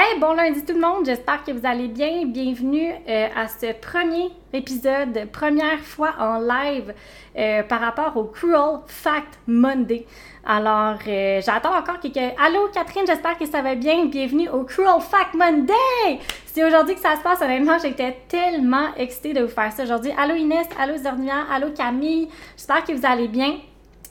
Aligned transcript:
Hey, 0.00 0.20
bon 0.20 0.32
lundi 0.32 0.64
tout 0.64 0.74
le 0.74 0.80
monde, 0.80 1.06
j'espère 1.06 1.42
que 1.42 1.50
vous 1.50 1.66
allez 1.66 1.88
bien. 1.88 2.24
Bienvenue 2.24 2.92
euh, 3.08 3.26
à 3.34 3.48
ce 3.48 3.72
premier 3.72 4.30
épisode, 4.52 5.26
première 5.32 5.80
fois 5.80 6.14
en 6.20 6.38
live 6.38 6.94
euh, 7.36 7.64
par 7.64 7.80
rapport 7.80 8.16
au 8.16 8.22
Cruel 8.26 8.78
Fact 8.86 9.40
Monday. 9.48 10.06
Alors, 10.46 11.00
euh, 11.08 11.40
j'attends 11.44 11.76
encore 11.76 11.98
quelques... 11.98 12.16
Allô 12.16 12.68
Catherine, 12.72 13.06
j'espère 13.08 13.36
que 13.36 13.46
ça 13.46 13.60
va 13.60 13.74
bien. 13.74 14.04
Bienvenue 14.04 14.48
au 14.50 14.62
Cruel 14.62 15.00
Fact 15.00 15.34
Monday! 15.34 16.20
C'est 16.46 16.64
aujourd'hui 16.64 16.94
que 16.94 17.00
ça 17.00 17.16
se 17.16 17.22
passe, 17.22 17.42
honnêtement, 17.42 17.78
j'étais 17.82 18.18
tellement 18.28 18.94
excitée 18.96 19.32
de 19.32 19.40
vous 19.40 19.48
faire 19.48 19.72
ça 19.72 19.82
aujourd'hui. 19.82 20.12
Allô 20.16 20.36
Inès, 20.36 20.68
allô 20.78 20.96
Zernia, 20.96 21.44
allô 21.52 21.70
Camille, 21.76 22.28
j'espère 22.56 22.84
que 22.84 22.92
vous 22.92 23.04
allez 23.04 23.26
bien. 23.26 23.56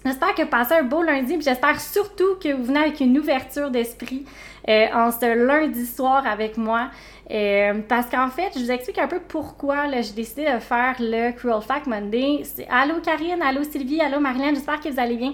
J'espère 0.07 0.35
que 0.35 0.43
vous 0.43 0.47
passez 0.47 0.73
un 0.73 0.83
beau 0.83 1.03
lundi, 1.03 1.33
puis 1.33 1.43
j'espère 1.43 1.81
surtout 1.81 2.35
que 2.41 2.53
vous 2.53 2.63
venez 2.63 2.79
avec 2.79 3.01
une 3.01 3.17
ouverture 3.19 3.69
d'esprit 3.69 4.25
euh, 4.69 4.87
en 4.93 5.11
ce 5.11 5.35
lundi 5.35 5.85
soir 5.85 6.25
avec 6.25 6.55
moi. 6.55 6.91
Euh, 7.29 7.81
parce 7.89 8.09
qu'en 8.09 8.29
fait, 8.29 8.51
je 8.55 8.59
vous 8.59 8.71
explique 8.71 8.99
un 8.99 9.09
peu 9.09 9.19
pourquoi 9.19 9.91
j'ai 10.01 10.13
décidé 10.13 10.45
de 10.45 10.59
faire 10.59 10.95
le 10.99 11.31
Cruel 11.33 11.61
Fact 11.61 11.87
Monday. 11.87 12.41
Allô 12.69 13.01
Karine, 13.01 13.41
allô 13.41 13.65
Sylvie, 13.65 13.99
allô 13.99 14.21
Marilyn, 14.21 14.53
j'espère 14.53 14.79
que 14.79 14.87
vous 14.87 14.99
allez 14.99 15.17
bien. 15.17 15.33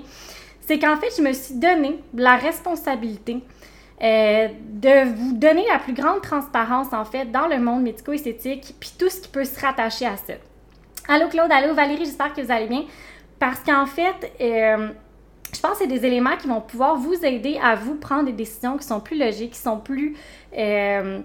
C'est 0.62 0.80
qu'en 0.80 0.98
fait, 0.98 1.10
je 1.16 1.22
me 1.22 1.34
suis 1.34 1.54
donné 1.54 2.00
la 2.16 2.36
responsabilité 2.38 3.44
euh, 4.02 4.48
de 4.48 5.14
vous 5.14 5.34
donner 5.34 5.68
la 5.72 5.78
plus 5.78 5.94
grande 5.94 6.24
transparence, 6.24 6.92
en 6.94 7.06
fait, 7.06 7.26
dans 7.26 7.46
le 7.46 7.60
monde 7.60 7.84
médico-esthétique, 7.84 8.74
puis 8.80 8.92
tout 8.98 9.10
ce 9.10 9.22
qui 9.22 9.28
peut 9.28 9.46
se 9.46 9.60
rattacher 9.60 10.08
à 10.08 10.18
ça. 10.18 10.34
Allô 11.08 11.28
Claude, 11.28 11.52
allô 11.52 11.76
Valérie, 11.76 12.06
j'espère 12.06 12.34
que 12.34 12.42
vous 12.42 12.52
allez 12.52 12.68
bien. 12.68 12.86
Parce 13.44 13.60
qu'en 13.60 13.86
fait, 13.86 14.32
euh, 14.40 14.88
je 15.54 15.60
pense 15.60 15.72
que 15.72 15.78
c'est 15.80 15.88
des 15.88 16.06
éléments 16.06 16.38
qui 16.38 16.48
vont 16.48 16.62
pouvoir 16.62 16.96
vous 16.96 17.26
aider 17.26 17.60
à 17.62 17.76
vous 17.76 17.96
prendre 17.96 18.24
des 18.24 18.32
décisions 18.32 18.78
qui 18.78 18.88
sont 18.88 19.02
plus 19.02 19.20
logiques, 19.20 19.52
qui 19.52 19.60
sont 19.60 19.80
plus 19.82 20.16
euh, 20.58 21.20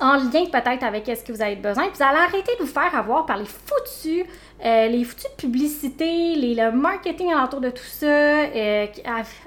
en 0.00 0.14
lien 0.14 0.46
peut-être 0.50 0.82
avec 0.82 1.04
ce 1.04 1.22
que 1.22 1.30
vous 1.30 1.42
avez 1.42 1.56
besoin. 1.56 1.88
Puis 1.88 1.98
vous 1.98 2.04
allez 2.04 2.20
arrêter 2.20 2.52
de 2.58 2.64
vous 2.64 2.72
faire 2.72 2.96
avoir 2.96 3.26
par 3.26 3.36
les 3.36 3.44
foutus, 3.44 4.24
euh, 4.64 4.88
les 4.88 5.04
foutus 5.04 5.30
publicités, 5.36 6.36
les, 6.36 6.54
le 6.54 6.72
marketing 6.72 7.34
alentour 7.34 7.60
de 7.60 7.68
tout 7.68 7.84
ça, 7.84 8.44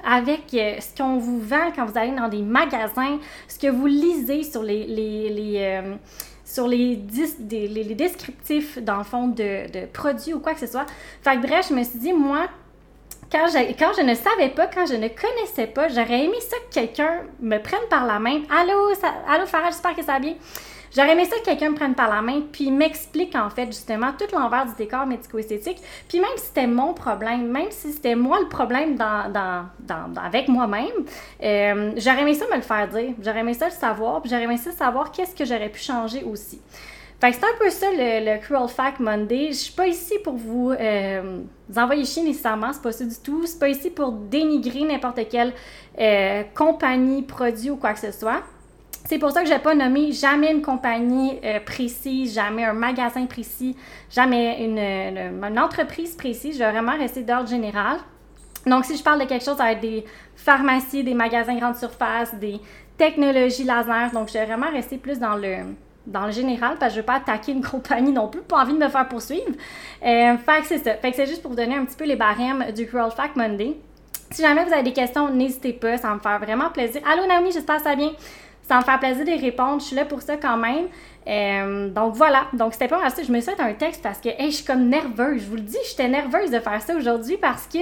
avec 0.08 0.42
ce 0.52 0.96
qu'on 0.96 1.18
vous 1.18 1.40
vend 1.40 1.72
quand 1.76 1.88
vous 1.88 1.98
allez 1.98 2.12
dans 2.12 2.30
des 2.30 2.44
magasins, 2.44 3.18
ce 3.48 3.58
que 3.58 3.72
vous 3.72 3.88
lisez 3.88 4.44
sur 4.44 4.62
les, 4.62 4.86
les 4.86 5.82
sur 6.46 6.68
les, 6.68 7.00
les, 7.50 7.96
descriptifs, 7.96 8.78
dans 8.78 8.98
le 8.98 9.04
fond, 9.04 9.28
de, 9.28 9.86
produits 9.88 10.34
ou 10.34 10.40
quoi 10.40 10.54
que 10.54 10.60
ce 10.60 10.68
soit. 10.68 10.86
Fait 11.22 11.38
bref, 11.38 11.68
je 11.70 11.74
me 11.74 11.84
suis 11.84 12.00
dit, 12.00 12.14
moi, 12.14 12.48
quand, 13.32 13.48
je 13.48 14.04
ne 14.04 14.14
savais 14.14 14.50
pas, 14.50 14.68
quand 14.68 14.86
je 14.86 14.94
ne 14.94 15.08
connaissais 15.08 15.68
pas, 15.68 15.90
j'aurais 15.90 16.26
aimé 16.26 16.38
ça 16.40 16.58
que 16.58 16.74
quelqu'un 16.74 17.22
me 17.42 17.58
prenne 17.58 17.88
par 17.90 18.06
la 18.06 18.20
main. 18.20 18.44
Allô, 18.50 18.94
allô 19.28 19.46
Farah, 19.48 19.72
j'espère 19.72 19.96
que 19.96 20.04
ça 20.04 20.14
va 20.14 20.20
bien. 20.20 20.36
J'aurais 20.96 21.12
aimé 21.12 21.26
ça 21.26 21.36
que 21.40 21.44
quelqu'un 21.44 21.72
me 21.72 21.76
prenne 21.76 21.94
par 21.94 22.10
la 22.10 22.22
main 22.22 22.42
puis 22.52 22.72
m'explique 22.72 23.36
en 23.36 23.50
fait 23.50 23.66
justement 23.66 24.14
tout 24.18 24.34
l'envers 24.34 24.66
du 24.66 24.76
décor 24.76 25.06
médico-esthétique. 25.06 25.80
Puis 26.08 26.20
même 26.22 26.30
si 26.38 26.46
c'était 26.46 26.68
mon 26.68 26.94
problème, 26.94 27.48
même 27.48 27.70
si 27.70 27.92
c'était 27.92 28.16
moi 28.16 28.40
le 28.40 28.48
problème 28.48 28.96
dans, 28.96 29.30
dans, 29.30 29.66
dans, 29.80 30.22
avec 30.22 30.48
moi-même, 30.48 30.86
euh, 31.44 31.92
j'aurais 31.98 32.22
aimé 32.22 32.34
ça 32.34 32.46
me 32.50 32.56
le 32.56 32.62
faire 32.62 32.88
dire. 32.88 33.14
J'aurais 33.22 33.40
aimé 33.40 33.54
ça 33.54 33.66
le 33.66 33.74
savoir. 33.74 34.22
Puis 34.22 34.30
j'aurais 34.30 34.44
aimé 34.44 34.58
ça 34.58 34.72
savoir 34.72 35.12
qu'est-ce 35.12 35.36
que 35.36 35.44
j'aurais 35.44 35.70
pu 35.70 35.80
changer 35.80 36.24
aussi. 36.24 36.62
Fait 37.20 37.32
que 37.32 37.38
c'est 37.38 37.46
un 37.46 37.58
peu 37.60 37.70
ça 37.70 37.88
le, 37.92 38.40
Cruel 38.40 38.70
Fact 38.70 39.00
Monday. 39.00 39.48
Je 39.48 39.58
suis 39.58 39.74
pas 39.74 39.88
ici 39.88 40.14
pour 40.24 40.36
vous, 40.36 40.72
euh, 40.72 41.42
envoyer 41.76 42.06
chier 42.06 42.24
nécessairement, 42.24 42.72
c'est 42.72 42.82
pas 42.82 42.92
ça 42.92 43.04
du 43.04 43.18
tout. 43.22 43.46
C'est 43.46 43.60
pas 43.60 43.70
ici 43.70 43.90
pour 43.90 44.12
dénigrer 44.12 44.84
n'importe 44.84 45.28
quelle 45.30 45.54
euh, 46.00 46.44
compagnie, 46.54 47.22
produit 47.22 47.72
ou 47.72 47.78
quoi 47.78 47.94
que 47.94 48.00
ce 48.00 48.12
soit. 48.12 48.44
C'est 49.06 49.20
pour 49.20 49.30
ça 49.30 49.42
que 49.44 49.48
je 49.48 49.54
n'ai 49.54 49.60
pas 49.60 49.76
nommé 49.76 50.12
jamais 50.12 50.52
une 50.52 50.64
compagnie 50.64 51.40
euh, 51.44 51.60
précise, 51.60 52.34
jamais 52.34 52.66
un 52.66 52.74
magasin 52.74 53.28
précis, 53.28 53.76
jamais 54.10 54.66
une, 54.66 55.60
entreprise 55.60 56.16
précise. 56.16 56.56
Je 56.56 56.64
vais 56.64 56.72
vraiment 56.72 56.98
rester 56.98 57.22
d'ordre 57.22 57.48
général. 57.48 57.98
Donc, 58.66 58.84
si 58.86 58.98
je 58.98 59.04
parle 59.04 59.22
de 59.22 59.26
quelque 59.26 59.46
chose, 59.46 59.58
ça 59.58 59.66
va 59.66 59.72
être 59.74 59.82
des 59.82 60.04
pharmacies, 60.36 61.04
des 61.04 61.14
magasins 61.14 61.56
grande 61.56 61.76
surface, 61.76 62.34
des 62.36 62.60
technologies 62.98 63.64
laser. 63.64 64.12
Donc, 64.12 64.30
je 64.30 64.34
vais 64.34 64.46
vraiment 64.46 64.72
rester 64.72 64.98
plus 64.98 65.20
dans 65.20 65.36
le, 65.36 65.58
dans 66.08 66.26
le 66.26 66.32
général 66.32 66.78
parce 66.80 66.94
que 66.94 66.96
je 66.96 67.00
ne 67.00 67.02
veux 67.02 67.06
pas 67.06 67.18
attaquer 67.18 67.52
une 67.52 67.64
compagnie 67.64 68.12
non 68.12 68.28
plus, 68.28 68.42
pas 68.42 68.64
envie 68.64 68.74
de 68.74 68.80
me 68.80 68.90
faire 68.90 69.08
poursuivre. 69.08 69.52
Euh, 70.04 70.36
fait 70.38 70.62
que 70.62 70.66
c'est 70.66 70.80
ça. 70.80 70.96
Fait 70.96 71.12
que 71.12 71.16
c'est 71.16 71.28
juste 71.28 71.44
pour 71.44 71.52
vous 71.52 71.58
donner 71.58 71.76
un 71.76 71.86
petit 71.86 71.96
peu 71.96 72.06
les 72.06 72.16
barèmes 72.16 72.72
du 72.76 72.88
Cruel 72.88 73.12
Fact 73.12 73.36
Monday. 73.36 73.78
Si 74.32 74.42
jamais 74.42 74.66
vous 74.66 74.74
avez 74.74 74.82
des 74.82 74.94
questions, 74.94 75.30
n'hésitez 75.30 75.74
pas, 75.74 75.98
ça 75.98 76.08
va 76.08 76.16
me 76.16 76.20
faire 76.20 76.40
vraiment 76.40 76.72
plaisir. 76.72 77.02
Allô 77.08 77.28
Naomi, 77.28 77.52
j'espère 77.52 77.78
que 77.78 77.84
ça 77.84 77.90
va 77.90 77.96
bien. 77.96 78.12
Ça 78.68 78.78
me 78.78 78.84
fait 78.84 78.98
plaisir 78.98 79.26
de 79.26 79.42
répondre. 79.42 79.80
Je 79.80 79.86
suis 79.86 79.96
là 79.96 80.06
pour 80.06 80.22
ça 80.22 80.38
quand 80.38 80.58
même. 80.58 80.88
Euh, 81.28 81.90
donc 81.90 82.16
voilà. 82.16 82.46
Donc 82.54 82.74
c'était 82.74 82.88
pas 82.88 83.00
mal. 83.00 83.12
Je 83.16 83.32
me 83.32 83.40
suis 83.40 83.52
un 83.60 83.74
texte 83.74 84.02
parce 84.02 84.20
que 84.20 84.30
je 84.40 84.50
suis 84.50 84.66
comme 84.66 84.88
nerveuse. 84.90 85.42
Je 85.44 85.48
vous 85.48 85.56
le 85.56 85.62
dis, 85.62 85.78
j'étais 85.88 86.08
nerveuse 86.08 86.52
de 86.52 86.60
faire 86.60 86.82
ça 86.82 86.96
aujourd'hui 86.96 87.38
parce 87.38 87.68
que 87.68 87.78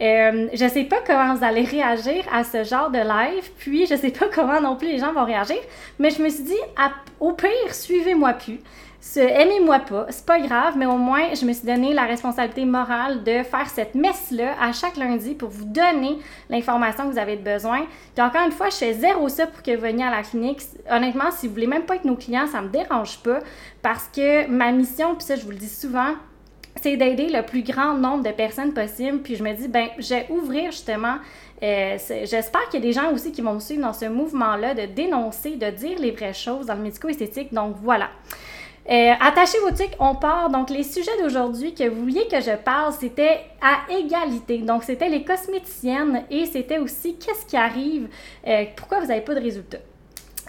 euh, 0.00 0.48
je 0.52 0.68
sais 0.68 0.84
pas 0.84 0.98
comment 1.06 1.34
vous 1.34 1.44
allez 1.44 1.62
réagir 1.62 2.24
à 2.32 2.44
ce 2.44 2.62
genre 2.62 2.90
de 2.90 2.98
live. 2.98 3.50
Puis 3.58 3.86
je 3.86 3.94
sais 3.94 4.10
pas 4.10 4.26
comment 4.34 4.60
non 4.60 4.76
plus 4.76 4.88
les 4.88 4.98
gens 4.98 5.12
vont 5.12 5.24
réagir. 5.24 5.58
Mais 5.98 6.10
je 6.10 6.22
me 6.22 6.28
suis 6.28 6.44
dit, 6.44 6.60
au 7.20 7.32
pire, 7.32 7.72
suivez-moi 7.72 8.34
plus 8.34 8.60
aimez-moi 9.16 9.80
pas, 9.80 10.06
c'est 10.10 10.26
pas 10.26 10.40
grave, 10.40 10.74
mais 10.76 10.86
au 10.86 10.96
moins, 10.96 11.34
je 11.34 11.44
me 11.44 11.52
suis 11.52 11.66
donné 11.66 11.94
la 11.94 12.04
responsabilité 12.04 12.64
morale 12.64 13.22
de 13.22 13.42
faire 13.42 13.68
cette 13.68 13.94
messe-là 13.94 14.54
à 14.60 14.72
chaque 14.72 14.96
lundi 14.96 15.34
pour 15.34 15.50
vous 15.50 15.64
donner 15.64 16.18
l'information 16.50 17.06
que 17.06 17.12
vous 17.12 17.18
avez 17.18 17.36
besoin. 17.36 17.86
Puis 18.14 18.24
encore 18.24 18.44
une 18.44 18.52
fois, 18.52 18.70
je 18.70 18.76
fais 18.76 18.94
zéro 18.94 19.28
ça 19.28 19.46
pour 19.46 19.62
que 19.62 19.74
vous 19.74 19.82
veniez 19.82 20.04
à 20.04 20.10
la 20.10 20.22
clinique. 20.22 20.62
Honnêtement, 20.90 21.30
si 21.30 21.46
vous 21.46 21.54
voulez 21.54 21.66
même 21.66 21.84
pas 21.84 21.96
être 21.96 22.04
nos 22.04 22.16
clients, 22.16 22.46
ça 22.46 22.60
me 22.60 22.68
dérange 22.68 23.18
pas 23.22 23.38
parce 23.82 24.08
que 24.08 24.48
ma 24.48 24.72
mission, 24.72 25.14
puis 25.14 25.24
ça, 25.24 25.36
je 25.36 25.44
vous 25.44 25.50
le 25.50 25.56
dis 25.56 25.68
souvent, 25.68 26.14
c'est 26.82 26.96
d'aider 26.96 27.28
le 27.28 27.42
plus 27.42 27.62
grand 27.62 27.94
nombre 27.94 28.24
de 28.24 28.30
personnes 28.30 28.72
possible. 28.72 29.18
Puis 29.18 29.36
je 29.36 29.44
me 29.44 29.52
dis, 29.54 29.68
ben, 29.68 29.88
je 29.98 30.14
vais 30.14 30.26
ouvrir 30.30 30.70
justement. 30.72 31.16
Euh, 31.62 31.98
j'espère 32.24 32.68
qu'il 32.68 32.80
y 32.80 32.82
a 32.82 32.86
des 32.86 32.92
gens 32.92 33.12
aussi 33.12 33.32
qui 33.32 33.42
vont 33.42 33.54
me 33.54 33.60
suivre 33.60 33.82
dans 33.82 33.92
ce 33.92 34.04
mouvement-là 34.04 34.74
de 34.74 34.86
dénoncer, 34.86 35.56
de 35.56 35.70
dire 35.70 35.98
les 35.98 36.12
vraies 36.12 36.34
choses 36.34 36.66
dans 36.66 36.74
le 36.74 36.82
médico-esthétique. 36.82 37.52
Donc 37.52 37.76
voilà. 37.82 38.10
Euh, 38.90 39.12
attachez 39.20 39.58
vos 39.58 39.70
tics, 39.70 39.94
on 39.98 40.14
part. 40.14 40.48
Donc, 40.48 40.70
les 40.70 40.82
sujets 40.82 41.20
d'aujourd'hui 41.22 41.74
que 41.74 41.88
vous 41.88 42.00
vouliez 42.00 42.26
que 42.28 42.40
je 42.40 42.56
parle, 42.56 42.92
c'était 42.98 43.40
à 43.60 43.92
égalité. 43.92 44.58
Donc, 44.58 44.82
c'était 44.82 45.10
les 45.10 45.24
cosméticiennes 45.24 46.24
et 46.30 46.46
c'était 46.46 46.78
aussi 46.78 47.16
qu'est-ce 47.16 47.44
qui 47.44 47.56
arrive, 47.56 48.08
euh, 48.46 48.64
pourquoi 48.76 49.00
vous 49.00 49.06
n'avez 49.06 49.20
pas 49.20 49.34
de 49.34 49.40
résultats. 49.40 49.78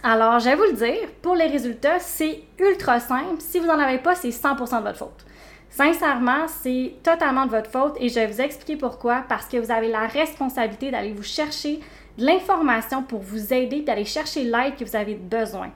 Alors, 0.04 0.40
je 0.40 0.46
vais 0.46 0.56
vous 0.56 0.64
le 0.64 0.74
dire, 0.74 1.10
pour 1.22 1.36
les 1.36 1.48
résultats, 1.48 2.00
c'est 2.00 2.44
ultra 2.58 3.02
simple. 3.02 3.36
Si 3.40 3.60
vous 3.60 3.66
n'en 3.66 3.78
avez 3.78 3.98
pas, 3.98 4.16
c'est 4.16 4.30
100% 4.30 4.80
de 4.80 4.84
votre 4.84 4.98
faute. 4.98 5.26
Sincèrement, 5.70 6.48
c'est 6.48 6.94
totalement 7.04 7.46
de 7.46 7.52
votre 7.52 7.70
faute 7.70 7.98
et 8.00 8.08
je 8.08 8.16
vais 8.16 8.28
vous 8.28 8.40
expliquer 8.40 8.78
pourquoi. 8.78 9.26
Parce 9.28 9.48
que 9.48 9.58
vous 9.58 9.72
avez 9.72 9.90
la 9.90 10.08
responsabilité 10.08 10.92
d'aller 10.92 11.12
vous 11.12 11.24
chercher 11.24 11.82
de 12.18 12.26
l'information 12.26 13.04
pour 13.04 13.20
vous 13.20 13.54
aider, 13.54 13.82
d'aller 13.82 14.06
chercher 14.06 14.46
l'aide 14.46 14.78
que 14.80 14.86
vous 14.86 14.96
avez 14.96 15.16
besoin. 15.16 15.72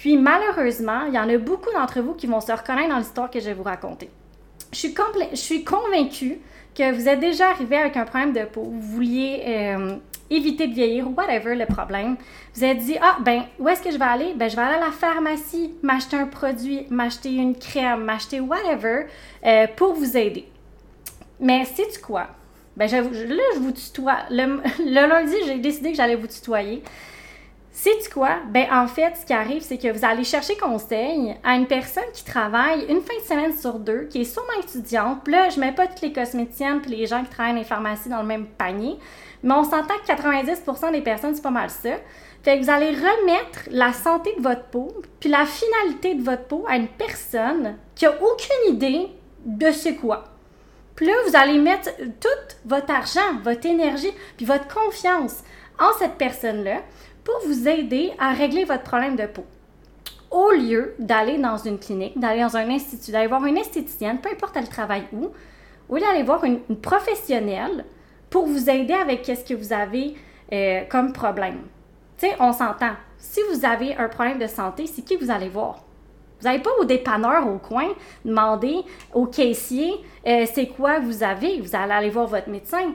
Puis 0.00 0.16
malheureusement, 0.16 1.02
il 1.08 1.12
y 1.12 1.18
en 1.18 1.28
a 1.28 1.36
beaucoup 1.36 1.70
d'entre 1.74 2.00
vous 2.00 2.14
qui 2.14 2.26
vont 2.26 2.40
se 2.40 2.50
reconnaître 2.50 2.88
dans 2.88 2.96
l'histoire 2.96 3.30
que 3.30 3.38
je 3.38 3.44
vais 3.46 3.52
vous 3.52 3.62
raconter. 3.62 4.08
Je 4.72 4.78
suis, 5.34 5.62
convaincue 5.62 6.38
que 6.74 6.90
vous 6.92 7.06
êtes 7.06 7.20
déjà 7.20 7.50
arrivé 7.50 7.76
avec 7.76 7.98
un 7.98 8.06
problème 8.06 8.32
de 8.32 8.44
peau, 8.44 8.62
vous 8.62 8.80
vouliez 8.80 9.42
euh, 9.46 9.96
éviter 10.30 10.68
de 10.68 10.72
vieillir, 10.72 11.06
whatever 11.14 11.54
le 11.54 11.66
problème. 11.66 12.16
Vous 12.54 12.64
êtes 12.64 12.78
dit, 12.78 12.96
ah 13.02 13.18
ben, 13.20 13.42
où 13.58 13.68
est-ce 13.68 13.82
que 13.82 13.90
je 13.90 13.98
vais 13.98 14.04
aller? 14.04 14.32
Ben, 14.36 14.48
je 14.48 14.56
vais 14.56 14.62
aller 14.62 14.76
à 14.76 14.86
la 14.86 14.92
pharmacie, 14.92 15.74
m'acheter 15.82 16.16
un 16.16 16.26
produit, 16.26 16.86
m'acheter 16.88 17.34
une 17.34 17.54
crème, 17.54 18.04
m'acheter 18.04 18.40
whatever 18.40 19.06
euh, 19.44 19.66
pour 19.76 19.92
vous 19.92 20.16
aider. 20.16 20.46
Mais 21.40 21.66
c'est 21.66 22.00
quoi? 22.00 22.28
Ben, 22.74 22.88
je, 22.88 22.96
là, 22.96 23.42
je 23.54 23.58
vous 23.58 23.72
tutoie. 23.72 24.20
Le 24.30 25.08
lundi, 25.08 25.34
j'ai 25.44 25.58
décidé 25.58 25.90
que 25.90 25.96
j'allais 25.96 26.16
vous 26.16 26.28
tutoyer. 26.28 26.82
C'est 27.72 28.12
quoi? 28.12 28.38
Ben, 28.48 28.66
en 28.72 28.88
fait, 28.88 29.16
ce 29.16 29.24
qui 29.24 29.32
arrive, 29.32 29.62
c'est 29.62 29.78
que 29.78 29.92
vous 29.92 30.04
allez 30.04 30.24
chercher 30.24 30.56
conseil 30.56 31.36
à 31.44 31.54
une 31.54 31.66
personne 31.66 32.02
qui 32.12 32.24
travaille 32.24 32.84
une 32.88 33.00
fin 33.00 33.14
de 33.14 33.26
semaine 33.26 33.56
sur 33.56 33.78
deux, 33.78 34.06
qui 34.10 34.22
est 34.22 34.24
sûrement 34.24 34.60
étudiante. 34.62 35.20
Puis 35.22 35.32
là, 35.32 35.48
je 35.50 35.60
mets 35.60 35.72
pas 35.72 35.86
toutes 35.86 36.00
les 36.00 36.12
cosméticiennes 36.12 36.80
puis 36.80 36.90
les 36.90 37.06
gens 37.06 37.22
qui 37.22 37.30
travaillent 37.30 37.52
dans 37.52 37.60
les 37.60 37.64
pharmacies 37.64 38.08
dans 38.08 38.22
le 38.22 38.26
même 38.26 38.46
panier. 38.46 38.98
Mais 39.42 39.54
on 39.54 39.62
s'entend 39.62 39.94
que 40.04 40.12
90% 40.12 40.92
des 40.92 41.00
personnes, 41.00 41.34
c'est 41.34 41.42
pas 41.42 41.50
mal 41.50 41.70
ça. 41.70 41.90
Fait 42.42 42.58
que 42.58 42.64
vous 42.64 42.70
allez 42.70 42.90
remettre 42.90 43.68
la 43.70 43.92
santé 43.92 44.34
de 44.36 44.42
votre 44.42 44.64
peau, 44.64 44.88
puis 45.20 45.28
la 45.28 45.44
finalité 45.46 46.14
de 46.14 46.22
votre 46.22 46.44
peau 46.44 46.64
à 46.68 46.76
une 46.76 46.88
personne 46.88 47.76
qui 47.94 48.06
a 48.06 48.12
aucune 48.12 48.74
idée 48.74 49.08
de 49.44 49.70
c'est 49.70 49.94
quoi. 49.94 50.24
Puis 50.96 51.06
là, 51.06 51.12
vous 51.26 51.36
allez 51.36 51.58
mettre 51.58 51.90
tout 52.20 52.56
votre 52.64 52.92
argent, 52.92 53.38
votre 53.42 53.64
énergie, 53.66 54.12
puis 54.36 54.44
votre 54.44 54.68
confiance 54.68 55.42
en 55.78 55.98
cette 55.98 56.16
personne-là 56.16 56.80
pour 57.24 57.38
vous 57.46 57.68
aider 57.68 58.12
à 58.18 58.32
régler 58.32 58.64
votre 58.64 58.82
problème 58.82 59.16
de 59.16 59.26
peau. 59.26 59.44
Au 60.30 60.52
lieu 60.52 60.94
d'aller 60.98 61.38
dans 61.38 61.56
une 61.56 61.78
clinique, 61.78 62.18
d'aller 62.18 62.40
dans 62.40 62.56
un 62.56 62.68
institut, 62.70 63.10
d'aller 63.10 63.26
voir 63.26 63.44
une 63.46 63.56
esthéticienne, 63.56 64.20
peu 64.20 64.30
importe 64.30 64.56
elle 64.56 64.68
travaille 64.68 65.06
où, 65.12 65.30
au 65.88 65.98
d'aller 65.98 66.22
voir 66.22 66.44
une, 66.44 66.60
professionnelle 66.80 67.84
pour 68.28 68.46
vous 68.46 68.70
aider 68.70 68.94
avec 68.94 69.26
ce 69.26 69.44
que 69.44 69.54
vous 69.54 69.72
avez 69.72 70.14
euh, 70.52 70.82
comme 70.88 71.12
problème. 71.12 71.62
Tu 72.16 72.28
sais, 72.28 72.36
on 72.38 72.52
s'entend. 72.52 72.92
Si 73.18 73.40
vous 73.50 73.64
avez 73.64 73.96
un 73.96 74.08
problème 74.08 74.38
de 74.38 74.46
santé, 74.46 74.86
c'est 74.86 75.02
qui 75.02 75.16
vous 75.16 75.30
allez 75.30 75.48
voir? 75.48 75.84
Vous 76.40 76.46
n'allez 76.46 76.62
pas 76.62 76.70
au 76.80 76.84
dépanneur 76.84 77.46
au 77.46 77.58
coin 77.58 77.88
demander 78.24 78.76
au 79.12 79.26
caissier 79.26 79.92
euh, 80.26 80.46
c'est 80.52 80.68
quoi 80.68 80.98
vous 80.98 81.22
avez. 81.22 81.60
Vous 81.60 81.76
allez 81.76 81.92
aller 81.92 82.10
voir 82.10 82.26
votre 82.26 82.48
médecin. 82.48 82.92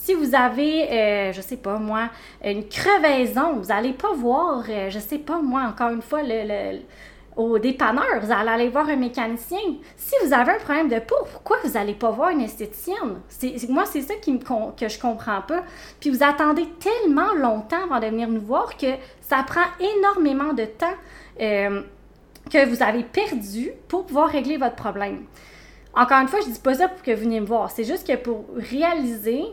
Si 0.00 0.14
vous 0.14 0.34
avez, 0.34 0.90
euh, 0.90 1.32
je 1.32 1.40
sais 1.40 1.56
pas 1.56 1.78
moi, 1.78 2.08
une 2.42 2.66
crevaison, 2.66 3.56
vous 3.56 3.66
n'allez 3.66 3.92
pas 3.92 4.12
voir, 4.14 4.64
euh, 4.68 4.88
je 4.88 4.98
sais 4.98 5.18
pas 5.18 5.40
moi, 5.40 5.62
encore 5.62 5.90
une 5.90 6.00
fois, 6.00 6.20
le, 6.24 6.78
au 7.36 7.58
dépanneur, 7.58 8.20
vous 8.22 8.32
allez 8.32 8.48
aller 8.48 8.68
voir 8.68 8.88
un 8.88 8.96
mécanicien. 8.96 9.58
Si 9.96 10.14
vous 10.24 10.32
avez 10.32 10.52
un 10.52 10.58
problème 10.58 10.88
de 10.88 10.98
peau, 11.00 11.16
pourquoi 11.30 11.58
vous 11.62 11.72
n'allez 11.72 11.94
pas 11.94 12.10
voir 12.10 12.30
une 12.30 12.40
esthéticienne? 12.40 13.20
C'est, 13.28 13.68
moi, 13.68 13.84
c'est 13.84 14.00
ça 14.00 14.14
qui 14.14 14.32
me, 14.32 14.38
que 14.38 14.88
je 14.88 14.98
comprends 14.98 15.42
pas. 15.42 15.62
Puis 16.00 16.10
vous 16.10 16.22
attendez 16.22 16.66
tellement 16.80 17.34
longtemps 17.34 17.84
avant 17.84 18.00
de 18.00 18.06
venir 18.06 18.28
nous 18.28 18.40
voir 18.40 18.76
que 18.76 18.94
ça 19.20 19.44
prend 19.46 19.66
énormément 19.78 20.54
de 20.54 20.64
temps. 20.64 20.86
Euh, 21.40 21.82
que 22.50 22.66
vous 22.66 22.82
avez 22.82 23.02
perdu 23.02 23.72
pour 23.88 24.06
pouvoir 24.06 24.28
régler 24.28 24.56
votre 24.56 24.76
problème. 24.76 25.24
Encore 25.94 26.18
une 26.18 26.28
fois, 26.28 26.40
je 26.40 26.48
ne 26.48 26.52
dis 26.54 26.60
pas 26.60 26.74
ça 26.74 26.88
pour 26.88 27.02
que 27.02 27.10
vous 27.10 27.20
veniez 27.20 27.40
me 27.40 27.46
voir. 27.46 27.70
C'est 27.70 27.84
juste 27.84 28.06
que 28.06 28.16
pour 28.16 28.46
réaliser 28.56 29.44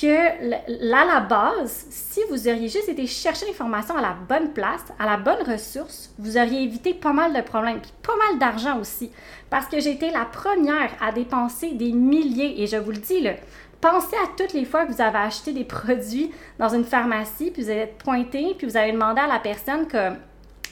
que 0.00 0.86
là, 0.88 1.00
à 1.00 1.04
la 1.04 1.20
base, 1.20 1.86
si 1.90 2.20
vous 2.30 2.48
auriez 2.48 2.68
juste 2.68 2.88
été 2.88 3.06
chercher 3.06 3.46
l'information 3.46 3.96
à 3.96 4.02
la 4.02 4.14
bonne 4.28 4.52
place, 4.52 4.84
à 4.98 5.06
la 5.06 5.16
bonne 5.16 5.42
ressource, 5.46 6.12
vous 6.18 6.36
auriez 6.36 6.62
évité 6.62 6.94
pas 6.94 7.12
mal 7.12 7.32
de 7.32 7.40
problèmes, 7.40 7.80
puis 7.80 7.92
pas 8.02 8.16
mal 8.16 8.38
d'argent 8.38 8.78
aussi. 8.78 9.10
Parce 9.48 9.66
que 9.66 9.80
j'ai 9.80 9.92
été 9.92 10.10
la 10.10 10.24
première 10.24 10.90
à 11.00 11.12
dépenser 11.12 11.72
des 11.72 11.92
milliers, 11.92 12.62
et 12.62 12.66
je 12.66 12.76
vous 12.76 12.90
le 12.90 12.98
dis, 12.98 13.20
là, 13.20 13.32
pensez 13.80 14.16
à 14.16 14.28
toutes 14.36 14.52
les 14.52 14.64
fois 14.64 14.86
que 14.86 14.92
vous 14.92 15.00
avez 15.00 15.18
acheté 15.18 15.52
des 15.52 15.64
produits 15.76 16.30
dans 16.58 16.68
une 16.68 16.84
pharmacie, 16.84 17.50
puis 17.50 17.62
vous 17.62 17.70
êtes 17.70 17.98
pointé, 17.98 18.54
puis 18.58 18.66
vous 18.66 18.76
avez 18.76 18.92
demandé 18.92 19.20
à 19.20 19.26
la 19.26 19.38
personne 19.38 19.88
comme 19.88 20.16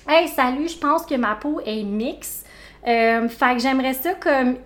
Hey, 0.07 0.29
salut, 0.29 0.69
je 0.69 0.77
pense 0.77 1.07
que 1.07 1.15
ma 1.15 1.35
peau 1.35 1.61
est 1.65 1.83
mixte. 1.83 2.47
Euh, 2.87 3.27
fait 3.27 3.55
que 3.55 3.63
j'aimerais 3.63 3.95
ça 3.95 4.13
comme 4.13 4.57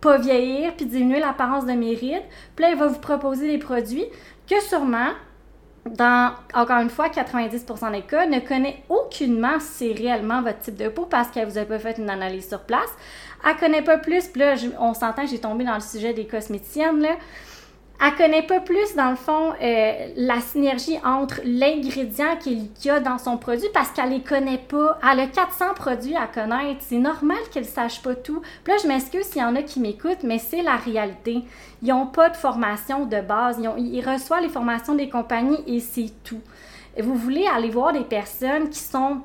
pas 0.00 0.18
vieillir 0.18 0.74
puis 0.74 0.86
diminuer 0.86 1.20
l'apparence 1.20 1.66
de 1.66 1.72
mes 1.72 1.94
rides. 1.94 2.24
Puis 2.54 2.64
là, 2.64 2.70
il 2.70 2.76
va 2.76 2.86
vous 2.86 2.98
proposer 2.98 3.46
des 3.48 3.58
produits 3.58 4.04
que 4.48 4.60
sûrement, 4.62 5.10
dans, 5.86 6.32
encore 6.54 6.80
une 6.80 6.90
fois, 6.90 7.08
90% 7.08 7.92
des 7.92 8.02
cas, 8.02 8.26
ne 8.26 8.40
connaît 8.40 8.82
aucunement 8.88 9.58
si 9.60 9.66
c'est 9.66 9.92
réellement 9.92 10.42
votre 10.42 10.60
type 10.60 10.76
de 10.76 10.88
peau 10.88 11.06
parce 11.06 11.28
qu'elle 11.28 11.48
vous 11.48 11.58
a 11.58 11.64
pas 11.64 11.78
fait 11.78 11.98
une 11.98 12.10
analyse 12.10 12.48
sur 12.48 12.60
place. 12.60 12.90
Elle 13.48 13.56
connaît 13.56 13.82
pas 13.82 13.98
plus, 13.98 14.26
puis 14.26 14.40
là, 14.40 14.54
on 14.80 14.94
s'entend, 14.94 15.26
j'ai 15.26 15.38
tombé 15.38 15.64
dans 15.64 15.74
le 15.74 15.80
sujet 15.80 16.12
des 16.12 16.26
cosméticiennes, 16.26 17.00
là 17.00 17.16
elle 18.04 18.14
connaît 18.14 18.42
pas 18.42 18.60
plus, 18.60 18.94
dans 18.94 19.10
le 19.10 19.16
fond, 19.16 19.54
euh, 19.62 20.08
la 20.16 20.40
synergie 20.40 20.98
entre 21.04 21.40
l'ingrédient 21.44 22.36
qu'il 22.36 22.68
y 22.84 22.90
a 22.90 23.00
dans 23.00 23.18
son 23.18 23.38
produit 23.38 23.68
parce 23.72 23.90
qu'elle 23.90 24.10
les 24.10 24.20
connaît 24.20 24.58
pas. 24.58 24.98
Elle 25.02 25.20
a 25.20 25.26
400 25.26 25.74
produits 25.74 26.16
à 26.16 26.26
connaître. 26.26 26.80
C'est 26.80 26.98
normal 26.98 27.38
qu'elle 27.52 27.64
sache 27.64 28.02
pas 28.02 28.14
tout. 28.14 28.42
Puis 28.64 28.72
là, 28.72 28.78
je 28.82 28.88
m'excuse 28.88 29.24
s'il 29.24 29.40
y 29.40 29.44
en 29.44 29.56
a 29.56 29.62
qui 29.62 29.80
m'écoutent, 29.80 30.24
mais 30.24 30.38
c'est 30.38 30.62
la 30.62 30.76
réalité. 30.76 31.42
Ils 31.82 31.88
n'ont 31.88 32.06
pas 32.06 32.28
de 32.28 32.36
formation 32.36 33.06
de 33.06 33.20
base. 33.20 33.58
Ils, 33.78 33.94
ils 33.94 34.06
reçoivent 34.06 34.42
les 34.42 34.50
formations 34.50 34.94
des 34.94 35.08
compagnies 35.08 35.62
et 35.66 35.80
c'est 35.80 36.10
tout. 36.22 36.40
Vous 36.98 37.14
voulez 37.14 37.46
aller 37.46 37.70
voir 37.70 37.92
des 37.92 38.04
personnes 38.04 38.68
qui 38.68 38.78
sont 38.78 39.20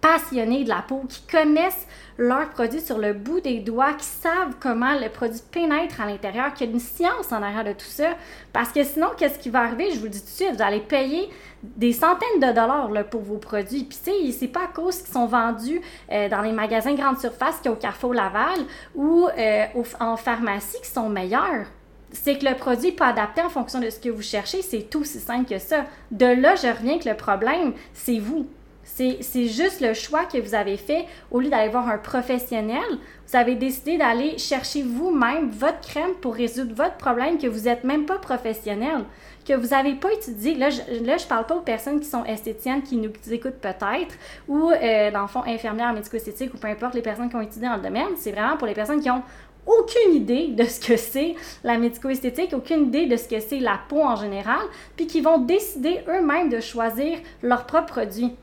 passionnées 0.00 0.64
de 0.64 0.68
la 0.68 0.82
peau, 0.82 1.02
qui 1.08 1.22
connaissent 1.26 1.86
leurs 2.18 2.50
produits 2.50 2.80
sur 2.80 2.98
le 2.98 3.12
bout 3.14 3.40
des 3.40 3.60
doigts, 3.60 3.94
qui 3.94 4.04
savent 4.04 4.56
comment 4.60 4.98
le 4.98 5.08
produit 5.08 5.40
pénètre 5.50 6.00
à 6.00 6.06
l'intérieur, 6.06 6.52
qu'il 6.52 6.66
y 6.66 6.70
a 6.70 6.72
une 6.72 6.80
science 6.80 7.32
en 7.32 7.42
arrière 7.42 7.64
de 7.64 7.72
tout 7.72 7.86
ça. 7.86 8.10
Parce 8.52 8.70
que 8.70 8.82
sinon, 8.82 9.08
qu'est-ce 9.16 9.38
qui 9.38 9.50
va 9.50 9.60
arriver? 9.60 9.92
Je 9.92 9.98
vous 9.98 10.04
le 10.04 10.10
dis 10.10 10.20
tout 10.20 10.26
de 10.26 10.30
suite, 10.30 10.56
vous 10.56 10.62
allez 10.62 10.80
payer 10.80 11.30
des 11.62 11.92
centaines 11.92 12.40
de 12.40 12.52
dollars 12.52 12.90
pour 13.10 13.22
vos 13.22 13.38
produits. 13.38 13.84
Puis, 13.84 13.98
tu 14.04 14.10
sais, 14.10 14.32
c'est 14.32 14.48
pas 14.48 14.64
à 14.64 14.68
cause 14.68 14.98
qu'ils 14.98 15.12
sont 15.12 15.26
vendus 15.26 15.80
euh, 16.10 16.28
dans 16.28 16.42
les 16.42 16.52
magasins 16.52 16.94
grande 16.94 17.18
surface 17.18 17.60
qui 17.60 17.68
au 17.68 17.76
Carrefour 17.76 18.14
Laval 18.14 18.60
ou 18.94 19.28
euh, 19.38 19.64
en 20.00 20.16
pharmacie 20.16 20.80
qui 20.82 20.90
sont 20.90 21.08
meilleurs 21.08 21.66
c'est 22.10 22.38
que 22.38 22.46
le 22.46 22.54
produit 22.54 22.88
n'est 22.88 22.96
pas 22.96 23.08
adapté 23.08 23.42
en 23.42 23.50
fonction 23.50 23.80
de 23.80 23.90
ce 23.90 23.98
que 23.98 24.08
vous 24.08 24.22
cherchez. 24.22 24.62
C'est 24.62 24.88
tout 24.88 25.00
aussi 25.00 25.18
simple 25.18 25.48
que 25.48 25.58
ça. 25.58 25.84
De 26.10 26.26
là, 26.26 26.54
je 26.56 26.66
reviens 26.66 26.98
que 26.98 27.08
le 27.08 27.16
problème, 27.16 27.74
c'est 27.92 28.18
vous. 28.18 28.48
C'est 28.94 29.46
juste 29.46 29.80
le 29.80 29.94
choix 29.94 30.24
que 30.24 30.38
vous 30.38 30.54
avez 30.54 30.76
fait. 30.76 31.04
Au 31.30 31.40
lieu 31.40 31.48
d'aller 31.48 31.68
voir 31.68 31.88
un 31.88 31.98
professionnel, 31.98 32.82
vous 33.26 33.36
avez 33.36 33.54
décidé 33.54 33.96
d'aller 33.96 34.38
chercher 34.38 34.82
vous-même 34.82 35.50
votre 35.50 35.80
crème 35.80 36.14
pour 36.20 36.34
résoudre 36.34 36.74
votre 36.74 36.96
problème 36.96 37.38
que 37.38 37.46
vous 37.46 37.60
n'êtes 37.60 37.84
même 37.84 38.06
pas 38.06 38.18
professionnel, 38.18 39.04
que 39.46 39.52
vous 39.52 39.68
n'avez 39.68 39.94
pas 39.94 40.12
étudié. 40.12 40.54
Là, 40.54 40.70
je 40.70 40.80
ne 40.80 41.28
parle 41.28 41.46
pas 41.46 41.54
aux 41.56 41.60
personnes 41.60 42.00
qui 42.00 42.06
sont 42.06 42.24
esthéticiennes, 42.24 42.82
qui 42.82 42.96
nous 42.96 43.12
écoutent 43.30 43.60
peut-être, 43.60 44.16
ou 44.48 44.70
euh, 44.70 45.10
dans 45.10 45.22
le 45.22 45.28
fond, 45.28 45.42
infirmières 45.46 45.92
médico-esthétiques, 45.92 46.54
ou 46.54 46.58
peu 46.58 46.68
importe 46.68 46.94
les 46.94 47.02
personnes 47.02 47.28
qui 47.28 47.36
ont 47.36 47.42
étudié 47.42 47.68
dans 47.68 47.76
le 47.76 47.82
domaine. 47.82 48.16
C'est 48.16 48.32
vraiment 48.32 48.56
pour 48.56 48.66
les 48.66 48.74
personnes 48.74 49.00
qui 49.00 49.10
ont 49.10 49.22
aucune 49.66 50.14
idée 50.14 50.48
de 50.48 50.64
ce 50.64 50.80
que 50.80 50.96
c'est 50.96 51.34
la 51.62 51.78
médico-esthétique, 51.78 52.52
aucune 52.54 52.86
idée 52.86 53.06
de 53.06 53.16
ce 53.16 53.28
que 53.28 53.38
c'est 53.38 53.60
la 53.60 53.78
peau 53.88 54.02
en 54.02 54.16
général, 54.16 54.60
puis 54.96 55.06
qui 55.06 55.20
vont 55.20 55.38
décider 55.38 56.00
eux-mêmes 56.08 56.48
de 56.48 56.60
choisir 56.60 57.18
leur 57.42 57.66
propre 57.66 57.92
produit. 57.92 58.34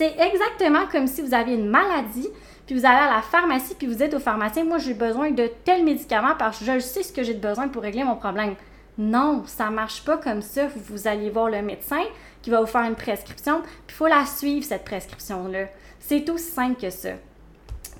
C'est 0.00 0.16
exactement 0.18 0.86
comme 0.90 1.06
si 1.06 1.20
vous 1.20 1.34
aviez 1.34 1.56
une 1.56 1.68
maladie, 1.68 2.26
puis 2.64 2.74
vous 2.74 2.86
allez 2.86 2.96
à 2.96 3.16
la 3.16 3.20
pharmacie, 3.20 3.74
puis 3.74 3.86
vous 3.86 3.96
dites 3.96 4.14
au 4.14 4.18
pharmacien, 4.18 4.64
moi 4.64 4.78
j'ai 4.78 4.94
besoin 4.94 5.30
de 5.30 5.50
tel 5.62 5.84
médicament 5.84 6.32
parce 6.38 6.58
que 6.58 6.64
je 6.64 6.78
sais 6.78 7.02
ce 7.02 7.12
que 7.12 7.22
j'ai 7.22 7.34
besoin 7.34 7.68
pour 7.68 7.82
régler 7.82 8.02
mon 8.02 8.16
problème. 8.16 8.54
Non, 8.96 9.42
ça 9.44 9.68
marche 9.68 10.02
pas 10.02 10.16
comme 10.16 10.40
ça. 10.40 10.68
Vous 10.74 11.06
allez 11.06 11.28
voir 11.28 11.50
le 11.50 11.60
médecin 11.60 12.00
qui 12.40 12.48
va 12.48 12.62
vous 12.62 12.66
faire 12.66 12.84
une 12.84 12.94
prescription, 12.94 13.60
puis 13.60 13.90
il 13.90 13.92
faut 13.92 14.06
la 14.06 14.24
suivre, 14.24 14.64
cette 14.64 14.86
prescription-là. 14.86 15.66
C'est 15.98 16.30
aussi 16.30 16.50
simple 16.50 16.80
que 16.80 16.88
ça. 16.88 17.10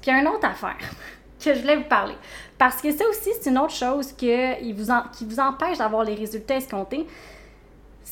Puis 0.00 0.10
une 0.10 0.26
autre 0.26 0.46
affaire 0.46 0.78
que 1.44 1.52
je 1.52 1.60
voulais 1.60 1.76
vous 1.76 1.84
parler. 1.84 2.16
Parce 2.56 2.80
que 2.80 2.90
ça 2.92 3.04
aussi, 3.10 3.28
c'est 3.38 3.50
une 3.50 3.58
autre 3.58 3.74
chose 3.74 4.14
qui 4.14 4.72
vous 4.72 5.38
empêche 5.38 5.76
d'avoir 5.76 6.04
les 6.04 6.14
résultats 6.14 6.56
escomptés 6.56 7.06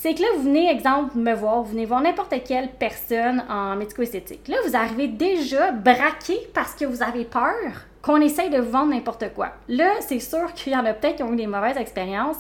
c'est 0.00 0.14
que 0.14 0.22
là, 0.22 0.28
vous 0.36 0.44
venez, 0.44 0.70
exemple, 0.70 1.18
me 1.18 1.34
voir, 1.34 1.60
vous 1.62 1.72
venez 1.72 1.84
voir 1.84 2.00
n'importe 2.00 2.32
quelle 2.46 2.68
personne 2.68 3.42
en 3.48 3.74
médico-esthétique. 3.74 4.46
Là, 4.46 4.56
vous 4.64 4.76
arrivez 4.76 5.08
déjà 5.08 5.72
braqué 5.72 6.38
parce 6.54 6.74
que 6.74 6.84
vous 6.84 7.02
avez 7.02 7.24
peur 7.24 7.52
qu'on 8.00 8.20
essaye 8.20 8.48
de 8.48 8.60
vous 8.60 8.70
vendre 8.70 8.94
n'importe 8.94 9.34
quoi. 9.34 9.48
Là, 9.66 9.90
c'est 9.98 10.20
sûr 10.20 10.54
qu'il 10.54 10.72
y 10.72 10.76
en 10.76 10.84
a 10.84 10.92
peut-être 10.92 11.16
qui 11.16 11.22
ont 11.24 11.32
eu 11.32 11.36
des 11.36 11.48
mauvaises 11.48 11.76
expériences, 11.76 12.36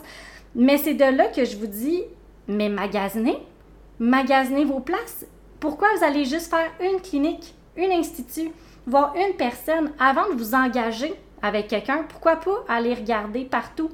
mais 0.54 0.78
c'est 0.78 0.94
de 0.94 1.04
là 1.04 1.26
que 1.26 1.44
je 1.44 1.56
vous 1.56 1.66
dis, 1.66 2.04
mais 2.46 2.68
magasinez, 2.68 3.38
magasinez 3.98 4.64
vos 4.64 4.78
places. 4.78 5.26
Pourquoi 5.58 5.88
vous 5.96 6.04
allez 6.04 6.26
juste 6.26 6.50
faire 6.50 6.70
une 6.80 7.00
clinique, 7.00 7.56
un 7.76 7.90
institut, 7.90 8.52
voir 8.86 9.16
une 9.16 9.34
personne 9.34 9.90
avant 9.98 10.28
de 10.28 10.38
vous 10.38 10.54
engager 10.54 11.12
avec 11.42 11.66
quelqu'un? 11.66 12.04
Pourquoi 12.08 12.36
pas 12.36 12.64
aller 12.68 12.94
regarder 12.94 13.44
partout? 13.44 13.90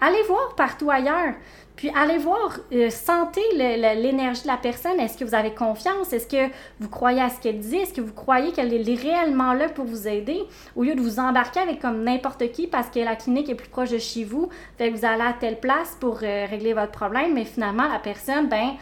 Allez 0.00 0.22
voir 0.24 0.56
partout 0.56 0.90
ailleurs. 0.90 1.34
Puis 1.76 1.90
allez 1.96 2.18
voir, 2.18 2.56
euh, 2.72 2.88
sentez 2.88 3.42
l'énergie 3.56 4.42
de 4.42 4.46
la 4.46 4.56
personne. 4.56 5.00
Est-ce 5.00 5.18
que 5.18 5.24
vous 5.24 5.34
avez 5.34 5.52
confiance? 5.52 6.12
Est-ce 6.12 6.28
que 6.28 6.52
vous 6.78 6.88
croyez 6.88 7.20
à 7.20 7.30
ce 7.30 7.40
qu'elle 7.40 7.58
dit? 7.58 7.76
Est-ce 7.76 7.92
que 7.92 8.00
vous 8.00 8.12
croyez 8.12 8.52
qu'elle 8.52 8.72
est 8.72 8.94
réellement 8.94 9.52
là 9.54 9.68
pour 9.68 9.84
vous 9.84 10.06
aider? 10.06 10.40
Au 10.76 10.84
lieu 10.84 10.94
de 10.94 11.00
vous 11.00 11.18
embarquer 11.18 11.60
avec 11.60 11.80
comme 11.80 12.04
n'importe 12.04 12.52
qui 12.52 12.68
parce 12.68 12.90
que 12.90 13.00
la 13.00 13.16
clinique 13.16 13.48
est 13.48 13.56
plus 13.56 13.68
proche 13.68 13.90
de 13.90 13.98
chez 13.98 14.22
vous, 14.22 14.48
fait 14.78 14.92
que 14.92 14.96
vous 14.96 15.04
allez 15.04 15.22
à 15.22 15.32
telle 15.32 15.58
place 15.58 15.96
pour 15.98 16.20
euh, 16.22 16.46
régler 16.48 16.74
votre 16.74 16.92
problème, 16.92 17.34
mais 17.34 17.44
finalement, 17.44 17.88
la 17.88 17.98
personne, 17.98 18.48
ben, 18.48 18.74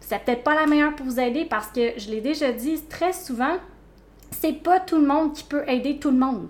c'est 0.00 0.18
peut-être 0.24 0.42
pas 0.42 0.54
la 0.54 0.66
meilleure 0.66 0.96
pour 0.96 1.04
vous 1.04 1.20
aider 1.20 1.44
parce 1.44 1.66
que 1.66 1.92
je 1.98 2.10
l'ai 2.10 2.22
déjà 2.22 2.50
dit 2.52 2.80
très 2.88 3.12
souvent, 3.12 3.56
c'est 4.30 4.54
pas 4.62 4.80
tout 4.80 4.96
le 4.96 5.06
monde 5.06 5.34
qui 5.34 5.44
peut 5.44 5.64
aider 5.68 5.98
tout 5.98 6.10
le 6.10 6.16
monde. 6.16 6.48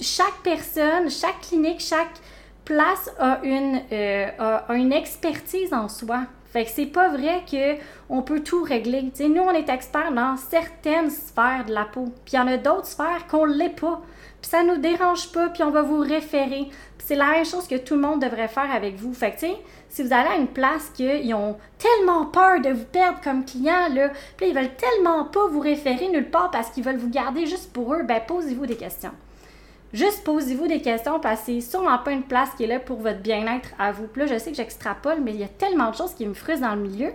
chaque 0.00 0.40
personne, 0.42 1.10
chaque 1.10 1.40
clinique, 1.42 1.80
chaque 1.80 2.18
place 2.70 3.10
a 3.18 3.40
une, 3.42 3.80
euh, 3.90 4.58
une 4.68 4.92
expertise 4.92 5.74
en 5.74 5.88
soi. 5.88 6.20
Fait 6.52 6.64
que 6.64 6.70
c'est 6.70 6.86
pas 6.86 7.08
vrai 7.08 7.42
qu'on 7.50 8.22
peut 8.22 8.40
tout 8.40 8.62
régler. 8.62 9.10
sais, 9.12 9.28
nous, 9.28 9.42
on 9.42 9.50
est 9.50 9.68
experts 9.68 10.12
dans 10.12 10.36
certaines 10.36 11.10
sphères 11.10 11.64
de 11.66 11.74
la 11.74 11.84
peau. 11.84 12.12
Puis 12.24 12.34
il 12.34 12.36
y 12.36 12.38
en 12.38 12.46
a 12.46 12.56
d'autres 12.56 12.86
sphères 12.86 13.26
qu'on 13.28 13.44
l'est 13.44 13.80
pas. 13.80 14.00
Puis 14.40 14.50
ça 14.50 14.62
nous 14.62 14.76
dérange 14.76 15.32
pas, 15.32 15.48
puis 15.48 15.64
on 15.64 15.70
va 15.70 15.82
vous 15.82 15.98
référer. 15.98 16.68
Puis 16.96 17.06
c'est 17.06 17.16
la 17.16 17.32
même 17.32 17.44
chose 17.44 17.66
que 17.66 17.76
tout 17.76 17.94
le 17.94 18.00
monde 18.00 18.22
devrait 18.22 18.48
faire 18.48 18.72
avec 18.72 18.94
vous. 18.94 19.12
Fait 19.14 19.32
que, 19.32 19.46
si 19.88 20.02
vous 20.02 20.12
allez 20.12 20.28
à 20.28 20.36
une 20.36 20.46
place 20.46 20.90
qu'ils 20.90 21.34
ont 21.34 21.56
tellement 21.76 22.26
peur 22.26 22.60
de 22.60 22.70
vous 22.70 22.84
perdre 22.84 23.20
comme 23.22 23.44
client, 23.44 23.88
là, 23.92 24.10
puis 24.36 24.48
ils 24.48 24.54
veulent 24.54 24.76
tellement 24.76 25.24
pas 25.24 25.48
vous 25.48 25.60
référer 25.60 26.08
nulle 26.08 26.30
part 26.30 26.52
parce 26.52 26.70
qu'ils 26.70 26.84
veulent 26.84 26.98
vous 26.98 27.10
garder 27.10 27.46
juste 27.46 27.72
pour 27.72 27.94
eux, 27.94 28.04
ben 28.04 28.20
posez-vous 28.26 28.66
des 28.66 28.76
questions. 28.76 29.12
Juste 29.92 30.22
posez-vous 30.22 30.68
des 30.68 30.80
questions 30.80 31.18
parce 31.18 31.40
que 31.40 31.46
c'est 31.46 31.60
sûrement 31.60 31.98
pas 31.98 32.12
une 32.12 32.22
place 32.22 32.50
qui 32.56 32.64
est 32.64 32.68
là 32.68 32.78
pour 32.78 33.00
votre 33.00 33.18
bien-être 33.18 33.70
à 33.78 33.90
vous. 33.90 34.06
Puis 34.06 34.22
là, 34.22 34.28
je 34.32 34.38
sais 34.38 34.50
que 34.50 34.56
j'extrapole, 34.56 35.20
mais 35.20 35.32
il 35.32 35.40
y 35.40 35.44
a 35.44 35.48
tellement 35.48 35.90
de 35.90 35.96
choses 35.96 36.14
qui 36.14 36.26
me 36.26 36.34
frustrent 36.34 36.62
dans 36.62 36.74
le 36.76 36.82
milieu. 36.82 37.12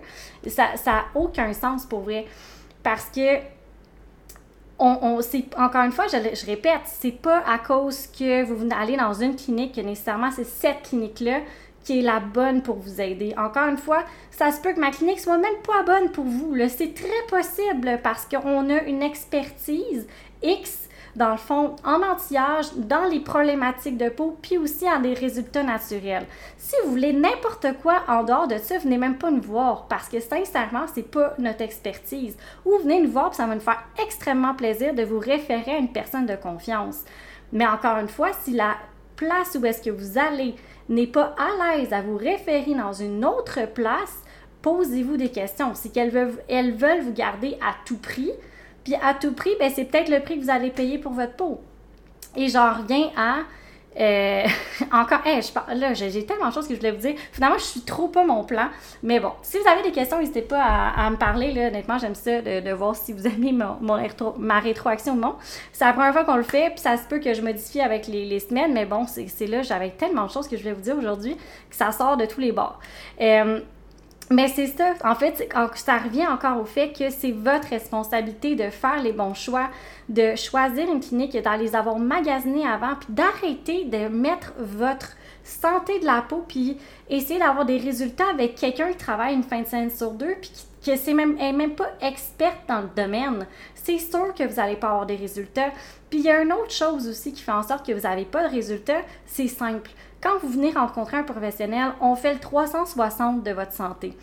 Ça 0.47 0.73
n'a 0.85 1.05
aucun 1.15 1.53
sens 1.53 1.85
pour 1.85 2.01
vrai. 2.01 2.25
Parce 2.83 3.05
que, 3.05 3.37
on, 4.77 4.97
on 5.01 5.19
encore 5.63 5.83
une 5.83 5.93
fois, 5.93 6.07
je, 6.07 6.17
je 6.35 6.45
répète, 6.45 6.81
c'est 6.83 7.11
pas 7.11 7.41
à 7.47 7.59
cause 7.59 8.07
que 8.07 8.43
vous 8.43 8.67
aller 8.77 8.97
dans 8.97 9.13
une 9.13 9.37
clinique 9.37 9.75
que 9.75 9.81
nécessairement 9.81 10.31
c'est 10.31 10.43
cette 10.43 10.81
clinique-là 10.83 11.39
qui 11.85 11.99
est 11.99 12.01
la 12.01 12.19
bonne 12.19 12.61
pour 12.61 12.75
vous 12.77 12.99
aider. 12.99 13.33
Encore 13.37 13.69
une 13.69 13.77
fois, 13.77 14.03
ça 14.31 14.51
se 14.51 14.59
peut 14.59 14.73
que 14.73 14.79
ma 14.79 14.91
clinique 14.91 15.19
soit 15.19 15.37
même 15.37 15.61
pas 15.65 15.83
bonne 15.83 16.11
pour 16.11 16.25
vous. 16.25 16.57
C'est 16.67 16.93
très 16.93 17.07
possible 17.29 17.99
parce 18.03 18.25
qu'on 18.25 18.69
a 18.69 18.81
une 18.83 19.03
expertise 19.03 20.07
X 20.43 20.89
dans 21.15 21.31
le 21.31 21.37
fond, 21.37 21.75
en 21.85 22.01
anti-âge, 22.01 22.73
dans 22.75 23.05
les 23.05 23.21
problématiques 23.21 23.97
de 23.97 24.09
peau, 24.09 24.37
puis 24.41 24.57
aussi 24.57 24.89
en 24.89 24.99
des 24.99 25.13
résultats 25.13 25.63
naturels. 25.63 26.25
Si 26.57 26.75
vous 26.83 26.91
voulez 26.91 27.13
n'importe 27.13 27.67
quoi 27.81 28.03
en 28.07 28.23
dehors 28.23 28.47
de 28.47 28.57
ça, 28.57 28.77
venez 28.77 28.97
même 28.97 29.17
pas 29.17 29.31
nous 29.31 29.41
voir 29.41 29.87
parce 29.87 30.09
que 30.09 30.19
sincèrement, 30.19 30.85
c'est 30.93 31.09
pas 31.09 31.33
notre 31.37 31.61
expertise. 31.61 32.35
Ou 32.65 32.77
venez 32.79 33.01
nous 33.01 33.11
voir, 33.11 33.29
puis 33.29 33.37
ça 33.37 33.47
va 33.47 33.55
nous 33.55 33.61
faire 33.61 33.83
extrêmement 34.03 34.55
plaisir 34.55 34.93
de 34.93 35.03
vous 35.03 35.19
référer 35.19 35.75
à 35.75 35.77
une 35.77 35.91
personne 35.91 36.25
de 36.25 36.35
confiance. 36.35 37.03
Mais 37.53 37.65
encore 37.65 37.97
une 37.97 38.09
fois, 38.09 38.31
si 38.41 38.51
la 38.51 38.75
place 39.15 39.57
où 39.59 39.65
est-ce 39.65 39.81
que 39.81 39.89
vous 39.89 40.17
allez 40.17 40.55
n'est 40.89 41.07
pas 41.07 41.35
à 41.37 41.77
l'aise 41.77 41.93
à 41.93 42.01
vous 42.01 42.17
référer 42.17 42.73
dans 42.73 42.93
une 42.93 43.23
autre 43.23 43.59
place, 43.73 44.21
posez-vous 44.61 45.17
des 45.17 45.29
questions. 45.29 45.73
Si 45.75 45.91
elles 45.95 46.09
veulent, 46.09 46.33
elles 46.49 46.73
veulent 46.73 47.01
vous 47.01 47.13
garder 47.13 47.57
à 47.61 47.75
tout 47.85 47.97
prix, 47.97 48.31
puis 48.85 48.93
à 49.01 49.15
tout 49.15 49.33
prix, 49.33 49.51
ben, 49.59 49.69
c'est 49.73 49.85
peut-être 49.85 50.09
le 50.09 50.21
prix 50.21 50.39
que 50.39 50.43
vous 50.43 50.51
allez 50.51 50.69
payer 50.69 50.99
pour 50.99 51.11
votre 51.11 51.33
peau. 51.33 51.59
Et 52.37 52.47
j'en 52.47 52.71
reviens 52.71 53.09
à. 53.17 53.39
Euh, 53.97 54.43
encore, 54.91 55.25
hey, 55.25 55.41
je 55.41 55.51
parle, 55.51 55.77
là, 55.77 55.93
j'ai 55.93 56.25
tellement 56.25 56.49
de 56.49 56.53
choses 56.53 56.67
que 56.67 56.75
je 56.75 56.79
voulais 56.79 56.91
vous 56.91 56.99
dire. 56.99 57.15
Finalement, 57.31 57.57
je 57.57 57.63
suis 57.63 57.81
trop 57.81 58.09
pas 58.09 58.23
mon 58.23 58.43
plan. 58.43 58.67
Mais 59.01 59.19
bon, 59.19 59.31
si 59.41 59.57
vous 59.57 59.67
avez 59.67 59.81
des 59.81 59.91
questions, 59.91 60.19
n'hésitez 60.19 60.43
pas 60.43 60.61
à, 60.61 61.09
me 61.09 61.15
parler. 61.15 61.51
Là. 61.51 61.69
Honnêtement, 61.69 61.97
j'aime 61.97 62.13
ça 62.13 62.41
de, 62.41 62.71
voir 62.73 62.95
si 62.95 63.11
vous 63.11 63.25
aimez 63.25 63.53
mon, 63.53 63.77
ma 64.37 64.59
rétroaction 64.59 65.13
ou 65.13 65.19
non. 65.19 65.35
C'est 65.71 65.85
la 65.85 65.93
première 65.93 66.13
fois 66.13 66.23
qu'on 66.23 66.35
le 66.35 66.43
fait, 66.43 66.69
puis 66.69 66.79
ça 66.79 66.97
se 66.97 67.07
peut 67.07 67.19
que 67.19 67.33
je 67.33 67.41
modifie 67.41 67.81
avec 67.81 68.05
les, 68.07 68.39
semaines. 68.39 68.73
Mais 68.73 68.85
bon, 68.85 69.05
c'est 69.07 69.47
là, 69.47 69.63
j'avais 69.63 69.89
tellement 69.91 70.25
de 70.25 70.31
choses 70.31 70.47
que 70.47 70.57
je 70.57 70.61
voulais 70.61 70.75
vous 70.75 70.81
dire 70.81 70.97
aujourd'hui 70.97 71.35
que 71.69 71.75
ça 71.75 71.91
sort 71.91 72.17
de 72.17 72.25
tous 72.25 72.41
les 72.41 72.51
bords. 72.51 72.79
Euh, 73.19 73.61
mais 74.31 74.47
c'est 74.47 74.67
ça, 74.67 74.93
en 75.03 75.13
fait, 75.13 75.47
ça 75.75 75.97
revient 75.99 76.25
encore 76.25 76.59
au 76.59 76.65
fait 76.65 76.91
que 76.91 77.09
c'est 77.11 77.31
votre 77.31 77.67
responsabilité 77.69 78.55
de 78.55 78.69
faire 78.69 79.01
les 79.03 79.11
bons 79.11 79.35
choix, 79.35 79.69
de 80.09 80.35
choisir 80.35 80.91
une 80.91 80.99
clinique 80.99 81.35
et 81.35 81.41
d'aller 81.41 81.65
les 81.65 81.75
avoir 81.75 81.99
magasinés 81.99 82.67
avant, 82.67 82.95
puis 82.95 83.09
d'arrêter 83.09 83.85
de 83.85 84.07
mettre 84.07 84.53
votre 84.57 85.11
santé 85.43 85.99
de 85.99 86.05
la 86.05 86.23
peau, 86.23 86.43
puis 86.47 86.77
essayer 87.07 87.39
d'avoir 87.39 87.65
des 87.65 87.77
résultats 87.77 88.29
avec 88.31 88.55
quelqu'un 88.55 88.89
qui 88.89 88.97
travaille 88.97 89.35
une 89.35 89.43
fin 89.43 89.61
de 89.61 89.67
semaine 89.67 89.91
sur 89.91 90.11
deux, 90.11 90.35
puis 90.41 90.51
qui, 90.51 90.91
que 90.91 90.97
c'est 90.97 91.13
même, 91.13 91.35
même 91.35 91.75
pas 91.75 91.89
experte 92.01 92.67
dans 92.67 92.81
le 92.81 92.89
domaine. 92.95 93.45
C'est 93.75 93.99
sûr 93.99 94.33
que 94.33 94.43
vous 94.43 94.55
n'allez 94.55 94.75
pas 94.75 94.89
avoir 94.89 95.05
des 95.05 95.15
résultats. 95.15 95.71
Puis 96.09 96.19
il 96.19 96.25
y 96.25 96.29
a 96.29 96.41
une 96.41 96.53
autre 96.53 96.71
chose 96.71 97.07
aussi 97.07 97.33
qui 97.33 97.41
fait 97.41 97.51
en 97.51 97.63
sorte 97.63 97.85
que 97.85 97.91
vous 97.91 98.01
n'avez 98.01 98.25
pas 98.25 98.47
de 98.47 98.53
résultats, 98.53 99.01
c'est 99.25 99.47
simple 99.47 99.91
quand 100.25 100.39
vous 100.41 100.49
venez 100.49 100.71
rencontrer 100.71 101.17
un 101.17 101.23
professionnel, 101.23 101.91
on 102.01 102.15
fait 102.15 102.33
le 102.33 102.39
360 102.39 103.43
de 103.43 103.51
votre 103.51 103.73
santé. 103.73 104.17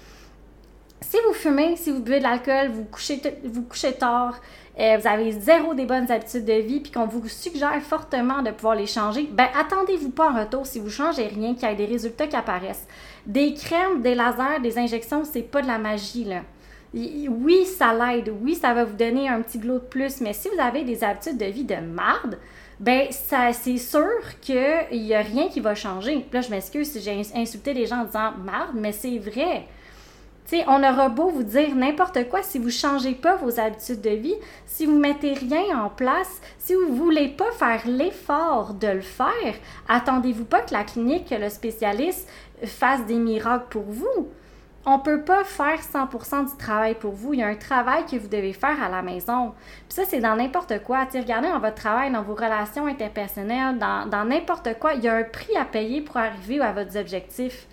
Si 1.00 1.16
vous 1.26 1.32
fumez, 1.32 1.76
si 1.76 1.92
vous 1.92 2.00
buvez 2.00 2.18
de 2.18 2.25
l'alcool, 2.25 2.71
vous 2.73 2.85
couchez, 2.85 3.21
vous 3.44 3.62
couchez 3.62 3.92
tard, 3.92 4.40
euh, 4.80 4.97
vous 4.99 5.06
avez 5.06 5.30
zéro 5.32 5.75
des 5.75 5.85
bonnes 5.85 6.11
habitudes 6.11 6.44
de 6.44 6.54
vie, 6.54 6.80
puis 6.80 6.90
qu'on 6.90 7.06
vous 7.06 7.28
suggère 7.28 7.80
fortement 7.82 8.42
de 8.42 8.50
pouvoir 8.50 8.75
les 8.75 8.87
changer, 8.87 9.28
ben 9.30 9.47
attendez-vous 9.56 10.11
pas 10.11 10.30
en 10.30 10.40
retour 10.40 10.66
si 10.66 10.80
vous 10.80 10.90
changez 10.90 11.28
rien, 11.28 11.54
qu'il 11.54 11.68
y 11.68 11.73
ait 11.73 11.76
des 11.76 11.87
résultats 11.87 12.26
qui 12.26 12.37
apparaissent. 12.37 12.87
Des 13.26 13.54
crèmes, 13.54 14.02
des 14.02 14.16
lasers, 14.16 14.61
des 14.61 14.78
injections, 14.78 15.23
c'est 15.25 15.42
pas 15.42 15.62
de 15.62 15.68
la 15.68 15.78
magie 15.78 16.25
là. 16.25 16.40
Oui, 16.94 17.64
ça 17.64 17.94
l'aide, 17.94 18.32
oui, 18.42 18.54
ça 18.54 18.75
va 18.75 18.85
vous 18.85 18.97
donner 18.97 19.28
un 19.28 19.40
petit 19.40 19.59
glow 19.59 19.75
de 19.75 19.85
plus, 19.85 20.21
mais 20.21 20.32
si 20.32 20.49
vous 20.49 20.61
avez 20.61 20.85
des 20.85 21.04
habitudes 21.04 21.38
de 21.38 21.47
vie 21.47 21.64
de 21.64 21.76
marde, 21.76 22.38
ben 22.80 23.06
ça 23.10 23.52
c'est 23.52 23.78
sûr 23.78 24.18
qu'il 24.40 24.86
n'y 24.92 25.14
a 25.14 25.20
rien 25.20 25.48
qui 25.48 25.60
va 25.60 25.74
changer. 25.74 26.26
là, 26.32 26.40
je 26.40 26.50
m'excuse 26.50 26.90
si 26.90 27.00
j'ai 27.00 27.22
insulté 27.34 27.74
les 27.74 27.86
gens 27.86 28.00
en 28.00 28.04
disant 28.04 28.32
marde, 28.44 28.74
mais 28.74 28.92
c'est 28.92 29.18
vrai. 29.18 29.66
sais, 30.46 30.64
on 30.66 30.82
aura 30.82 31.08
beau 31.08 31.30
vous 31.30 31.42
dire 31.42 31.74
n'importe 31.74 32.28
quoi, 32.28 32.42
si 32.42 32.58
vous 32.58 32.70
changez 32.70 33.14
pas 33.14 33.36
vos 33.36 33.60
habitudes 33.60 34.00
de 34.00 34.10
vie, 34.10 34.36
si 34.66 34.86
vous 34.86 34.98
mettez 34.98 35.34
rien 35.34 35.84
en 35.84 35.88
place, 35.88 36.40
si 36.58 36.74
vous 36.74 36.94
voulez 36.94 37.28
pas 37.28 37.50
faire 37.52 37.82
l'effort 37.86 38.74
de 38.74 38.88
le 38.88 39.00
faire, 39.00 39.54
attendez-vous 39.88 40.44
pas 40.44 40.60
que 40.60 40.74
la 40.74 40.84
clinique, 40.84 41.28
que 41.30 41.34
le 41.34 41.50
spécialiste 41.50 42.28
fasse 42.64 43.04
des 43.06 43.16
miracles 43.16 43.66
pour 43.70 43.84
vous 43.84 44.28
on 44.84 44.98
peut 44.98 45.22
pas 45.22 45.44
faire 45.44 45.80
100% 45.80 46.50
du 46.50 46.56
travail 46.56 46.94
pour 46.94 47.12
vous. 47.12 47.34
Il 47.34 47.40
y 47.40 47.42
a 47.42 47.46
un 47.46 47.54
travail 47.54 48.04
que 48.04 48.16
vous 48.16 48.28
devez 48.28 48.52
faire 48.52 48.82
à 48.82 48.88
la 48.88 49.02
maison. 49.02 49.52
Puis 49.88 49.96
ça, 49.96 50.04
c'est 50.04 50.20
dans 50.20 50.34
n'importe 50.34 50.82
quoi. 50.82 51.06
regardez 51.14 51.48
dans 51.48 51.60
votre 51.60 51.76
travail, 51.76 52.10
dans 52.10 52.22
vos 52.22 52.34
relations 52.34 52.86
interpersonnelles, 52.86 53.78
dans 53.78 54.24
n'importe 54.24 54.78
quoi, 54.80 54.94
il 54.94 55.04
y 55.04 55.08
a 55.08 55.14
un 55.14 55.22
prix 55.22 55.56
à 55.56 55.64
payer 55.64 56.00
pour 56.00 56.16
arriver 56.16 56.60
à 56.60 56.72
votre 56.72 56.98
objectif. 56.98 57.66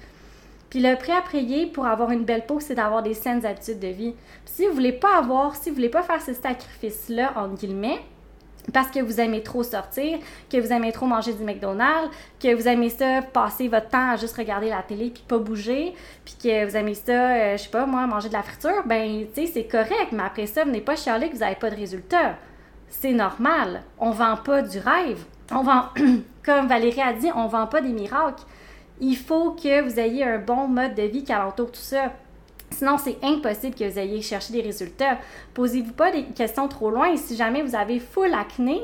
Puis 0.69 0.79
le 0.79 0.95
prix 0.95 1.11
à 1.11 1.21
payer 1.21 1.65
pour 1.65 1.87
avoir 1.87 2.11
une 2.11 2.25
belle 2.25 2.45
peau, 2.45 2.59
c'est 2.59 2.75
d'avoir 2.75 3.01
des 3.01 3.15
saines 3.15 3.45
habitudes 3.45 3.79
de 3.79 3.87
vie. 3.87 4.15
si 4.45 4.67
vous 4.67 4.73
voulez 4.73 4.93
pas 4.93 5.17
avoir, 5.17 5.55
si 5.55 5.69
vous 5.69 5.75
voulez 5.75 5.89
pas 5.89 6.03
faire 6.03 6.21
ce 6.21 6.33
sacrifice-là, 6.33 7.33
entre 7.35 7.55
guillemets, 7.55 7.99
parce 8.71 8.89
que 8.91 8.99
vous 8.99 9.19
aimez 9.19 9.43
trop 9.43 9.63
sortir, 9.63 10.19
que 10.49 10.57
vous 10.57 10.71
aimez 10.71 10.91
trop 10.91 11.05
manger 11.05 11.33
du 11.33 11.43
McDonald's, 11.43 12.09
que 12.39 12.53
vous 12.53 12.67
aimez 12.67 12.89
ça 12.89 13.21
passer 13.21 13.67
votre 13.67 13.89
temps 13.89 14.11
à 14.11 14.15
juste 14.15 14.35
regarder 14.35 14.69
la 14.69 14.81
télé 14.81 15.09
puis 15.09 15.23
pas 15.27 15.37
bouger, 15.37 15.93
puis 16.25 16.35
que 16.41 16.65
vous 16.65 16.75
aimez 16.75 16.95
ça, 16.95 17.11
euh, 17.11 17.57
je 17.57 17.63
sais 17.63 17.69
pas 17.69 17.85
moi, 17.85 18.05
manger 18.07 18.29
de 18.29 18.33
la 18.33 18.43
friture, 18.43 18.83
ben 18.85 19.25
tu 19.33 19.45
sais 19.45 19.51
c'est 19.53 19.65
correct, 19.65 20.11
mais 20.11 20.23
après 20.23 20.45
ça, 20.45 20.63
venez 20.63 20.81
pas 20.81 20.95
chialer 20.95 21.29
que 21.29 21.33
vous 21.33 21.39
n'avez 21.39 21.55
pas 21.55 21.69
de 21.69 21.75
résultat. 21.75 22.35
C'est 22.89 23.13
normal. 23.13 23.83
On 23.99 24.11
vend 24.11 24.35
pas 24.37 24.61
du 24.61 24.79
rêve. 24.79 25.23
On 25.51 25.61
vend, 25.61 25.85
comme 26.45 26.67
Valérie 26.67 27.01
a 27.01 27.13
dit, 27.13 27.29
on 27.35 27.47
vend 27.47 27.67
pas 27.67 27.81
des 27.81 27.89
miracles. 27.89 28.43
Il 28.99 29.15
faut 29.15 29.51
que 29.51 29.81
vous 29.81 29.99
ayez 29.99 30.23
un 30.25 30.39
bon 30.39 30.67
mode 30.67 30.95
de 30.95 31.03
vie 31.03 31.23
qui 31.23 31.31
alentoure 31.31 31.71
tout 31.71 31.79
ça. 31.79 32.11
Sinon, 32.71 32.97
c'est 32.97 33.17
impossible 33.23 33.75
que 33.75 33.89
vous 33.89 33.99
ayez 33.99 34.21
cherché 34.21 34.53
des 34.53 34.61
résultats. 34.61 35.17
Posez-vous 35.53 35.93
pas 35.93 36.11
des 36.11 36.23
questions 36.23 36.67
trop 36.67 36.89
loin. 36.89 37.15
si 37.17 37.35
jamais 37.35 37.61
vous 37.61 37.75
avez 37.75 37.99
full 37.99 38.33
acné, 38.33 38.81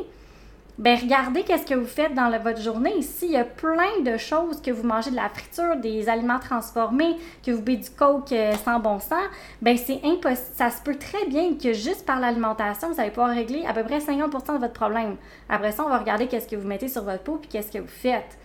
ben 0.77 0.99
regardez 1.01 1.43
qu'est-ce 1.43 1.65
que 1.65 1.73
vous 1.73 1.85
faites 1.85 2.13
dans 2.13 2.29
votre 2.37 2.61
journée. 2.61 3.01
S'il 3.01 3.31
y 3.31 3.37
a 3.37 3.45
plein 3.45 4.01
de 4.03 4.17
choses 4.17 4.61
que 4.61 4.71
vous 4.71 4.85
mangez 4.85 5.09
de 5.09 5.15
la 5.15 5.29
friture, 5.29 5.77
des 5.77 6.09
aliments 6.09 6.39
transformés, 6.39 7.15
que 7.45 7.51
vous 7.51 7.61
buvez 7.61 7.77
du 7.77 7.89
coke 7.91 8.33
euh, 8.33 8.53
sans 8.65 8.79
bon 8.79 8.99
sens, 8.99 9.23
ben 9.61 9.77
c'est 9.77 10.01
impossible. 10.03 10.49
Ça 10.55 10.69
se 10.69 10.81
peut 10.81 10.95
très 10.95 11.25
bien 11.27 11.53
que 11.53 11.71
juste 11.71 12.05
par 12.05 12.19
l'alimentation, 12.19 12.91
vous 12.91 12.99
allez 12.99 13.11
pouvoir 13.11 13.29
régler 13.29 13.65
à 13.65 13.73
peu 13.73 13.83
près 13.83 13.99
50% 13.99 14.55
de 14.55 14.59
votre 14.59 14.73
problème. 14.73 15.15
Après 15.47 15.71
ça, 15.71 15.85
on 15.85 15.89
va 15.89 15.99
regarder 15.99 16.27
qu'est-ce 16.27 16.47
que 16.47 16.57
vous 16.57 16.67
mettez 16.67 16.89
sur 16.89 17.03
votre 17.03 17.23
peau 17.23 17.37
puis 17.37 17.49
qu'est-ce 17.49 17.71
que 17.71 17.79
vous 17.79 17.87
faites. 17.87 18.37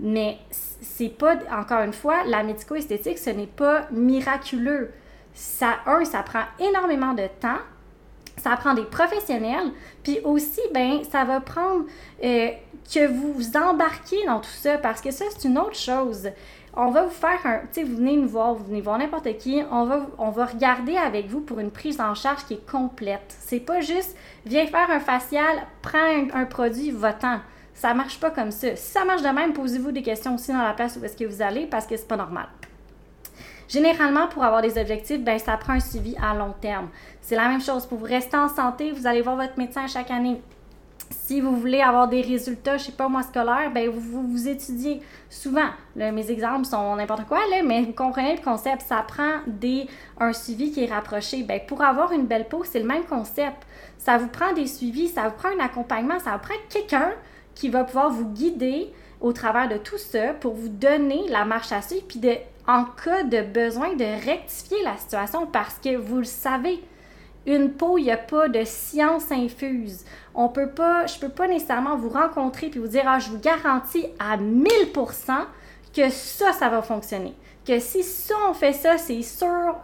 Mais 0.00 0.38
c'est 0.50 1.08
pas, 1.08 1.36
encore 1.50 1.82
une 1.82 1.92
fois, 1.92 2.24
la 2.26 2.42
médico-esthétique, 2.42 3.18
ce 3.18 3.30
n'est 3.30 3.46
pas 3.46 3.86
miraculeux. 3.90 4.90
Ça, 5.34 5.78
un, 5.86 6.04
ça 6.04 6.22
prend 6.22 6.42
énormément 6.58 7.14
de 7.14 7.26
temps. 7.40 7.58
Ça 8.36 8.56
prend 8.56 8.74
des 8.74 8.84
professionnels. 8.84 9.72
Puis 10.04 10.20
aussi, 10.24 10.60
ben, 10.72 11.02
ça 11.10 11.24
va 11.24 11.40
prendre 11.40 11.84
euh, 12.22 12.50
que 12.92 13.06
vous 13.06 13.32
vous 13.32 13.56
embarquiez 13.56 14.24
dans 14.26 14.40
tout 14.40 14.48
ça 14.48 14.78
parce 14.78 15.00
que 15.00 15.10
ça, 15.10 15.24
c'est 15.30 15.48
une 15.48 15.58
autre 15.58 15.74
chose. 15.74 16.30
On 16.74 16.90
va 16.90 17.02
vous 17.02 17.10
faire 17.10 17.40
un. 17.44 17.58
Tu 17.60 17.66
sais, 17.72 17.82
vous 17.82 17.96
venez 17.96 18.16
nous 18.16 18.28
voir, 18.28 18.54
vous 18.54 18.64
venez 18.64 18.80
voir 18.80 18.98
n'importe 18.98 19.36
qui. 19.38 19.60
On 19.72 19.84
va, 19.84 20.06
on 20.18 20.30
va 20.30 20.46
regarder 20.46 20.96
avec 20.96 21.26
vous 21.26 21.40
pour 21.40 21.58
une 21.58 21.72
prise 21.72 22.00
en 22.00 22.14
charge 22.14 22.44
qui 22.46 22.54
est 22.54 22.70
complète. 22.70 23.34
C'est 23.40 23.60
pas 23.60 23.80
juste, 23.80 24.16
viens 24.46 24.66
faire 24.66 24.88
un 24.90 25.00
facial, 25.00 25.66
prends 25.82 25.98
un, 26.32 26.44
produit, 26.44 26.92
va-t'en. 26.92 27.40
Ça 27.78 27.94
marche 27.94 28.18
pas 28.18 28.32
comme 28.32 28.50
ça. 28.50 28.74
Si 28.74 28.90
ça 28.90 29.04
marche 29.04 29.22
de 29.22 29.28
même, 29.28 29.52
posez-vous 29.52 29.92
des 29.92 30.02
questions 30.02 30.34
aussi 30.34 30.50
dans 30.50 30.62
la 30.62 30.72
place 30.72 30.98
où 31.00 31.04
est-ce 31.04 31.16
que 31.16 31.24
vous 31.24 31.40
allez 31.40 31.64
parce 31.66 31.86
que 31.86 31.96
c'est 31.96 32.08
pas 32.08 32.16
normal. 32.16 32.48
Généralement, 33.68 34.26
pour 34.26 34.42
avoir 34.42 34.62
des 34.62 34.76
objectifs, 34.80 35.20
ben, 35.20 35.38
ça 35.38 35.56
prend 35.56 35.74
un 35.74 35.80
suivi 35.80 36.16
à 36.20 36.34
long 36.34 36.54
terme. 36.60 36.88
C'est 37.20 37.36
la 37.36 37.48
même 37.48 37.60
chose. 37.60 37.86
Pour 37.86 37.98
vous 37.98 38.04
rester 38.04 38.36
en 38.36 38.48
santé, 38.48 38.90
vous 38.90 39.06
allez 39.06 39.22
voir 39.22 39.36
votre 39.36 39.56
médecin 39.56 39.86
chaque 39.86 40.10
année. 40.10 40.42
Si 41.08 41.40
vous 41.40 41.54
voulez 41.54 41.80
avoir 41.80 42.08
des 42.08 42.20
résultats, 42.20 42.78
je 42.78 42.86
sais 42.86 42.92
pas 42.92 43.08
moi, 43.08 43.22
scolaires, 43.22 43.70
ben 43.72 43.88
vous, 43.88 44.26
vous, 44.26 44.48
étudiez 44.48 45.00
souvent. 45.30 45.68
mes 45.94 46.32
exemples 46.32 46.64
sont 46.64 46.96
n'importe 46.96 47.26
quoi, 47.26 47.38
là, 47.48 47.62
mais 47.64 47.82
vous 47.82 47.92
comprenez 47.92 48.34
le 48.34 48.42
concept. 48.42 48.82
Ça 48.82 49.04
prend 49.06 49.38
des, 49.46 49.86
un 50.18 50.32
suivi 50.32 50.72
qui 50.72 50.82
est 50.82 50.92
rapproché. 50.92 51.44
Ben, 51.44 51.60
pour 51.64 51.82
avoir 51.82 52.10
une 52.10 52.26
belle 52.26 52.48
peau, 52.48 52.64
c'est 52.64 52.80
le 52.80 52.86
même 52.86 53.04
concept. 53.04 53.64
Ça 53.98 54.18
vous 54.18 54.28
prend 54.28 54.52
des 54.52 54.66
suivis, 54.66 55.06
ça 55.06 55.28
vous 55.28 55.36
prend 55.36 55.50
un 55.56 55.64
accompagnement, 55.64 56.18
ça 56.18 56.32
vous 56.32 56.40
prend 56.40 56.58
quelqu'un 56.68 57.12
qui 57.58 57.68
va 57.68 57.82
pouvoir 57.82 58.10
vous 58.10 58.26
guider 58.26 58.92
au 59.20 59.32
travers 59.32 59.68
de 59.68 59.76
tout 59.76 59.98
ça 59.98 60.32
pour 60.32 60.54
vous 60.54 60.68
donner 60.68 61.24
la 61.28 61.44
marche 61.44 61.72
à 61.72 61.82
suivre, 61.82 62.04
puis 62.06 62.20
de, 62.20 62.36
en 62.68 62.84
cas 62.84 63.24
de 63.24 63.42
besoin 63.42 63.94
de 63.96 64.04
rectifier 64.04 64.80
la 64.84 64.96
situation 64.96 65.46
parce 65.46 65.74
que 65.74 65.96
vous 65.96 66.18
le 66.18 66.24
savez, 66.24 66.80
une 67.46 67.72
peau, 67.72 67.98
il 67.98 68.04
n'y 68.04 68.12
a 68.12 68.16
pas 68.16 68.48
de 68.48 68.62
science 68.64 69.32
infuse. 69.32 70.04
On 70.34 70.48
peut 70.48 70.68
pas, 70.68 71.06
je 71.06 71.18
peux 71.18 71.30
pas 71.30 71.48
nécessairement 71.48 71.96
vous 71.96 72.10
rencontrer 72.10 72.68
puis 72.68 72.78
vous 72.78 72.88
dire, 72.88 73.04
ah, 73.06 73.18
je 73.18 73.30
vous 73.30 73.38
garantis 73.38 74.06
à 74.20 74.36
1000% 74.36 75.46
que 75.96 76.10
ça, 76.10 76.52
ça 76.52 76.68
va 76.68 76.82
fonctionner. 76.82 77.34
Que 77.66 77.80
si 77.80 78.04
ça, 78.04 78.34
on 78.48 78.54
fait 78.54 78.72
ça, 78.72 78.98
c'est 78.98 79.22
sûr, 79.22 79.74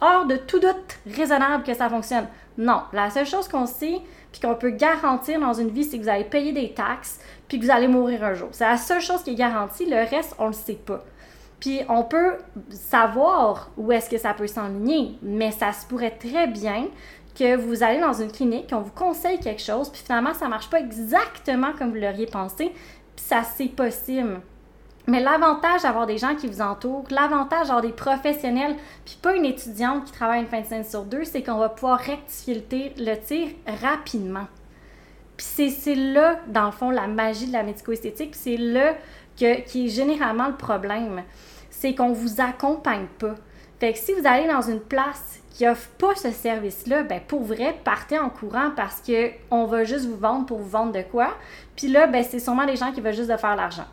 hors 0.00 0.26
de 0.26 0.36
tout 0.36 0.58
doute 0.58 0.98
raisonnable 1.14 1.62
que 1.62 1.74
ça 1.74 1.88
fonctionne. 1.88 2.26
Non, 2.58 2.82
la 2.92 3.10
seule 3.10 3.26
chose 3.26 3.46
qu'on 3.46 3.66
sait, 3.66 4.00
puis 4.32 4.40
qu'on 4.40 4.54
peut 4.54 4.70
garantir 4.70 5.40
dans 5.40 5.52
une 5.52 5.70
vie, 5.70 5.84
c'est 5.84 5.98
que 5.98 6.02
vous 6.02 6.08
allez 6.08 6.24
payer 6.24 6.52
des 6.52 6.72
taxes, 6.72 7.20
puis 7.48 7.58
que 7.58 7.64
vous 7.64 7.70
allez 7.70 7.88
mourir 7.88 8.24
un 8.24 8.34
jour. 8.34 8.48
C'est 8.52 8.64
la 8.64 8.76
seule 8.76 9.00
chose 9.00 9.22
qui 9.22 9.30
est 9.30 9.34
garantie. 9.34 9.86
Le 9.86 10.08
reste, 10.08 10.34
on 10.38 10.44
ne 10.44 10.48
le 10.48 10.54
sait 10.54 10.74
pas. 10.74 11.04
Puis 11.58 11.80
on 11.88 12.04
peut 12.04 12.38
savoir 12.70 13.70
où 13.76 13.92
est-ce 13.92 14.08
que 14.08 14.18
ça 14.18 14.32
peut 14.32 14.46
s'enligner, 14.46 15.18
mais 15.22 15.50
ça 15.50 15.72
se 15.72 15.86
pourrait 15.86 16.16
très 16.16 16.46
bien 16.46 16.86
que 17.38 17.56
vous 17.56 17.82
allez 17.82 18.00
dans 18.00 18.14
une 18.14 18.32
clinique, 18.32 18.70
qu'on 18.70 18.80
vous 18.80 18.92
conseille 18.92 19.38
quelque 19.38 19.62
chose, 19.62 19.90
puis 19.90 20.02
finalement 20.04 20.34
ça 20.34 20.48
marche 20.48 20.70
pas 20.70 20.80
exactement 20.80 21.72
comme 21.78 21.90
vous 21.90 22.00
l'auriez 22.00 22.26
pensé, 22.26 22.72
puis 23.14 23.24
ça 23.24 23.42
c'est 23.42 23.68
possible. 23.68 24.40
Mais 25.06 25.20
l'avantage 25.20 25.82
d'avoir 25.82 26.06
des 26.06 26.18
gens 26.18 26.36
qui 26.36 26.46
vous 26.46 26.60
entourent, 26.60 27.04
l'avantage 27.10 27.68
d'avoir 27.68 27.82
des 27.82 27.92
professionnels, 27.92 28.76
puis 29.04 29.18
pas 29.20 29.34
une 29.34 29.44
étudiante 29.44 30.04
qui 30.04 30.12
travaille 30.12 30.40
une 30.40 30.46
fin 30.46 30.60
de 30.60 30.66
semaine 30.66 30.84
sur 30.84 31.04
deux, 31.04 31.24
c'est 31.24 31.42
qu'on 31.42 31.58
va 31.58 31.68
pouvoir 31.68 31.98
rectifier 31.98 32.62
le 32.96 33.14
tir 33.16 33.48
rapidement. 33.82 34.46
Puis 35.36 35.70
c'est 35.70 35.94
là, 35.94 36.38
dans 36.48 36.66
le 36.66 36.70
fond, 36.70 36.90
la 36.90 37.06
magie 37.06 37.46
de 37.46 37.52
la 37.52 37.62
médico-esthétique, 37.62 38.36
c'est 38.36 38.58
là 38.58 38.94
que, 39.38 39.62
qui 39.62 39.86
est 39.86 39.88
généralement 39.88 40.48
le 40.48 40.56
problème. 40.56 41.22
C'est 41.70 41.94
qu'on 41.94 42.12
vous 42.12 42.42
accompagne 42.42 43.06
pas. 43.18 43.36
Fait 43.78 43.94
que 43.94 43.98
si 43.98 44.12
vous 44.12 44.26
allez 44.26 44.46
dans 44.46 44.60
une 44.60 44.80
place 44.80 45.40
qui 45.50 45.66
offre 45.66 45.88
pas 45.96 46.14
ce 46.14 46.30
service-là, 46.30 47.04
ben 47.04 47.20
pour 47.26 47.42
vrai, 47.42 47.74
partez 47.84 48.18
en 48.18 48.28
courant 48.28 48.70
parce 48.76 49.00
que 49.00 49.30
on 49.50 49.64
va 49.64 49.84
juste 49.84 50.04
vous 50.04 50.18
vendre 50.18 50.44
pour 50.44 50.58
vous 50.58 50.68
vendre 50.68 50.92
de 50.92 51.02
quoi. 51.02 51.34
Puis 51.74 51.88
là, 51.88 52.06
ben 52.06 52.22
c'est 52.22 52.38
sûrement 52.38 52.66
des 52.66 52.76
gens 52.76 52.92
qui 52.92 53.00
veulent 53.00 53.14
juste 53.14 53.30
de 53.30 53.36
faire 53.38 53.56
l'argent. 53.56 53.86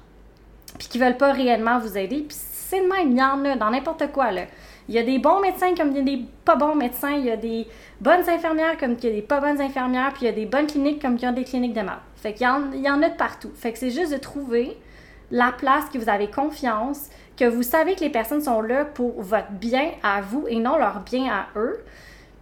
Puis 0.77 0.87
qui 0.87 0.99
veulent 0.99 1.17
pas 1.17 1.31
réellement 1.31 1.79
vous 1.79 1.97
aider. 1.97 2.25
Puis 2.27 2.37
c'est 2.39 2.81
le 2.81 2.87
même, 2.87 3.11
il 3.11 3.17
y 3.17 3.23
en 3.23 3.43
a 3.45 3.55
dans 3.55 3.69
n'importe 3.69 4.11
quoi, 4.11 4.31
là. 4.31 4.43
Il 4.89 4.95
y 4.95 4.99
a 4.99 5.03
des 5.03 5.19
bons 5.19 5.41
médecins 5.41 5.75
comme 5.75 5.91
il 5.91 5.97
y 5.97 5.99
a 5.99 6.03
des 6.03 6.25
pas 6.45 6.55
bons 6.55 6.75
médecins. 6.75 7.11
Il 7.11 7.25
y 7.25 7.31
a 7.31 7.35
des 7.35 7.67
bonnes 7.99 8.29
infirmières 8.29 8.77
comme 8.77 8.93
il 8.93 9.03
y 9.03 9.11
a 9.11 9.15
des 9.15 9.21
pas 9.21 9.41
bonnes 9.41 9.59
infirmières. 9.59 10.13
Puis 10.13 10.23
il 10.23 10.25
y 10.25 10.29
a 10.29 10.33
des 10.33 10.45
bonnes 10.45 10.67
cliniques 10.67 11.01
comme 11.01 11.15
il 11.15 11.21
y 11.23 11.25
a 11.25 11.31
des 11.33 11.43
cliniques 11.43 11.73
de 11.73 11.81
mal. 11.81 11.97
Fait 12.15 12.33
qu'il 12.33 12.47
y, 12.47 12.49
en, 12.49 12.71
il 12.73 12.81
y 12.81 12.89
en 12.89 13.01
a 13.03 13.09
de 13.09 13.15
partout. 13.15 13.51
Fait 13.53 13.73
que 13.73 13.79
c'est 13.79 13.91
juste 13.91 14.13
de 14.13 14.17
trouver 14.17 14.77
la 15.29 15.51
place 15.51 15.85
que 15.91 15.97
vous 15.97 16.09
avez 16.09 16.27
confiance, 16.27 17.09
que 17.35 17.45
vous 17.45 17.63
savez 17.63 17.95
que 17.95 18.01
les 18.01 18.09
personnes 18.09 18.41
sont 18.41 18.61
là 18.61 18.85
pour 18.85 19.21
votre 19.21 19.51
bien 19.51 19.91
à 20.03 20.21
vous 20.21 20.45
et 20.47 20.57
non 20.57 20.77
leur 20.77 21.01
bien 21.01 21.25
à 21.31 21.59
eux. 21.59 21.83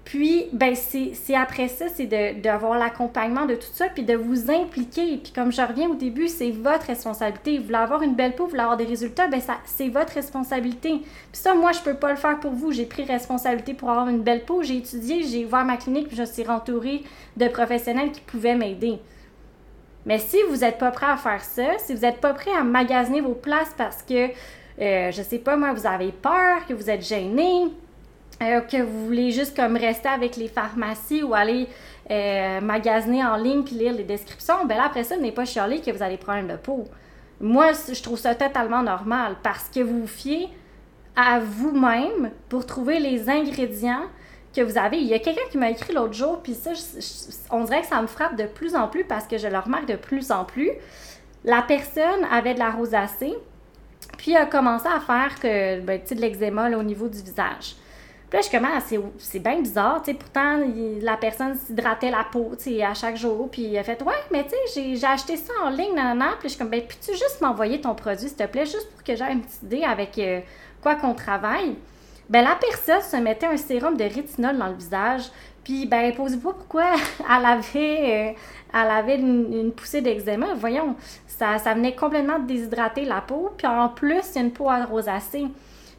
Puis, 0.06 0.46
ben, 0.54 0.76
c'est 0.76 1.36
après 1.36 1.68
ça, 1.68 1.88
c'est 1.90 2.06
d'avoir 2.40 2.78
l'accompagnement 2.78 3.48
de 3.48 3.56
tout 3.56 3.72
ça, 3.74 3.88
puis 3.90 4.04
de 4.04 4.14
vous 4.16 4.52
impliquer. 4.52 5.18
Puis, 5.18 5.34
comme 5.34 5.52
je 5.52 5.62
reviens 5.62 5.90
au 5.90 5.96
début, 5.96 6.28
c'est 6.28 6.52
votre 6.52 6.86
responsabilité. 6.86 7.58
Vous 7.58 7.66
voulez 7.66 7.78
avoir 7.78 8.04
une 8.04 8.14
belle 8.14 8.36
peau, 8.36 8.44
vous 8.44 8.52
voulez 8.52 8.62
avoir 8.62 8.78
des 8.78 8.86
résultats, 8.86 9.28
ben, 9.28 9.42
c'est 9.66 9.90
votre 9.90 10.14
responsabilité. 10.14 11.00
Puis 11.00 11.42
ça, 11.42 11.56
moi, 11.56 11.72
je 11.72 11.80
peux 11.80 11.96
pas 11.96 12.12
le 12.12 12.18
faire 12.18 12.40
pour 12.40 12.52
vous. 12.52 12.72
J'ai 12.72 12.86
pris 12.86 13.04
responsabilité 13.04 13.74
pour 13.74 13.90
avoir 13.90 14.08
une 14.08 14.22
belle 14.22 14.46
peau. 14.46 14.62
J'ai 14.62 14.78
étudié, 14.78 15.24
j'ai 15.24 15.44
ouvert 15.44 15.66
ma 15.66 15.78
clinique, 15.78 16.10
puis 16.10 16.18
je 16.18 16.24
suis 16.24 16.48
entourée 16.48 17.02
de 17.36 17.48
professionnels 17.48 18.12
qui 18.12 18.22
pouvaient 18.22 18.56
m'aider. 18.56 19.00
Mais 20.06 20.20
si 20.20 20.38
vous 20.50 20.58
n'êtes 20.58 20.78
pas 20.78 20.92
prêt 20.92 21.08
à 21.08 21.18
faire 21.18 21.44
ça, 21.44 21.80
si 21.80 21.96
vous 21.96 22.02
n'êtes 22.02 22.22
pas 22.22 22.36
prêt 22.36 22.52
à 22.52 22.64
magasiner 22.64 23.22
vos 23.22 23.34
places 23.34 23.74
parce 23.76 24.04
que, 24.04 24.28
euh, 24.80 25.12
je 25.12 25.22
sais 25.24 25.40
pas 25.40 25.58
moi, 25.58 25.74
vous 25.74 25.88
avez 25.88 26.12
peur, 26.12 26.64
que 26.68 26.76
vous 26.76 26.92
êtes 26.92 27.04
gêné, 27.04 27.72
euh, 28.42 28.62
que 28.62 28.82
vous 28.82 29.06
voulez 29.06 29.32
juste 29.32 29.56
comme 29.56 29.78
rester 29.78 30.10
avec 30.10 30.36
les 30.36 30.48
pharmacies 30.48 31.24
ou 31.24 31.34
aller 31.34 31.68
euh, 32.12 32.60
magasiner 32.62 33.24
en 33.24 33.38
ligne 33.38 33.64
puis 33.64 33.76
lire 33.76 33.94
les 33.94 34.04
descriptions, 34.04 34.66
ben 34.66 34.80
après 34.80 35.04
ça, 35.04 35.18
n'est 35.18 35.32
pas 35.32 35.46
chialé 35.46 35.82
que 35.82 35.92
vous 35.92 36.02
avez 36.02 36.18
des 36.18 36.24
problèmes 36.24 36.48
de 36.48 36.58
peau. 36.58 36.86
Moi, 37.40 37.72
je 37.92 38.02
trouve 38.02 38.18
ça 38.18 38.36
totalement 38.36 38.84
normal 38.84 39.36
parce 39.42 39.70
que 39.70 39.80
vous 39.80 40.02
vous 40.02 40.08
fiez 40.08 40.50
à 41.16 41.40
vous-même 41.40 42.32
pour 42.50 42.66
trouver 42.66 43.00
les 43.00 43.30
ingrédients 43.30 44.04
que 44.54 44.62
vous 44.62 44.78
avez. 44.78 44.98
Il 44.98 45.08
y 45.08 45.14
a 45.14 45.20
quelqu'un 45.20 45.48
qui 45.50 45.58
m'a 45.58 45.70
écrit 45.70 45.94
l'autre 45.94 46.14
jour, 46.14 46.42
puis 46.42 46.54
ça, 46.54 46.72
on 47.52 47.64
dirait 47.64 47.82
que 47.82 47.88
ça 47.88 48.02
me 48.02 48.08
frappe 48.08 48.36
de 48.36 48.46
plus 48.46 48.76
en 48.76 48.88
plus 48.88 49.04
parce 49.04 49.28
que 49.28 49.38
je 49.38 49.48
le 49.48 49.58
remarque 49.58 49.88
de 49.88 49.96
plus 49.96 50.32
en 50.32 50.46
plus. 50.46 50.72
La 51.44 51.62
personne 51.62 52.26
avait 52.32 52.54
de 52.54 52.60
la 52.60 52.72
rosacée, 52.72 53.34
puis 54.18 54.36
a 54.36 54.46
commencé 54.46 54.88
à 54.88 55.00
faire 55.00 55.40
que, 55.40 55.80
ben, 55.82 56.00
de 56.10 56.22
l'eczéma 56.22 56.70
au 56.70 56.84
niveau 56.84 57.08
du 57.08 57.22
visage. 57.22 57.76
Puis 58.30 58.40
là, 58.40 58.42
je 58.42 58.50
commence, 58.50 58.84
ah, 58.92 58.98
c'est 59.20 59.40
bien 59.40 59.62
bizarre, 59.62 60.02
tu 60.02 60.12
sais, 60.12 60.18
pourtant, 60.18 60.60
la 61.02 61.16
personne 61.16 61.56
s'hydratait 61.56 62.10
la 62.10 62.26
peau, 62.30 62.54
tu 62.58 62.64
sais, 62.64 62.84
à 62.84 62.94
chaque 62.94 63.18
jour, 63.18 63.50
puis 63.52 63.64
il 63.64 63.78
a 63.78 63.84
fait, 63.84 64.02
ouais, 64.02 64.14
mais 64.32 64.44
tu 64.44 64.56
sais, 64.74 64.96
j'ai 64.96 65.06
acheté 65.08 65.38
ça 65.38 65.54
en 65.64 65.70
ligne, 65.70 65.94
nanana, 65.94 66.32
puis 66.40 66.50
je 66.50 66.56
suis 66.56 66.58
comme, 66.58 66.70
ben, 66.70 66.82
peux-tu 66.82 67.12
juste 67.12 67.40
m'envoyer 67.42 67.80
ton 67.80 67.94
produit, 67.94 68.28
s'il 68.28 68.38
te 68.38 68.48
plaît, 68.48 68.66
juste 68.66 68.90
pour 68.92 69.04
que 69.04 69.16
j'ai 69.16 69.26
une 69.26 69.42
petite 69.42 69.64
idée 69.64 69.84
avec 69.84 70.18
euh, 70.18 70.40
quoi 70.82 70.96
qu'on 70.96 71.14
travaille? 71.14 71.76
Ben, 72.28 72.44
la 72.44 72.56
personne 72.56 73.02
se 73.02 73.18
mettait 73.24 73.46
un 73.46 73.58
sérum 73.58 73.96
de 73.96 74.04
rétinol 74.04 74.58
dans 74.58 74.68
le 74.68 74.76
visage, 74.76 75.30
puis, 75.66 75.88
ben, 75.88 76.14
posez-vous 76.14 76.54
pourquoi 76.54 76.92
elle 77.20 77.46
avait, 77.46 78.34
euh, 78.34 78.34
elle 78.72 78.92
avait 78.92 79.16
une, 79.16 79.72
poussée 79.72 80.00
d'eczéma. 80.00 80.54
Voyons, 80.56 80.96
ça, 81.28 81.58
ça 81.58 81.74
venait 81.74 81.96
complètement 81.96 82.38
déshydrater 82.38 83.04
la 83.04 83.22
peau, 83.22 83.52
puis 83.58 83.66
en 83.66 83.90
plus, 83.90 84.22
il 84.32 84.36
y 84.36 84.38
a 84.38 84.42
une 84.42 84.52
peau 84.52 84.70
rosacée. 84.90 85.46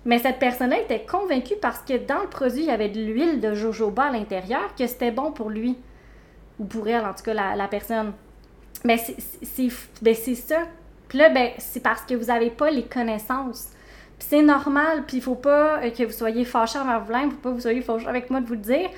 Mais 0.06 0.20
cette 0.20 0.38
personne-là 0.38 0.78
était 0.80 1.04
convaincue 1.04 1.56
parce 1.60 1.80
que 1.80 1.98
dans 1.98 2.22
le 2.22 2.28
produit, 2.28 2.60
il 2.60 2.66
y 2.66 2.70
avait 2.70 2.88
de 2.88 3.00
l'huile 3.00 3.40
de 3.40 3.54
jojoba 3.54 4.04
à 4.04 4.10
l'intérieur, 4.12 4.72
que 4.78 4.86
c'était 4.86 5.10
bon 5.10 5.32
pour 5.32 5.50
lui. 5.50 5.76
Ou 6.60 6.64
pour 6.64 6.88
elle, 6.88 7.04
en 7.04 7.12
tout 7.12 7.24
cas, 7.24 7.34
la, 7.34 7.68
personne. 7.68 8.12
Mais 8.84 8.98
ben, 10.00 10.14
c'est 10.14 10.34
ça. 10.36 10.60
Puis 11.08 11.18
là, 11.18 11.28
ben, 11.28 11.50
c'est 11.58 11.80
parce 11.80 12.02
que 12.02 12.14
vous 12.14 12.26
n'avez 12.26 12.50
pas 12.50 12.70
les 12.70 12.84
connaissances. 12.84 13.72
Puis 14.18 14.28
c'est 14.30 14.42
normal, 14.42 15.04
puis 15.06 15.18
il 15.18 15.22
faut 15.22 15.34
pas 15.34 15.82
euh, 15.82 15.90
que 15.90 16.04
vous 16.04 16.12
soyez 16.12 16.44
fâché 16.44 16.78
envers 16.78 17.04
vous-même, 17.04 17.28
il 17.28 17.32
faut 17.32 17.36
pas 17.38 17.50
que 17.50 17.54
vous 17.56 17.60
soyez 17.60 17.82
fâché 17.82 18.06
avec 18.06 18.30
moi 18.30 18.40
de 18.40 18.46
vous 18.46 18.54
le 18.54 18.60
dire. 18.60 18.88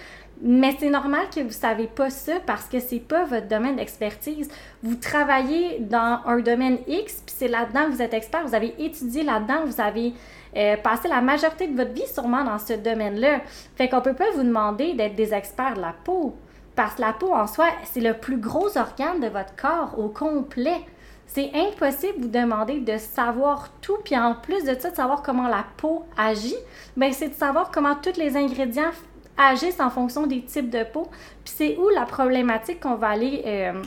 Mais 0.40 0.76
c'est 0.78 0.90
normal 0.90 1.26
que 1.34 1.40
vous 1.40 1.50
savez 1.50 1.88
pas 1.88 2.10
ça 2.10 2.34
parce 2.46 2.66
que 2.66 2.78
c'est 2.78 3.00
pas 3.00 3.24
votre 3.24 3.48
domaine 3.48 3.76
d'expertise. 3.76 4.48
Vous 4.82 4.94
travaillez 4.94 5.80
dans 5.80 6.20
un 6.26 6.38
domaine 6.38 6.78
X, 6.86 7.22
puis 7.26 7.34
c'est 7.36 7.48
là-dedans 7.48 7.86
que 7.86 7.92
vous 7.92 8.02
êtes 8.02 8.14
expert. 8.14 8.46
Vous 8.46 8.54
avez 8.54 8.74
étudié 8.78 9.24
là-dedans, 9.24 9.64
vous 9.66 9.80
avez 9.80 10.12
euh, 10.56 10.76
passé 10.76 11.08
la 11.08 11.20
majorité 11.20 11.66
de 11.66 11.76
votre 11.76 11.92
vie 11.92 12.06
sûrement 12.06 12.44
dans 12.44 12.58
ce 12.58 12.74
domaine-là. 12.74 13.40
Fait 13.74 13.88
qu'on 13.88 14.00
peut 14.00 14.14
pas 14.14 14.30
vous 14.34 14.44
demander 14.44 14.94
d'être 14.94 15.16
des 15.16 15.34
experts 15.34 15.74
de 15.74 15.80
la 15.80 15.94
peau. 16.04 16.36
Parce 16.76 16.94
que 16.94 17.00
la 17.00 17.12
peau 17.12 17.32
en 17.32 17.48
soi, 17.48 17.66
c'est 17.84 18.00
le 18.00 18.14
plus 18.14 18.36
gros 18.36 18.78
organe 18.78 19.18
de 19.18 19.26
votre 19.26 19.56
corps 19.56 19.98
au 19.98 20.08
complet. 20.08 20.80
C'est 21.26 21.50
impossible 21.52 22.20
de 22.20 22.22
vous 22.22 22.28
demander 22.28 22.78
de 22.78 22.96
savoir 22.96 23.70
tout, 23.80 23.96
puis 24.04 24.16
en 24.16 24.34
plus 24.34 24.64
de 24.64 24.78
ça, 24.78 24.90
de 24.90 24.96
savoir 24.96 25.22
comment 25.22 25.48
la 25.48 25.64
peau 25.76 26.04
agit, 26.16 26.56
bien, 26.96 27.12
c'est 27.12 27.28
de 27.28 27.34
savoir 27.34 27.72
comment 27.72 27.96
tous 27.96 28.16
les 28.16 28.36
ingrédients 28.36 28.92
agissent 29.38 29.80
en 29.80 29.90
fonction 29.90 30.26
des 30.26 30.42
types 30.42 30.70
de 30.70 30.84
peau. 30.84 31.08
Puis 31.44 31.54
c'est 31.56 31.76
où 31.76 31.88
la 31.88 32.04
problématique 32.04 32.80
qu'on 32.80 32.96
va 32.96 33.08
aller 33.08 33.42
euh, 33.46 33.82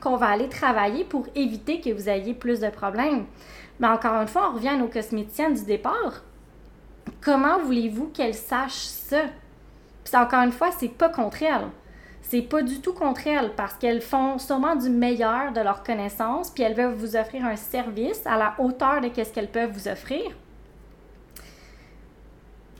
qu'on 0.00 0.16
va 0.16 0.26
aller 0.28 0.48
travailler 0.48 1.04
pour 1.04 1.26
éviter 1.34 1.80
que 1.80 1.90
vous 1.90 2.08
ayez 2.08 2.34
plus 2.34 2.60
de 2.60 2.68
problèmes? 2.68 3.24
Mais 3.80 3.88
encore 3.88 4.20
une 4.20 4.28
fois, 4.28 4.50
on 4.50 4.54
revient 4.54 4.68
à 4.68 4.76
nos 4.76 4.88
cosméticiennes 4.88 5.54
du 5.54 5.64
départ. 5.64 6.22
Comment 7.20 7.58
voulez-vous 7.58 8.08
qu'elles 8.08 8.34
sachent 8.34 8.72
ça? 8.72 9.22
Puis 10.04 10.16
encore 10.16 10.42
une 10.42 10.52
fois, 10.52 10.70
c'est 10.78 10.88
pas 10.88 11.08
contre 11.08 11.42
elles. 11.42 11.68
C'est 12.22 12.42
pas 12.42 12.62
du 12.62 12.80
tout 12.80 12.92
contre 12.92 13.26
elles 13.26 13.52
parce 13.54 13.74
qu'elles 13.74 14.00
font 14.00 14.38
sûrement 14.38 14.76
du 14.76 14.88
meilleur 14.88 15.52
de 15.52 15.60
leurs 15.60 15.82
connaissances, 15.82 16.50
puis 16.50 16.62
elles 16.62 16.74
veulent 16.74 16.94
vous 16.94 17.16
offrir 17.16 17.44
un 17.44 17.56
service 17.56 18.26
à 18.26 18.36
la 18.36 18.54
hauteur 18.58 19.00
de 19.00 19.08
ce 19.08 19.30
qu'elles 19.30 19.50
peuvent 19.50 19.70
vous 19.70 19.88
offrir 19.88 20.22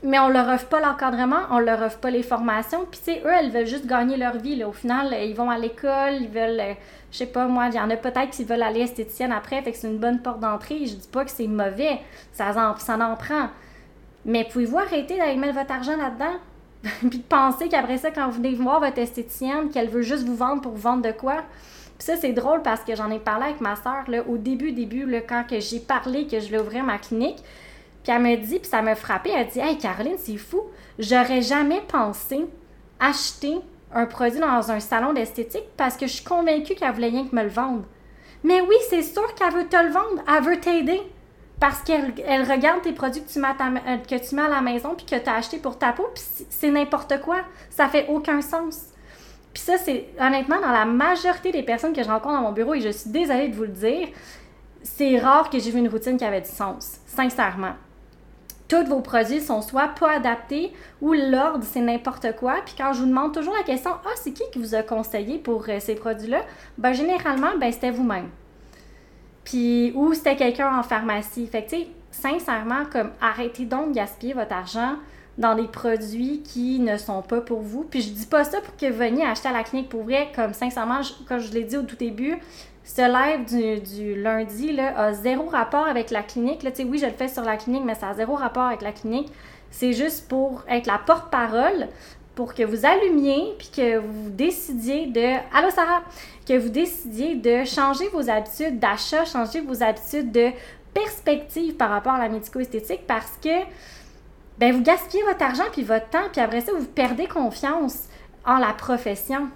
mais 0.03 0.19
on 0.19 0.29
leur 0.29 0.47
offre 0.49 0.67
pas 0.67 0.79
l'encadrement, 0.79 1.41
on 1.49 1.59
leur 1.59 1.81
offre 1.81 1.97
pas 1.97 2.11
les 2.11 2.23
formations. 2.23 2.85
Puis, 2.89 2.99
tu 3.03 3.13
sais, 3.13 3.21
eux, 3.25 3.31
elles 3.31 3.51
veulent 3.51 3.65
juste 3.65 3.85
gagner 3.85 4.17
leur 4.17 4.37
vie. 4.37 4.63
Au 4.63 4.71
final, 4.71 5.15
ils 5.23 5.35
vont 5.35 5.49
à 5.49 5.57
l'école, 5.57 6.15
ils 6.21 6.29
veulent, 6.29 6.59
euh, 6.59 6.73
je 7.11 7.17
sais 7.17 7.25
pas, 7.25 7.47
moi, 7.47 7.67
il 7.67 7.75
y 7.75 7.79
en 7.79 7.89
a 7.89 7.97
peut-être 7.97 8.29
qui 8.31 8.43
veulent 8.43 8.61
aller 8.61 8.81
esthéticienne 8.81 9.31
après, 9.31 9.61
fait 9.61 9.71
que 9.71 9.77
c'est 9.77 9.87
une 9.87 9.97
bonne 9.97 10.21
porte 10.21 10.39
d'entrée. 10.39 10.85
Je 10.85 10.95
dis 10.95 11.07
pas 11.07 11.25
que 11.25 11.31
c'est 11.31 11.47
mauvais, 11.47 11.99
ça 12.33 12.51
en, 12.55 13.15
prend. 13.15 13.49
Mais 14.25 14.43
pouvez-vous 14.43 14.77
arrêter 14.77 15.17
d'aller 15.17 15.37
mettre 15.37 15.55
votre 15.55 15.71
argent 15.71 15.97
là-dedans? 15.97 16.37
puis 17.09 17.19
de 17.19 17.23
penser 17.23 17.67
qu'après 17.67 17.97
ça, 17.97 18.11
quand 18.11 18.27
vous 18.27 18.37
venez 18.37 18.53
voir 18.53 18.79
votre 18.79 18.99
esthéticienne, 18.99 19.69
qu'elle 19.69 19.89
veut 19.89 20.03
juste 20.03 20.25
vous 20.25 20.35
vendre 20.35 20.61
pour 20.61 20.73
vous 20.73 20.81
vendre 20.81 21.01
de 21.01 21.11
quoi? 21.11 21.37
Puis 21.97 22.05
ça, 22.05 22.17
c'est 22.17 22.33
drôle 22.33 22.61
parce 22.61 22.81
que 22.81 22.95
j'en 22.95 23.09
ai 23.09 23.19
parlé 23.19 23.45
avec 23.45 23.61
ma 23.61 23.75
soeur, 23.75 24.03
au 24.27 24.37
début, 24.37 24.71
début, 24.71 25.07
quand 25.27 25.45
j'ai 25.57 25.79
parlé 25.79 26.27
que 26.27 26.39
je 26.39 26.49
vais 26.49 26.59
ouvrir 26.59 26.83
ma 26.83 26.97
clinique. 26.97 27.37
Puis 28.05 28.13
elle 28.15 28.21
me 28.21 28.35
dit, 28.35 28.59
puis 28.59 28.69
ça 28.69 28.83
m'a 28.83 28.93
frappé, 28.93 29.31
elle 29.35 29.47
dit 29.47 29.59
Hey 29.59 29.79
Caroline, 29.79 30.17
c'est 30.19 30.37
fou, 30.37 30.61
j'aurais 30.99 31.41
jamais 31.41 31.81
pensé 31.87 32.45
acheter 32.99 33.55
un 33.91 34.05
produit 34.05 34.39
dans 34.39 34.71
un 34.71 34.79
salon 34.79 35.11
d'esthétique 35.11 35.65
parce 35.75 35.97
que 35.97 36.05
je 36.05 36.11
suis 36.11 36.23
convaincue 36.23 36.75
qu'elle 36.75 36.93
voulait 36.93 37.09
rien 37.09 37.25
que 37.25 37.35
me 37.35 37.41
le 37.41 37.49
vendre. 37.49 37.83
Mais 38.43 38.61
oui, 38.61 38.75
c'est 38.91 39.01
sûr 39.01 39.33
qu'elle 39.33 39.53
veut 39.53 39.67
te 39.67 39.75
le 39.75 39.89
vendre, 39.89 40.21
elle 40.27 40.43
veut 40.43 40.59
t'aider. 40.59 41.01
Parce 41.59 41.81
qu'elle 41.81 42.13
elle 42.27 42.43
regarde 42.43 42.83
tes 42.83 42.91
produits 42.91 43.23
que 43.23 43.31
tu, 43.31 43.39
mets 43.39 43.47
à 43.47 43.53
euh, 43.53 43.97
que 43.97 44.29
tu 44.29 44.35
mets 44.35 44.43
à 44.43 44.49
la 44.49 44.61
maison 44.61 44.93
puis 44.95 45.05
que 45.05 45.15
tu 45.15 45.29
as 45.29 45.35
acheté 45.35 45.57
pour 45.57 45.79
ta 45.79 45.91
peau, 45.93 46.05
puis 46.13 46.23
c'est 46.49 46.69
n'importe 46.69 47.21
quoi. 47.21 47.37
Ça 47.71 47.87
fait 47.87 48.05
aucun 48.07 48.41
sens. 48.41 48.89
Puis 49.51 49.63
ça, 49.63 49.77
c'est 49.79 50.09
honnêtement, 50.19 50.59
dans 50.61 50.71
la 50.71 50.85
majorité 50.85 51.51
des 51.51 51.63
personnes 51.63 51.93
que 51.93 52.03
je 52.03 52.09
rencontre 52.09 52.35
dans 52.35 52.41
mon 52.41 52.51
bureau, 52.51 52.75
et 52.75 52.81
je 52.81 52.89
suis 52.89 53.09
désolée 53.09 53.47
de 53.47 53.55
vous 53.55 53.63
le 53.63 53.69
dire, 53.69 54.09
c'est 54.83 55.17
rare 55.17 55.49
que 55.49 55.57
j'ai 55.57 55.71
vu 55.71 55.79
une 55.79 55.87
routine 55.87 56.17
qui 56.17 56.25
avait 56.25 56.41
du 56.41 56.49
sens, 56.49 56.99
sincèrement 57.07 57.73
tous 58.67 58.85
vos 58.85 59.01
produits 59.01 59.41
sont 59.41 59.61
soit 59.61 59.89
pas 59.89 60.13
adaptés 60.13 60.71
ou 61.01 61.13
l'ordre, 61.13 61.63
c'est 61.63 61.81
n'importe 61.81 62.35
quoi. 62.35 62.55
Puis 62.65 62.75
quand 62.77 62.93
je 62.93 63.01
vous 63.01 63.07
demande 63.07 63.33
toujours 63.33 63.53
la 63.55 63.63
question, 63.63 63.91
ah, 63.93 64.13
c'est 64.15 64.31
qui 64.31 64.43
qui 64.51 64.59
vous 64.59 64.75
a 64.75 64.81
conseillé 64.81 65.37
pour 65.37 65.65
euh, 65.69 65.79
ces 65.79 65.95
produits-là? 65.95 66.41
Ben, 66.77 66.93
généralement, 66.93 67.57
ben, 67.59 67.71
c'était 67.71 67.91
vous-même. 67.91 68.29
Puis, 69.43 69.91
ou 69.95 70.13
c'était 70.13 70.35
quelqu'un 70.35 70.77
en 70.77 70.83
pharmacie. 70.83 71.45
Fait 71.47 71.63
que, 71.63 71.75
sincèrement, 72.11 72.85
comme 72.91 73.11
arrêtez 73.21 73.65
donc 73.65 73.89
de 73.89 73.95
gaspiller 73.95 74.33
votre 74.33 74.53
argent 74.53 74.95
dans 75.37 75.53
des 75.53 75.67
produits 75.67 76.41
qui 76.43 76.79
ne 76.79 76.97
sont 76.97 77.21
pas 77.21 77.41
pour 77.41 77.59
vous. 77.59 77.83
Puis 77.83 78.01
je 78.01 78.09
dis 78.09 78.25
pas 78.25 78.43
ça 78.43 78.61
pour 78.61 78.75
que 78.77 78.89
vous 78.89 78.97
veniez 78.97 79.23
acheter 79.23 79.49
à 79.49 79.53
la 79.53 79.63
clinique 79.63 79.89
pour 79.89 80.03
vrai, 80.03 80.31
comme 80.35 80.53
sincèrement, 80.53 81.01
comme 81.27 81.39
je 81.39 81.51
l'ai 81.51 81.63
dit 81.63 81.77
au 81.77 81.83
tout 81.83 81.97
début, 81.97 82.37
ce 82.85 83.01
live 83.01 83.45
du, 83.45 83.81
du, 83.81 84.21
lundi 84.21 84.71
là, 84.71 84.97
a 84.97 85.13
zéro 85.13 85.49
rapport 85.49 85.87
avec 85.87 86.11
la 86.11 86.21
clinique. 86.21 86.61
Là, 86.61 86.69
oui, 86.85 86.99
je 86.99 87.07
le 87.07 87.11
fais 87.11 87.27
sur 87.27 87.43
la 87.43 87.57
clinique, 87.57 87.83
mais 87.83 87.95
ça 87.95 88.09
a 88.09 88.13
zéro 88.13 88.35
rapport 88.35 88.63
avec 88.63 88.81
la 88.81 88.91
clinique. 88.91 89.31
C'est 89.71 89.91
juste 89.91 90.27
pour 90.29 90.63
être 90.69 90.85
la 90.85 90.99
porte-parole, 90.99 91.87
pour 92.35 92.53
que 92.53 92.63
vous 92.63 92.85
allumiez, 92.85 93.55
puis 93.57 93.69
que 93.75 93.97
vous 93.97 94.29
décidiez 94.29 95.07
de... 95.07 95.35
Allô 95.57 95.71
Sarah? 95.71 96.03
Que 96.47 96.57
vous 96.57 96.69
décidiez 96.69 97.35
de 97.35 97.65
changer 97.65 98.07
vos 98.09 98.29
habitudes 98.29 98.79
d'achat, 98.79 99.25
changer 99.25 99.61
vos 99.61 99.81
habitudes 99.81 100.31
de 100.31 100.51
perspective 100.93 101.75
par 101.75 101.89
rapport 101.89 102.13
à 102.13 102.19
la 102.19 102.29
médico-esthétique 102.29 103.07
parce 103.07 103.37
que 103.43 103.63
ben, 104.59 104.73
vous 104.73 104.83
gaspillez 104.83 105.23
votre 105.23 105.43
argent 105.43 105.65
puis 105.71 105.83
votre 105.83 106.09
temps, 106.09 106.29
puis 106.31 106.39
après 106.39 106.61
ça, 106.61 106.71
vous 106.71 106.85
perdez 106.85 107.27
confiance 107.27 108.03
en 108.45 108.57
la 108.57 108.73
profession. 108.73 109.49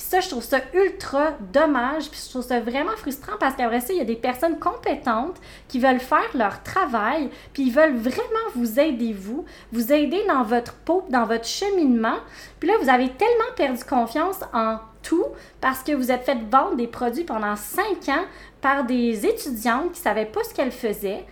Puis 0.00 0.08
ça, 0.08 0.20
je 0.20 0.30
trouve 0.30 0.42
ça 0.42 0.60
ultra 0.72 1.32
dommage, 1.52 2.08
puis 2.08 2.18
je 2.24 2.30
trouve 2.30 2.42
ça 2.42 2.58
vraiment 2.58 2.96
frustrant 2.96 3.34
parce 3.38 3.54
qu'après 3.54 3.80
ça, 3.80 3.92
il 3.92 3.98
y 3.98 4.00
a 4.00 4.06
des 4.06 4.16
personnes 4.16 4.58
compétentes 4.58 5.36
qui 5.68 5.78
veulent 5.78 6.00
faire 6.00 6.30
leur 6.32 6.62
travail, 6.62 7.28
puis 7.52 7.64
ils 7.64 7.70
veulent 7.70 7.98
vraiment 7.98 8.48
vous 8.54 8.80
aider, 8.80 9.12
vous, 9.12 9.44
vous 9.72 9.92
aider 9.92 10.24
dans 10.26 10.42
votre 10.42 10.72
peau, 10.72 11.04
dans 11.10 11.26
votre 11.26 11.44
cheminement. 11.44 12.16
Puis 12.58 12.70
là, 12.70 12.76
vous 12.80 12.88
avez 12.88 13.10
tellement 13.10 13.52
perdu 13.56 13.84
confiance 13.84 14.38
en 14.54 14.78
tout 15.02 15.26
parce 15.60 15.82
que 15.82 15.92
vous 15.92 16.10
êtes 16.10 16.24
fait 16.24 16.38
vendre 16.50 16.76
des 16.76 16.86
produits 16.86 17.24
pendant 17.24 17.56
cinq 17.56 18.08
ans 18.08 18.24
par 18.62 18.84
des 18.84 19.26
étudiantes 19.26 19.92
qui 19.92 20.00
ne 20.00 20.04
savaient 20.04 20.24
pas 20.24 20.42
ce 20.44 20.54
qu'elles 20.54 20.72
faisaient. 20.72 21.26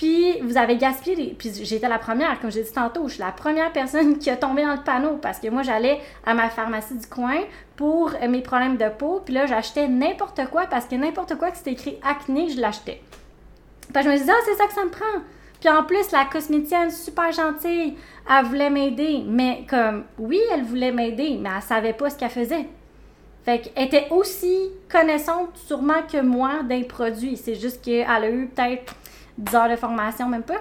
Puis 0.00 0.40
vous 0.40 0.56
avez 0.56 0.78
gaspillé, 0.78 1.36
puis 1.38 1.52
j'étais 1.62 1.86
la 1.86 1.98
première, 1.98 2.40
comme 2.40 2.50
j'ai 2.50 2.62
dit 2.62 2.72
tantôt, 2.72 3.06
je 3.06 3.12
suis 3.12 3.22
la 3.22 3.32
première 3.32 3.70
personne 3.70 4.16
qui 4.18 4.30
a 4.30 4.36
tombé 4.38 4.62
dans 4.64 4.72
le 4.72 4.82
panneau 4.82 5.18
parce 5.20 5.38
que 5.38 5.48
moi 5.48 5.62
j'allais 5.62 6.00
à 6.24 6.32
ma 6.32 6.48
pharmacie 6.48 6.96
du 6.96 7.06
coin 7.06 7.40
pour 7.76 8.12
mes 8.26 8.40
problèmes 8.40 8.78
de 8.78 8.88
peau, 8.88 9.20
puis 9.22 9.34
là 9.34 9.44
j'achetais 9.44 9.88
n'importe 9.88 10.40
quoi 10.50 10.64
parce 10.70 10.86
que 10.86 10.94
n'importe 10.94 11.36
quoi 11.36 11.50
qui 11.50 11.58
c'était 11.58 11.72
écrit 11.72 11.98
acné, 12.02 12.48
je 12.48 12.58
l'achetais. 12.58 13.02
Puis 13.92 14.02
je 14.02 14.08
me 14.08 14.16
disais, 14.16 14.32
ah, 14.32 14.40
c'est 14.46 14.54
ça 14.54 14.66
que 14.68 14.72
ça 14.72 14.84
me 14.86 14.90
prend. 14.90 15.20
Puis 15.60 15.68
en 15.68 15.82
plus, 15.82 16.10
la 16.12 16.24
cosméticienne, 16.24 16.90
super 16.90 17.30
gentille, 17.32 17.98
elle 18.26 18.44
voulait 18.46 18.70
m'aider, 18.70 19.22
mais 19.26 19.66
comme, 19.68 20.04
oui, 20.18 20.40
elle 20.50 20.62
voulait 20.62 20.92
m'aider, 20.92 21.36
mais 21.38 21.50
elle 21.54 21.62
savait 21.62 21.92
pas 21.92 22.08
ce 22.08 22.16
qu'elle 22.16 22.30
faisait. 22.30 22.66
Fait 23.44 23.60
qu'elle 23.60 23.84
était 23.84 24.06
aussi 24.10 24.70
connaissante 24.90 25.54
sûrement 25.66 26.02
que 26.10 26.22
moi 26.22 26.62
d'un 26.62 26.84
produit. 26.84 27.36
C'est 27.36 27.54
juste 27.54 27.84
qu'elle 27.84 28.06
a 28.08 28.30
eu 28.30 28.46
peut-être 28.46 28.94
10 29.40 29.54
heures 29.54 29.68
de 29.68 29.76
formation, 29.76 30.28
même 30.28 30.42
pas. 30.42 30.60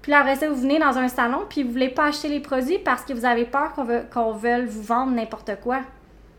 Puis 0.00 0.10
là, 0.10 0.20
après 0.20 0.36
ça, 0.36 0.48
vous 0.48 0.60
venez 0.60 0.78
dans 0.78 0.98
un 0.98 1.08
salon, 1.08 1.42
puis 1.48 1.62
vous 1.62 1.70
voulez 1.70 1.88
pas 1.88 2.06
acheter 2.06 2.28
les 2.28 2.40
produits 2.40 2.78
parce 2.78 3.02
que 3.04 3.12
vous 3.12 3.24
avez 3.24 3.44
peur 3.44 3.72
qu'on 4.12 4.32
veuille 4.32 4.66
vous 4.66 4.82
vendre 4.82 5.12
n'importe 5.12 5.60
quoi. 5.62 5.80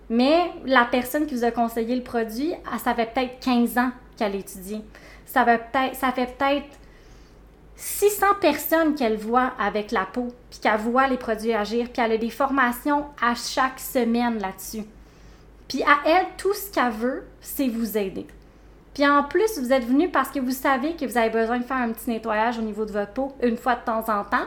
Mais 0.09 0.51
la 0.65 0.85
personne 0.85 1.25
qui 1.25 1.35
vous 1.35 1.45
a 1.45 1.51
conseillé 1.51 1.95
le 1.95 2.03
produit, 2.03 2.53
ça 2.83 2.93
fait 2.93 3.13
peut-être 3.13 3.39
15 3.39 3.77
ans 3.77 3.91
qu'elle 4.17 4.35
étudie. 4.35 4.81
Ça, 5.25 5.45
peut 5.45 5.59
ça 5.93 6.11
fait 6.11 6.37
peut-être 6.37 6.67
600 7.75 8.25
personnes 8.41 8.95
qu'elle 8.95 9.17
voit 9.17 9.53
avec 9.59 9.91
la 9.91 10.05
peau, 10.05 10.27
puis 10.49 10.59
qu'elle 10.59 10.77
voit 10.77 11.07
les 11.07 11.17
produits 11.17 11.53
agir, 11.53 11.89
puis 11.91 12.01
elle 12.03 12.11
a 12.11 12.17
des 12.17 12.29
formations 12.29 13.05
à 13.21 13.33
chaque 13.33 13.79
semaine 13.79 14.39
là-dessus. 14.39 14.83
Puis 15.67 15.83
à 15.83 15.97
elle, 16.05 16.27
tout 16.37 16.53
ce 16.53 16.69
qu'elle 16.69 16.91
veut, 16.91 17.23
c'est 17.41 17.69
vous 17.69 17.97
aider. 17.97 18.27
Puis 18.93 19.08
en 19.08 19.23
plus, 19.23 19.60
vous 19.60 19.73
êtes 19.73 19.86
venu 19.86 20.10
parce 20.10 20.29
que 20.29 20.39
vous 20.39 20.51
savez 20.51 20.95
que 20.95 21.06
vous 21.06 21.17
avez 21.17 21.29
besoin 21.29 21.58
de 21.58 21.63
faire 21.63 21.77
un 21.77 21.91
petit 21.91 22.10
nettoyage 22.10 22.60
au 22.60 22.62
niveau 22.62 22.86
de 22.86 22.91
votre 22.91 23.12
peau 23.13 23.34
une 23.41 23.58
fois 23.58 23.75
de 23.75 23.82
temps 23.84 24.03
en 24.08 24.23
temps. 24.23 24.45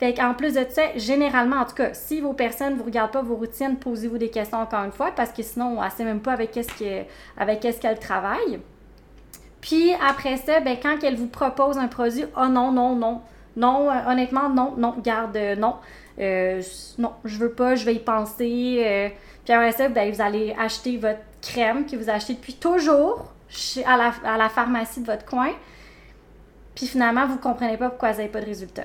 Fait 0.00 0.12
qu'en 0.12 0.34
plus 0.34 0.54
de 0.54 0.66
ça, 0.68 0.82
généralement, 0.96 1.56
en 1.56 1.64
tout 1.64 1.76
cas, 1.76 1.94
si 1.94 2.20
vos 2.20 2.32
personnes 2.32 2.72
ne 2.74 2.78
vous 2.78 2.84
regardent 2.84 3.12
pas 3.12 3.22
vos 3.22 3.36
routines, 3.36 3.76
posez-vous 3.76 4.18
des 4.18 4.30
questions 4.30 4.58
encore 4.58 4.84
une 4.84 4.92
fois 4.92 5.12
parce 5.12 5.30
que 5.30 5.42
sinon, 5.42 5.78
on 5.78 5.84
ne 5.84 5.90
sait 5.90 6.04
même 6.04 6.20
pas 6.20 6.32
avec 6.32 6.50
qu'est-ce 6.50 7.80
qu'elle 7.80 7.98
travaille. 8.00 8.60
Puis 9.60 9.92
après 10.06 10.36
ça, 10.36 10.60
ben, 10.60 10.76
quand 10.82 10.98
elle 11.04 11.16
vous 11.16 11.28
propose 11.28 11.78
un 11.78 11.86
produit, 11.86 12.24
oh 12.36 12.48
non, 12.48 12.72
non, 12.72 12.96
non, 12.96 13.22
non, 13.56 13.90
euh, 13.90 14.10
honnêtement, 14.10 14.48
non, 14.50 14.74
non, 14.76 14.94
garde, 15.02 15.36
euh, 15.36 15.54
non, 15.54 15.76
euh, 16.18 16.60
non, 16.98 17.12
je 17.24 17.38
veux 17.38 17.52
pas, 17.52 17.76
je 17.76 17.84
vais 17.84 17.94
y 17.94 18.00
penser. 18.00 19.12
puis 19.44 19.54
après 19.54 19.72
ça, 19.72 19.88
ben, 19.88 20.12
vous 20.12 20.20
allez 20.20 20.54
acheter 20.58 20.96
votre 20.96 21.20
crème 21.40 21.86
que 21.86 21.96
vous 21.96 22.10
achetez 22.10 22.34
depuis 22.34 22.54
toujours 22.54 23.33
à, 23.84 23.96
la, 23.96 24.12
à 24.24 24.36
la 24.36 24.48
pharmacie 24.48 25.00
de 25.00 25.06
votre 25.06 25.24
coin, 25.24 25.50
puis 26.74 26.86
finalement, 26.86 27.26
vous 27.26 27.34
ne 27.34 27.38
comprenez 27.38 27.76
pas 27.76 27.88
pourquoi 27.88 28.12
vous 28.12 28.18
n'avez 28.18 28.28
pas 28.28 28.40
de 28.40 28.46
résultat? 28.46 28.84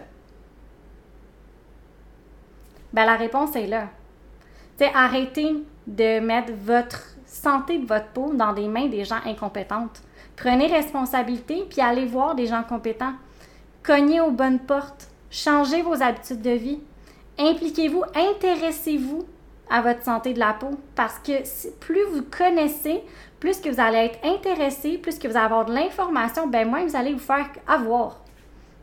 Ben, 2.94 3.06
la 3.06 3.16
réponse 3.16 3.56
est 3.56 3.68
là. 3.68 3.90
C'est 4.78 4.94
arrêtez 4.94 5.56
de 5.88 6.20
mettre 6.20 6.54
votre 6.54 7.16
santé 7.26 7.78
de 7.78 7.86
votre 7.86 8.08
peau 8.08 8.34
dans 8.34 8.54
des 8.54 8.68
mains 8.68 8.88
des 8.88 9.06
gens 9.06 9.20
incompétentes. 9.26 10.02
Prenez 10.36 10.68
responsabilité 10.68 11.66
puis 11.70 11.82
allez 11.82 12.06
voir 12.06 12.36
des 12.36 12.48
gens 12.48 12.64
compétents. 12.64 13.14
Cognez 13.84 14.22
aux 14.22 14.32
bonnes 14.32 14.60
portes. 14.60 15.10
Changez 15.30 15.82
vos 15.82 16.02
habitudes 16.02 16.42
de 16.42 16.52
vie. 16.52 16.80
Impliquez-vous, 17.38 18.04
intéressez-vous 18.16 19.26
à 19.70 19.82
votre 19.82 20.04
santé 20.04 20.34
de 20.34 20.40
la 20.40 20.54
peau 20.54 20.72
parce 20.96 21.20
que 21.20 21.44
plus 21.80 22.04
vous 22.12 22.24
connaissez, 22.24 23.02
plus 23.40 23.60
que 23.60 23.70
vous 23.70 23.80
allez 23.80 23.98
être 23.98 24.20
intéressé, 24.24 24.98
plus 24.98 25.18
que 25.20 25.28
vous 25.28 25.36
allez 25.36 25.46
avoir 25.46 25.66
de 25.66 25.74
l'information, 25.74 26.48
ben 26.48 26.68
moins 26.68 26.86
vous 26.86 26.96
allez 26.96 27.14
vous 27.14 27.20
faire 27.20 27.48
avoir. 27.68 28.20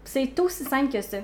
C'est 0.05 0.39
aussi 0.39 0.65
simple 0.65 0.93
que 0.93 1.03
ça. 1.03 1.19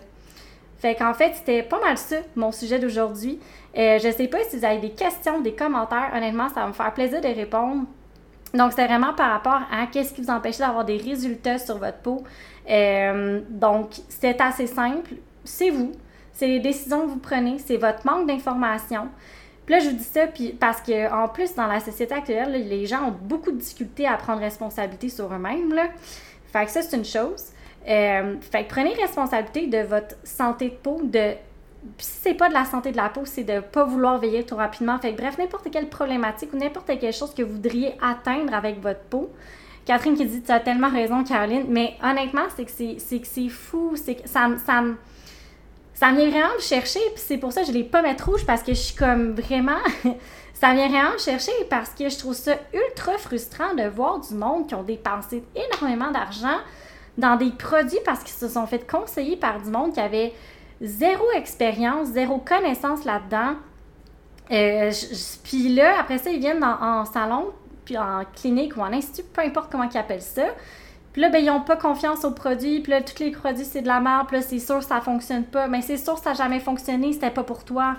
Fait 0.79 0.96
qu'en 0.96 1.14
fait, 1.14 1.35
c'était 1.37 1.62
pas 1.62 1.81
mal 1.81 1.96
ça, 1.96 2.16
mon 2.35 2.51
sujet 2.51 2.81
d'aujourd'hui. 2.81 3.38
Euh, 3.79 4.01
je 4.03 4.11
sais 4.11 4.27
pas 4.27 4.38
si 4.51 4.59
vous 4.59 4.64
avez 4.64 4.79
des 4.79 4.90
questions, 4.90 5.40
des 5.40 5.55
commentaires. 5.55 6.11
Honnêtement, 6.12 6.48
ça 6.48 6.62
va 6.62 6.66
me 6.66 6.72
faire 6.72 6.92
plaisir 6.92 7.20
de 7.20 7.29
répondre. 7.29 7.87
Donc, 8.53 8.72
c'est 8.75 8.87
vraiment 8.87 9.14
par 9.14 9.31
rapport 9.31 9.61
à 9.70 9.87
qu'est-ce 9.87 10.12
qui 10.12 10.22
vous 10.22 10.31
empêche 10.31 10.59
d'avoir 10.59 10.85
des 10.85 10.96
résultats 10.96 11.59
sur 11.59 11.79
votre 11.79 11.98
peau. 11.98 12.25
Euh, 12.68 13.40
donc, 13.48 13.92
c'est 14.09 14.40
assez 14.40 14.66
simple. 14.66 15.14
C'est 15.44 15.70
vous. 15.70 15.92
C'est 16.33 16.48
les 16.48 16.59
décisions 16.59 17.03
que 17.03 17.11
vous 17.11 17.18
prenez. 17.18 17.59
C'est 17.61 17.77
votre 17.77 18.05
manque 18.05 18.27
d'information. 18.27 19.09
Puis 19.64 19.75
là, 19.75 19.81
je 19.81 19.90
vous 19.90 19.96
dis 19.96 20.05
ça 20.05 20.27
puis 20.27 20.51
parce 20.51 20.81
que 20.81 21.12
en 21.12 21.29
plus, 21.29 21.55
dans 21.55 21.66
la 21.66 21.81
société 21.81 22.14
actuelle, 22.14 22.68
les 22.68 22.87
gens 22.87 23.09
ont 23.09 23.14
beaucoup 23.18 23.53
de 23.53 23.59
difficultés 23.59 24.07
à 24.07 24.16
prendre 24.16 24.40
responsabilité 24.40 25.09
sur 25.09 25.33
eux-mêmes. 25.33 25.72
Fait 26.53 26.64
que 26.64 26.70
ça, 26.70 26.83
c'est 26.83 26.96
une 26.96 27.05
chose. 27.05 27.46
Euh, 27.88 28.37
fait 28.40 28.64
que 28.64 28.68
prenez 28.68 28.94
responsabilité 28.94 29.66
de 29.66 29.79
votre 29.79 30.16
santé 30.25 30.70
de 30.70 30.75
peau, 30.75 31.01
de 31.03 31.35
puis 31.96 32.07
si 32.07 32.18
c'est 32.22 32.35
pas 32.35 32.48
de 32.48 32.55
la 32.55 32.64
santé 32.64 32.92
de 32.92 32.96
la 32.96 33.09
peau, 33.09 33.22
c'est 33.25 33.42
de 33.42 33.59
pas 33.59 33.85
vouloir 33.85 34.18
veiller 34.18 34.44
trop 34.44 34.57
rapidement. 34.57 34.98
Fait 34.98 35.12
que 35.12 35.16
bref, 35.20 35.37
n'importe 35.37 35.68
quelle 35.70 35.88
problématique 35.88 36.53
ou 36.53 36.57
n'importe 36.57 36.90
quelle 37.01 37.12
chose 37.12 37.35
que 37.35 37.42
vous 37.42 37.55
voudriez 37.55 37.94
atteindre 38.01 38.55
avec 38.55 38.81
votre 38.81 39.01
peau. 39.01 39.31
Catherine 39.85 40.16
qui 40.16 40.27
dit 40.27 40.42
Tu 40.42 40.53
as 40.53 40.61
tellement 40.61 40.90
raison, 40.90 41.25
Caroline. 41.25 41.64
Mais 41.68 41.96
honnêtement, 42.03 42.44
c'est 42.55 42.64
que 42.64 42.70
c'est, 42.70 43.18
que 43.18 43.27
c'est 43.27 43.48
fou. 43.48 43.94
C'est 43.96 44.14
que 44.14 44.29
ça, 44.29 44.48
ça, 44.64 44.85
ça 44.85 44.85
vient 46.11 46.29
vraiment 46.29 46.55
me 46.57 46.61
chercher, 46.61 46.99
puis 47.15 47.23
c'est 47.25 47.38
pour 47.38 47.53
ça 47.53 47.61
que 47.61 47.69
je 47.69 47.73
l'ai 47.73 47.85
pas 47.85 48.03
mettre 48.03 48.29
rouge 48.29 48.45
parce 48.45 48.65
que 48.65 48.75
je 48.75 48.81
suis 48.81 48.97
comme 48.97 49.35
vraiment. 49.35 49.79
ça 50.55 50.75
vient 50.75 50.88
vraiment 50.88 51.12
me 51.12 51.19
chercher 51.19 51.53
parce 51.71 51.91
que 51.91 52.09
je 52.09 52.19
trouve 52.19 52.35
ça 52.35 52.57
ultra 52.73 53.17
frustrant 53.19 53.75
de 53.75 53.85
voir 53.85 54.19
du 54.21 54.35
monde 54.35 54.67
qui 54.67 54.75
ont 54.75 54.83
dépensé 54.83 55.45
énormément 55.55 56.11
d'argent 56.11 56.59
dans 57.19 57.37
des 57.37 57.51
produits 57.51 57.99
parce 58.05 58.25
qu'ils 58.25 58.35
se 58.35 58.49
sont 58.49 58.67
fait 58.67 58.87
conseiller 58.91 59.37
par 59.37 59.61
du 59.61 59.71
monde 59.71 59.93
qui 59.93 60.01
avait 60.01 60.33
zéro 60.81 61.25
expérience, 61.37 62.09
zéro 62.09 62.38
connaissance 62.38 63.05
là-dedans. 63.05 63.55
Euh, 64.51 64.91
puis 65.45 65.69
là, 65.75 65.99
après 66.01 66.19
ça, 66.19 66.31
ils 66.31 66.41
viennent 66.41 66.65
en, 66.65 67.05
salon, 67.05 67.51
puis 67.85 67.97
en 67.97 68.25
clinique 68.35 68.77
ou 68.77 68.81
en 68.81 68.93
institut, 68.93 69.29
peu 69.33 69.43
importe 69.43 69.71
comment 69.71 69.88
ils 69.88 69.99
appellent 69.99 70.21
ça. 70.21 70.47
Puis 71.12 71.20
là, 71.20 71.29
ben, 71.29 71.38
ils 71.38 71.46
n'ont 71.46 71.61
pas 71.61 71.77
confiance 71.77 72.25
aux 72.25 72.31
produits. 72.31 72.81
Puis 72.81 72.90
là, 72.90 73.03
tous 73.03 73.22
les 73.22 73.31
produits, 73.31 73.64
c'est 73.64 73.83
de 73.83 73.88
la 73.88 74.01
merde. 74.01 74.27
Puis 74.29 74.37
là, 74.37 74.42
c'est 74.42 74.59
sûr, 74.59 74.83
ça 74.83 75.01
fonctionne 75.01 75.44
pas. 75.44 75.68
Mais 75.68 75.83
c'est 75.83 75.98
sûr, 75.98 76.18
ça 76.18 76.31
n'a 76.31 76.37
jamais 76.37 76.61
fonctionné. 76.61 77.12
C'était 77.12 77.31
pas 77.31 77.44
pour 77.44 77.64
toi. 77.64 77.96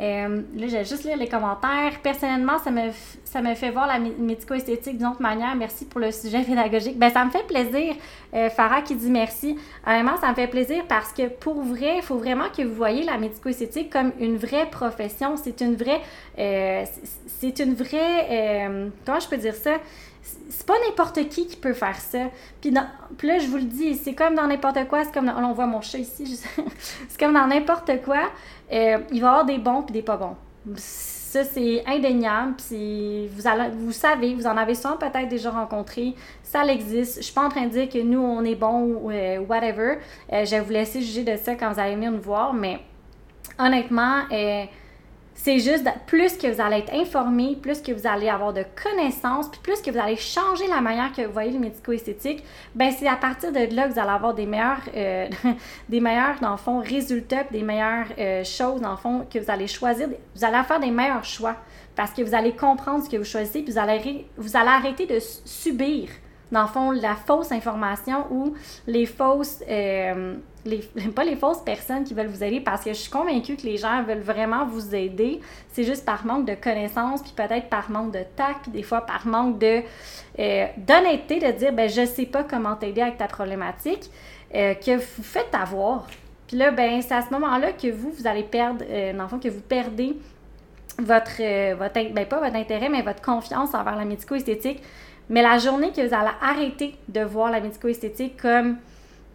Euh, 0.00 0.42
là, 0.56 0.66
je 0.68 0.76
vais 0.76 0.84
juste 0.84 1.04
lire 1.04 1.16
les 1.16 1.26
commentaires. 1.26 1.98
Personnellement, 2.02 2.58
ça 2.58 2.70
me, 2.70 3.54
fait 3.54 3.70
voir 3.70 3.86
la 3.88 3.98
médico-esthétique 3.98 4.98
d'une 4.98 5.08
autre 5.08 5.22
manière. 5.22 5.56
Merci 5.56 5.86
pour 5.86 6.00
le 6.00 6.12
sujet 6.12 6.42
pédagogique. 6.42 6.98
Ben, 6.98 7.10
ça 7.10 7.24
me 7.24 7.30
fait 7.30 7.46
plaisir. 7.46 7.94
Euh, 8.34 8.48
Farah 8.50 8.82
qui 8.82 8.94
dit 8.94 9.10
merci. 9.10 9.58
Honnêtement, 9.86 10.16
ça 10.20 10.28
me 10.28 10.34
fait 10.34 10.46
plaisir 10.46 10.84
parce 10.88 11.12
que 11.12 11.28
pour 11.28 11.62
vrai, 11.62 11.96
il 11.96 12.02
faut 12.02 12.18
vraiment 12.18 12.48
que 12.56 12.62
vous 12.62 12.74
voyez 12.74 13.02
la 13.04 13.18
médico-esthétique 13.18 13.90
comme 13.90 14.12
une 14.20 14.36
vraie 14.36 14.66
profession. 14.70 15.36
C'est 15.36 15.60
une 15.62 15.74
vraie. 15.74 16.00
Euh, 16.38 16.84
c'est 17.40 17.58
une 17.58 17.74
vraie. 17.74 18.90
Comment 19.04 19.20
je 19.20 19.28
peux 19.28 19.36
dire 19.36 19.54
ça? 19.54 19.78
C'est 20.48 20.66
pas 20.66 20.74
n'importe 20.86 21.28
qui 21.28 21.46
qui 21.46 21.56
peut 21.56 21.72
faire 21.72 21.96
ça. 21.96 22.30
Puis, 22.60 22.70
là, 22.70 22.88
je 23.38 23.46
vous 23.46 23.56
le 23.56 23.64
dis, 23.64 23.94
c'est 23.94 24.14
comme 24.14 24.34
dans 24.34 24.46
n'importe 24.46 24.86
quoi. 24.88 25.04
C'est 25.04 25.12
comme 25.12 25.26
dans, 25.26 25.36
on 25.36 25.52
voit 25.52 25.66
mon 25.66 25.80
chat 25.80 25.98
ici. 25.98 26.40
c'est 27.08 27.18
comme 27.18 27.34
dans 27.34 27.46
n'importe 27.46 28.02
quoi. 28.04 28.30
Euh, 28.72 28.98
il 29.12 29.20
va 29.20 29.26
y 29.26 29.30
avoir 29.30 29.44
des 29.44 29.58
bons 29.58 29.82
puis 29.82 29.92
des 29.92 30.02
pas 30.02 30.16
bons. 30.16 30.36
Ça, 30.76 31.44
c'est 31.44 31.84
indéniable. 31.86 32.54
Puis 32.56 33.28
vous, 33.28 33.46
allez, 33.46 33.70
vous 33.70 33.92
savez, 33.92 34.34
vous 34.34 34.46
en 34.46 34.56
avez 34.56 34.74
souvent 34.74 34.96
peut-être 34.96 35.28
déjà 35.28 35.50
rencontré. 35.50 36.14
Ça 36.42 36.64
existe. 36.66 37.18
Je 37.18 37.24
suis 37.24 37.34
pas 37.34 37.44
en 37.44 37.50
train 37.50 37.66
de 37.66 37.70
dire 37.70 37.88
que 37.88 38.02
nous, 38.02 38.20
on 38.20 38.44
est 38.44 38.54
bon 38.54 38.82
ou 38.82 39.10
euh, 39.10 39.38
whatever. 39.40 39.98
Euh, 40.32 40.44
je 40.44 40.50
vais 40.50 40.60
vous 40.60 40.72
laisser 40.72 41.02
juger 41.02 41.24
de 41.24 41.36
ça 41.36 41.54
quand 41.54 41.72
vous 41.72 41.80
allez 41.80 41.94
venir 41.94 42.10
nous 42.10 42.20
voir. 42.20 42.54
Mais 42.54 42.80
honnêtement, 43.58 44.22
c'est 45.40 45.60
juste 45.60 45.88
plus 46.06 46.36
que 46.36 46.52
vous 46.52 46.60
allez 46.60 46.78
être 46.78 46.92
informé, 46.92 47.54
plus 47.54 47.80
que 47.80 47.92
vous 47.92 48.08
allez 48.08 48.28
avoir 48.28 48.52
de 48.52 48.64
connaissances, 48.82 49.48
puis 49.48 49.60
plus 49.62 49.80
que 49.80 49.88
vous 49.88 49.98
allez 49.98 50.16
changer 50.16 50.66
la 50.66 50.80
manière 50.80 51.12
que 51.12 51.22
vous 51.22 51.32
voyez 51.32 51.52
le 51.52 51.60
médico-esthétique, 51.60 52.42
ben 52.74 52.90
c'est 52.90 53.06
à 53.06 53.14
partir 53.14 53.52
de 53.52 53.72
là 53.72 53.86
que 53.86 53.92
vous 53.92 54.00
allez 54.00 54.10
avoir 54.10 54.34
des 54.34 54.46
meilleurs, 54.46 54.82
euh, 54.96 55.28
des 55.88 56.00
meilleurs 56.00 56.40
dans 56.40 56.50
le 56.50 56.56
fond, 56.56 56.80
résultats, 56.80 57.44
des 57.44 57.62
meilleures 57.62 58.08
euh, 58.18 58.42
choses, 58.42 58.80
dans 58.80 58.90
le 58.90 58.96
fond, 58.96 59.26
que 59.32 59.38
vous 59.38 59.48
allez 59.48 59.68
choisir. 59.68 60.08
Vous 60.34 60.44
allez 60.44 60.60
faire 60.64 60.80
des 60.80 60.90
meilleurs 60.90 61.24
choix 61.24 61.54
parce 61.94 62.10
que 62.10 62.22
vous 62.22 62.34
allez 62.34 62.56
comprendre 62.56 63.04
ce 63.04 63.08
que 63.08 63.16
vous 63.16 63.24
choisissez, 63.24 63.62
puis 63.62 63.72
vous 63.72 63.78
allez, 63.78 64.26
vous 64.36 64.56
allez 64.56 64.70
arrêter 64.70 65.06
de 65.06 65.20
subir 65.20 66.08
dans 66.50 66.62
le 66.62 66.68
fond, 66.68 66.90
la 66.90 67.14
fausse 67.14 67.52
information 67.52 68.26
ou 68.30 68.54
les 68.86 69.06
fausses, 69.06 69.62
euh, 69.68 70.34
les, 70.64 70.78
pas 71.14 71.24
les 71.24 71.36
fausses 71.36 71.60
personnes 71.60 72.04
qui 72.04 72.14
veulent 72.14 72.28
vous 72.28 72.42
aider 72.42 72.60
parce 72.60 72.84
que 72.84 72.90
je 72.90 72.98
suis 72.98 73.10
convaincue 73.10 73.56
que 73.56 73.66
les 73.66 73.76
gens 73.76 74.02
veulent 74.02 74.20
vraiment 74.20 74.64
vous 74.66 74.94
aider. 74.94 75.40
C'est 75.72 75.84
juste 75.84 76.04
par 76.04 76.24
manque 76.24 76.46
de 76.46 76.54
connaissances, 76.54 77.22
puis 77.22 77.32
peut-être 77.36 77.68
par 77.68 77.90
manque 77.90 78.12
de 78.12 78.22
tact, 78.36 78.62
puis 78.62 78.70
des 78.70 78.82
fois 78.82 79.02
par 79.02 79.26
manque 79.26 79.58
de 79.58 79.82
euh, 80.38 80.66
d'honnêteté 80.76 81.38
de 81.40 81.52
dire 81.52 81.72
ben 81.72 81.88
je 81.88 82.06
sais 82.06 82.26
pas 82.26 82.44
comment 82.44 82.76
t'aider 82.76 83.02
avec 83.02 83.18
ta 83.18 83.26
problématique, 83.26 84.10
euh, 84.54 84.74
que 84.74 84.96
vous 84.96 85.22
faites 85.22 85.54
avoir. 85.54 86.06
Puis 86.46 86.56
là, 86.56 86.70
ben 86.70 87.02
c'est 87.02 87.14
à 87.14 87.20
ce 87.20 87.30
moment-là 87.30 87.72
que 87.72 87.90
vous, 87.90 88.10
vous 88.10 88.26
allez 88.26 88.42
perdre, 88.42 88.82
dans 89.14 89.24
le 89.24 89.28
fond, 89.28 89.38
que 89.38 89.48
vous 89.48 89.60
perdez 89.60 90.16
votre, 90.98 91.74
votre 91.74 92.12
ben, 92.14 92.24
pas 92.26 92.40
votre 92.40 92.56
intérêt, 92.56 92.88
mais 92.88 93.02
votre 93.02 93.20
confiance 93.20 93.74
envers 93.74 93.96
la 93.96 94.06
médico-esthétique 94.06 94.82
mais 95.30 95.42
la 95.42 95.58
journée 95.58 95.92
que 95.92 96.06
vous 96.06 96.14
allez 96.14 96.30
arrêter 96.40 96.96
de 97.08 97.20
voir 97.20 97.50
la 97.50 97.60
médico-esthétique 97.60 98.40
comme 98.40 98.76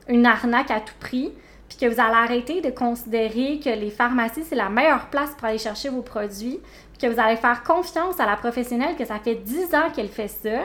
une 0.08 0.25
arnaque 0.25 0.71
à 0.71 0.79
tout 0.79 0.93
prix, 0.99 1.32
puis 1.69 1.77
que 1.77 1.93
vous 1.93 2.01
allez 2.01 2.15
arrêter 2.15 2.62
de 2.62 2.69
considérer 2.69 3.60
que 3.63 3.69
les 3.69 3.89
pharmacies, 3.89 4.43
c'est 4.43 4.56
la 4.56 4.69
meilleure 4.69 5.08
place 5.08 5.32
pour 5.32 5.45
aller 5.45 5.58
chercher 5.58 5.89
vos 5.89 6.01
produits, 6.01 6.60
puis 6.91 7.08
que 7.08 7.13
vous 7.13 7.19
allez 7.19 7.38
faire 7.38 7.63
confiance 7.63 8.19
à 8.19 8.25
la 8.25 8.36
professionnelle 8.36 8.95
que 8.95 9.06
ça 9.06 9.19
fait 9.19 9.36
10 9.36 9.73
ans 9.75 9.89
qu'elle 9.95 10.10
fait 10.10 10.27
ça, 10.27 10.62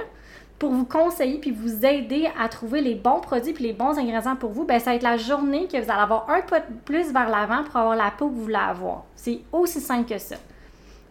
pour 0.59 0.73
vous 0.73 0.85
conseiller 0.85 1.39
puis 1.39 1.53
vous 1.53 1.87
aider 1.87 2.29
à 2.39 2.49
trouver 2.49 2.81
les 2.81 2.95
bons 2.95 3.21
produits 3.21 3.53
puis 3.53 3.65
les 3.65 3.73
bons 3.73 3.97
ingrédients 3.97 4.37
pour 4.37 4.51
vous, 4.51 4.65
ben 4.65 4.81
ça 4.81 4.91
va 4.91 4.97
être 4.97 5.03
la 5.03 5.17
journée 5.17 5.69
que 5.69 5.77
vous 5.77 5.91
allez 5.91 6.03
avoir 6.03 6.29
un 6.29 6.41
peu 6.41 6.57
plus 6.85 7.13
vers 7.13 7.29
l'avant 7.29 7.63
pour 7.65 7.77
avoir 7.77 7.97
la 7.97 8.11
peau 8.11 8.29
que 8.29 8.35
vous 8.35 8.43
voulez 8.43 8.57
avoir. 8.57 9.05
C'est 9.15 9.41
aussi 9.53 9.81
simple 9.81 10.09
que 10.09 10.19
ça. 10.19 10.37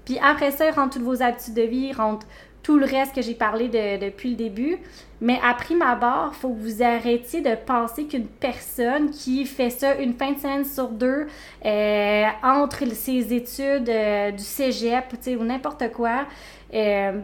Puis 0.03 0.19
après 0.19 0.51
ça, 0.51 0.69
rentre 0.71 0.95
toutes 0.95 1.03
vos 1.03 1.21
habitudes 1.21 1.53
de 1.53 1.62
vie, 1.62 1.93
rentre 1.93 2.25
tout 2.67 2.77
le 2.77 2.86
reste 2.86 3.15
que 3.15 3.21
j'ai 3.21 3.34
parlé 3.34 3.69
depuis 3.69 4.32
le 4.32 4.36
début. 4.36 4.77
Mais 5.21 5.39
à 5.41 5.53
prime 5.53 5.82
abord, 5.82 6.32
il 6.34 6.36
faut 6.36 6.49
que 6.49 6.60
vous 6.60 6.84
arrêtiez 6.84 7.39
de 7.39 7.56
penser 7.56 8.08
qu'une 8.08 8.27
personne 8.27 9.10
qui 9.10 9.45
fait 9.45 9.69
ça 9.69 9.95
une 9.95 10.13
fin 10.13 10.34
de 10.34 10.38
semaine 10.38 10.65
sur 10.65 10.89
deux 10.89 11.27
euh, 11.65 12.25
entre 12.43 12.86
ses 12.93 13.34
études 13.34 13.88
euh, 13.88 14.32
du 14.32 14.43
cégep 14.43 15.06
ou 15.39 15.45
n'importe 15.45 15.93
quoi, 15.93 16.25
euh, 16.73 17.21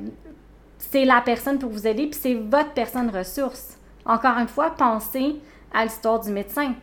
c'est 0.77 1.03
la 1.03 1.19
personne 1.19 1.59
pour 1.59 1.71
vous 1.71 1.85
aider, 1.87 2.07
puis 2.07 2.17
c'est 2.17 2.35
votre 2.35 2.71
personne 2.71 3.09
ressource. 3.09 3.77
Encore 4.05 4.37
une 4.37 4.47
fois, 4.47 4.69
pensez 4.69 5.35
à 5.73 5.83
l'histoire 5.83 6.21
du 6.21 6.31
médecin. 6.31 6.73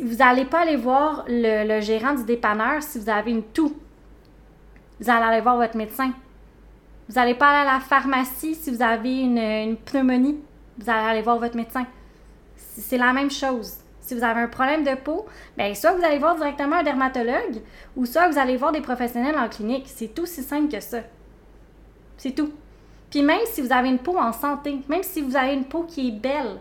vous 0.00 0.14
n'allez 0.18 0.44
pas 0.44 0.60
aller 0.60 0.76
voir 0.76 1.24
le, 1.26 1.66
le 1.66 1.80
gérant 1.80 2.14
du 2.14 2.22
dépanneur 2.22 2.80
si 2.80 3.00
vous 3.00 3.10
avez 3.10 3.32
une 3.32 3.42
toux. 3.42 3.74
Vous 5.00 5.10
allez 5.10 5.24
aller 5.24 5.40
voir 5.40 5.56
votre 5.56 5.76
médecin. 5.76 6.12
Vous 7.10 7.16
n'allez 7.16 7.34
pas 7.34 7.48
aller 7.48 7.68
à 7.68 7.72
la 7.74 7.80
pharmacie 7.80 8.54
si 8.54 8.70
vous 8.70 8.82
avez 8.82 9.22
une, 9.22 9.76
pneumonie. 9.78 10.38
Vous 10.78 10.88
allez 10.88 11.08
aller 11.08 11.22
voir 11.22 11.40
votre 11.40 11.56
médecin. 11.56 11.84
C'est 12.54 12.98
la 12.98 13.12
même 13.12 13.32
chose. 13.32 13.78
Si 14.00 14.14
vous 14.14 14.22
avez 14.22 14.42
un 14.42 14.46
problème 14.46 14.84
de 14.84 14.94
peau, 14.94 15.26
bien, 15.58 15.74
soit 15.74 15.90
vous 15.90 16.04
allez 16.04 16.18
voir 16.18 16.36
directement 16.36 16.76
un 16.76 16.82
dermatologue 16.84 17.62
ou 17.96 18.06
soit 18.06 18.28
vous 18.28 18.38
allez 18.38 18.56
voir 18.56 18.70
des 18.70 18.80
professionnels 18.80 19.34
en 19.36 19.48
clinique. 19.48 19.86
C'est 19.88 20.14
tout 20.14 20.24
si 20.24 20.44
simple 20.44 20.72
que 20.72 20.78
ça. 20.78 20.98
C'est 22.16 22.30
tout. 22.30 22.52
Puis 23.10 23.22
même 23.22 23.40
si 23.46 23.60
vous 23.60 23.72
avez 23.72 23.88
une 23.88 23.98
peau 23.98 24.16
en 24.16 24.32
santé, 24.32 24.78
même 24.88 25.02
si 25.02 25.20
vous 25.20 25.36
avez 25.36 25.54
une 25.54 25.64
peau 25.64 25.82
qui 25.82 26.06
est 26.06 26.12
belle, 26.12 26.60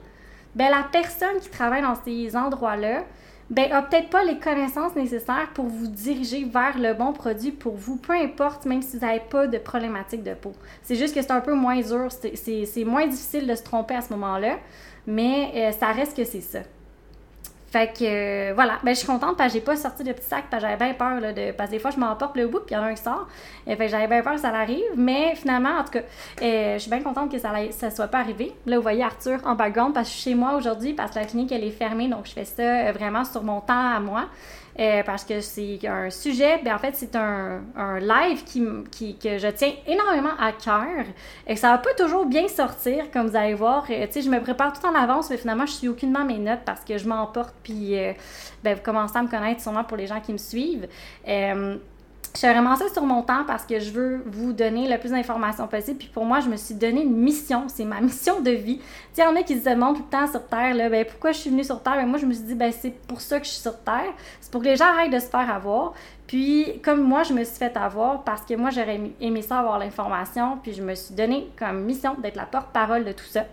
bien, 0.55 0.71
la 0.71 0.81
personne 0.91 1.39
qui 1.39 1.49
travaille 1.49 1.83
dans 1.83 2.03
ces 2.03 2.35
endroits-là, 2.35 3.03
ben, 3.49 3.71
a 3.71 3.81
peut-être 3.81 4.09
pas 4.09 4.23
les 4.23 4.37
connaissances 4.37 4.95
nécessaires 4.95 5.49
pour 5.53 5.65
vous 5.65 5.87
diriger 5.87 6.45
vers 6.45 6.77
le 6.77 6.93
bon 6.93 7.13
produit 7.13 7.51
pour 7.51 7.75
vous, 7.75 7.97
peu 7.97 8.13
importe, 8.13 8.65
même 8.65 8.81
si 8.81 8.97
vous 8.97 9.05
n'avez 9.05 9.21
pas 9.21 9.47
de 9.47 9.57
problématique 9.57 10.23
de 10.23 10.35
peau. 10.35 10.53
C'est 10.83 10.95
juste 10.95 11.15
que 11.15 11.21
c'est 11.21 11.31
un 11.31 11.41
peu 11.41 11.53
moins 11.53 11.81
dur, 11.81 12.09
c'est 12.11 12.83
moins 12.85 13.07
difficile 13.07 13.47
de 13.47 13.55
se 13.55 13.63
tromper 13.63 13.95
à 13.95 14.01
ce 14.01 14.13
moment-là, 14.13 14.59
mais 15.07 15.51
euh, 15.55 15.71
ça 15.71 15.87
reste 15.87 16.15
que 16.15 16.25
c'est 16.25 16.41
ça. 16.41 16.59
Fait 17.71 17.93
que 17.93 18.03
euh, 18.03 18.53
voilà, 18.55 18.79
ben, 18.83 18.95
je 18.95 18.99
suis 18.99 19.07
contente 19.07 19.37
parce 19.37 19.53
que 19.53 19.59
j'ai 19.59 19.63
pas 19.63 19.75
sorti 19.75 20.03
de 20.03 20.11
petit 20.11 20.25
sac 20.25 20.45
parce 20.49 20.63
que 20.63 20.69
j'avais 20.69 20.83
bien 20.83 20.93
peur 20.95 21.19
là, 21.19 21.33
de. 21.33 21.51
Parce 21.51 21.69
que 21.69 21.75
des 21.75 21.79
fois 21.79 21.91
je 21.91 21.99
m'emporte 21.99 22.35
le 22.35 22.47
bout 22.47 22.61
puis 22.61 22.73
il 22.73 22.73
y 22.73 22.77
en 22.77 22.83
a 22.83 22.87
un 22.87 22.95
qui 22.95 23.03
sort. 23.03 23.27
Et 23.67 23.75
fait 23.75 23.87
j'avais 23.89 24.07
bien 24.07 24.23
peur 24.23 24.33
que 24.33 24.41
ça 24.41 24.49
arrive. 24.49 24.83
Mais 24.95 25.35
finalement, 25.35 25.77
en 25.77 25.83
tout 25.83 25.91
cas, 25.91 26.01
euh, 26.41 26.73
je 26.73 26.79
suis 26.79 26.89
bien 26.89 27.01
contente 27.01 27.31
que 27.31 27.37
ça 27.37 27.51
ne 27.51 27.89
soit 27.91 28.07
pas 28.07 28.19
arrivé. 28.19 28.53
Là, 28.65 28.77
vous 28.77 28.81
voyez 28.81 29.03
Arthur 29.03 29.39
en 29.45 29.53
background 29.53 29.93
parce 29.93 30.09
que 30.09 30.15
je 30.15 30.19
suis 30.19 30.31
chez 30.31 30.35
moi 30.35 30.55
aujourd'hui 30.55 30.93
parce 30.93 31.11
que 31.11 31.19
la 31.19 31.25
clinique 31.25 31.51
elle 31.51 31.63
est 31.63 31.69
fermée, 31.69 32.07
donc 32.07 32.25
je 32.25 32.31
fais 32.31 32.45
ça 32.45 32.63
euh, 32.63 32.91
vraiment 32.91 33.23
sur 33.23 33.43
mon 33.43 33.61
temps 33.61 33.95
à 33.95 33.99
moi. 33.99 34.25
Euh, 34.79 35.03
parce 35.03 35.25
que 35.25 35.41
c'est 35.41 35.85
un 35.85 36.09
sujet, 36.09 36.59
bien 36.63 36.75
en 36.75 36.79
fait, 36.79 36.95
c'est 36.95 37.13
un, 37.15 37.59
live 37.99 38.45
qui, 38.45 38.63
qui, 38.89 39.17
que 39.17 39.37
je 39.37 39.47
tiens 39.47 39.73
énormément 39.85 40.31
à 40.39 40.53
cœur 40.53 41.05
et 41.47 41.57
ça 41.57 41.71
va 41.71 41.79
pas 41.79 41.93
toujours 41.97 42.25
bien 42.25 42.47
sortir, 42.47 43.11
comme 43.11 43.27
vous 43.27 43.35
allez 43.35 43.55
voir. 43.55 43.85
Euh, 43.89 44.05
tu 44.07 44.13
sais, 44.13 44.21
je 44.21 44.29
me 44.29 44.39
prépare 44.39 44.71
tout 44.71 44.85
en 44.85 44.95
avance, 44.95 45.29
mais 45.29 45.37
finalement, 45.37 45.65
je 45.65 45.73
suis 45.73 45.89
aucunement 45.89 46.23
mes 46.23 46.37
notes 46.37 46.61
parce 46.65 46.85
que 46.85 46.97
je 46.97 47.09
m'emporte, 47.09 47.53
puis 47.61 47.97
euh, 47.97 48.13
ben, 48.63 48.75
vous 48.75 48.81
commencez 48.81 49.17
à 49.17 49.21
me 49.21 49.27
connaître 49.27 49.61
sûrement 49.61 49.83
pour 49.83 49.97
les 49.97 50.07
gens 50.07 50.21
qui 50.21 50.31
me 50.31 50.37
suivent. 50.37 50.87
Je 52.35 52.41
fais 52.41 52.51
vraiment 52.51 52.75
ça 52.75 52.85
sur 52.93 53.03
mon 53.03 53.23
temps 53.23 53.43
parce 53.45 53.65
que 53.65 53.79
je 53.79 53.91
veux 53.91 54.23
vous 54.25 54.53
donner 54.53 54.87
le 54.87 54.97
plus 54.99 55.09
d'informations 55.09 55.67
possible. 55.67 55.97
Puis 55.97 56.09
pour 56.13 56.25
moi, 56.25 56.39
je 56.39 56.47
me 56.47 56.57
suis 56.57 56.75
donné 56.75 57.01
une 57.01 57.17
mission. 57.17 57.65
C'est 57.67 57.85
ma 57.85 58.01
mission 58.01 58.41
de 58.41 58.51
vie. 58.51 58.77
Tu 59.13 59.21
il 59.21 59.23
y 59.23 59.25
en 59.25 59.35
a 59.35 59.43
qui 59.43 59.59
se 59.59 59.69
demandent 59.69 59.97
tout 59.97 60.03
le 60.03 60.17
temps 60.17 60.31
sur 60.31 60.45
Terre, 60.47 60.75
ben, 60.89 61.05
pourquoi 61.05 61.31
je 61.31 61.39
suis 61.39 61.49
venue 61.49 61.63
sur 61.63 61.81
Terre? 61.81 62.05
Moi, 62.05 62.19
je 62.19 62.25
me 62.25 62.33
suis 62.33 62.43
dit, 62.43 62.55
ben, 62.55 62.71
c'est 62.71 62.91
pour 62.91 63.19
ça 63.21 63.39
que 63.39 63.45
je 63.45 63.51
suis 63.51 63.61
sur 63.61 63.77
Terre. 63.79 64.13
C'est 64.39 64.51
pour 64.51 64.61
que 64.61 64.67
les 64.67 64.75
gens 64.75 64.85
arrêtent 64.85 65.11
de 65.11 65.19
se 65.19 65.25
faire 65.25 65.53
avoir. 65.53 65.93
Puis, 66.29 66.79
comme 66.83 67.01
moi, 67.01 67.23
je 67.23 67.33
me 67.33 67.43
suis 67.43 67.57
fait 67.57 67.75
avoir 67.75 68.23
parce 68.23 68.43
que 68.43 68.53
moi, 68.53 68.69
j'aurais 68.69 69.01
aimé 69.19 69.41
ça 69.41 69.61
avoir 69.61 69.79
l'information, 69.79 70.59
puis 70.61 70.73
je 70.73 70.83
me 70.83 70.93
suis 70.93 71.15
donné 71.15 71.47
comme 71.57 71.81
mission 71.81 72.13
d'être 72.21 72.35
la 72.35 72.45
porte-parole 72.45 73.03
de 73.03 73.13
tout 73.13 73.25
ça. 73.25 73.45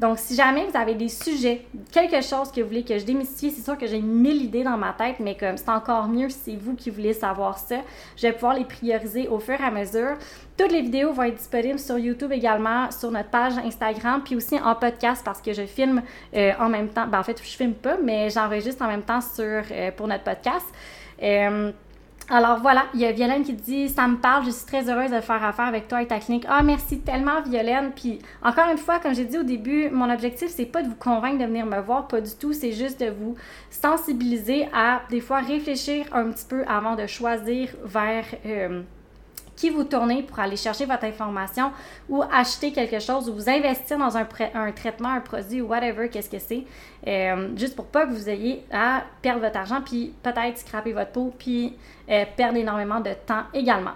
Donc, 0.00 0.18
si 0.18 0.34
jamais 0.34 0.66
vous 0.66 0.74
avez 0.74 0.94
des 0.94 1.10
sujets, 1.10 1.66
quelque 1.90 2.22
chose 2.22 2.50
que 2.50 2.62
vous 2.62 2.68
voulez 2.68 2.84
que 2.84 2.98
je 2.98 3.04
démystifie, 3.04 3.54
c'est 3.54 3.62
sûr 3.62 3.76
que 3.76 3.86
j'ai 3.86 4.00
mille 4.00 4.42
idées 4.44 4.64
dans 4.64 4.78
ma 4.78 4.94
tête, 4.94 5.16
mais 5.20 5.36
comme 5.36 5.58
c'est 5.58 5.68
encore 5.68 6.08
mieux 6.08 6.30
si 6.30 6.38
c'est 6.42 6.56
vous 6.56 6.74
qui 6.74 6.88
voulez 6.88 7.12
savoir 7.12 7.58
ça, 7.58 7.76
je 8.16 8.22
vais 8.22 8.32
pouvoir 8.32 8.54
les 8.54 8.64
prioriser 8.64 9.28
au 9.28 9.38
fur 9.38 9.60
et 9.60 9.64
à 9.64 9.70
mesure. 9.70 10.16
Toutes 10.56 10.72
les 10.72 10.80
vidéos 10.80 11.12
vont 11.12 11.24
être 11.24 11.36
disponibles 11.36 11.78
sur 11.78 11.98
YouTube 11.98 12.32
également, 12.32 12.90
sur 12.92 13.10
notre 13.10 13.28
page 13.28 13.58
Instagram, 13.58 14.22
puis 14.24 14.36
aussi 14.36 14.58
en 14.58 14.74
podcast 14.74 15.22
parce 15.22 15.42
que 15.42 15.52
je 15.52 15.66
filme 15.66 16.00
euh, 16.34 16.52
en 16.58 16.70
même 16.70 16.88
temps. 16.88 17.06
Ben, 17.06 17.20
en 17.20 17.24
fait, 17.24 17.36
je 17.36 17.56
filme 17.58 17.74
pas, 17.74 17.98
mais 18.02 18.30
j'enregistre 18.30 18.82
en 18.82 18.88
même 18.88 19.02
temps 19.02 19.20
sur, 19.20 19.44
euh, 19.70 19.90
pour 19.94 20.08
notre 20.08 20.24
podcast. 20.24 20.64
Euh, 21.22 21.72
alors 22.32 22.60
voilà, 22.60 22.86
il 22.94 23.00
y 23.00 23.04
a 23.04 23.12
Violaine 23.12 23.44
qui 23.44 23.52
dit 23.52 23.90
Ça 23.90 24.08
me 24.08 24.16
parle, 24.16 24.46
je 24.46 24.50
suis 24.50 24.64
très 24.64 24.88
heureuse 24.88 25.10
de 25.10 25.20
faire 25.20 25.44
affaire 25.44 25.66
avec 25.66 25.86
toi 25.86 26.00
et 26.00 26.06
ta 26.06 26.18
clinique. 26.18 26.46
Ah, 26.48 26.62
merci 26.62 27.00
tellement, 27.00 27.42
Violaine. 27.42 27.92
Puis 27.94 28.20
encore 28.42 28.70
une 28.70 28.78
fois, 28.78 28.98
comme 29.00 29.14
j'ai 29.14 29.26
dit 29.26 29.36
au 29.36 29.42
début, 29.42 29.90
mon 29.90 30.10
objectif, 30.10 30.48
c'est 30.48 30.64
pas 30.64 30.82
de 30.82 30.88
vous 30.88 30.94
convaincre 30.94 31.38
de 31.38 31.44
venir 31.44 31.66
me 31.66 31.78
voir, 31.80 32.08
pas 32.08 32.22
du 32.22 32.34
tout. 32.34 32.54
C'est 32.54 32.72
juste 32.72 33.00
de 33.00 33.10
vous 33.10 33.36
sensibiliser 33.68 34.66
à 34.72 35.02
des 35.10 35.20
fois 35.20 35.40
réfléchir 35.40 36.06
un 36.12 36.30
petit 36.30 36.46
peu 36.48 36.64
avant 36.66 36.96
de 36.96 37.06
choisir 37.06 37.68
vers. 37.84 38.24
Euh, 38.46 38.80
qui 39.56 39.70
vous 39.70 39.84
tournez 39.84 40.22
pour 40.22 40.38
aller 40.38 40.56
chercher 40.56 40.86
votre 40.86 41.04
information 41.04 41.70
ou 42.08 42.22
acheter 42.22 42.72
quelque 42.72 42.98
chose 42.98 43.28
ou 43.28 43.34
vous 43.34 43.48
investir 43.48 43.98
dans 43.98 44.16
un, 44.16 44.26
un 44.54 44.72
traitement, 44.72 45.10
un 45.10 45.20
produit 45.20 45.60
ou 45.60 45.68
whatever, 45.68 46.08
qu'est-ce 46.08 46.30
que 46.30 46.38
c'est, 46.38 46.64
euh, 47.06 47.48
juste 47.56 47.76
pour 47.76 47.86
pas 47.86 48.06
que 48.06 48.12
vous 48.12 48.28
ayez 48.28 48.64
à 48.72 49.02
perdre 49.20 49.40
votre 49.40 49.58
argent 49.58 49.80
puis 49.84 50.14
peut-être 50.22 50.58
scraper 50.58 50.92
votre 50.92 51.12
peau 51.12 51.32
puis 51.38 51.76
euh, 52.08 52.24
perdre 52.36 52.58
énormément 52.58 53.00
de 53.00 53.12
temps 53.26 53.44
également. 53.54 53.94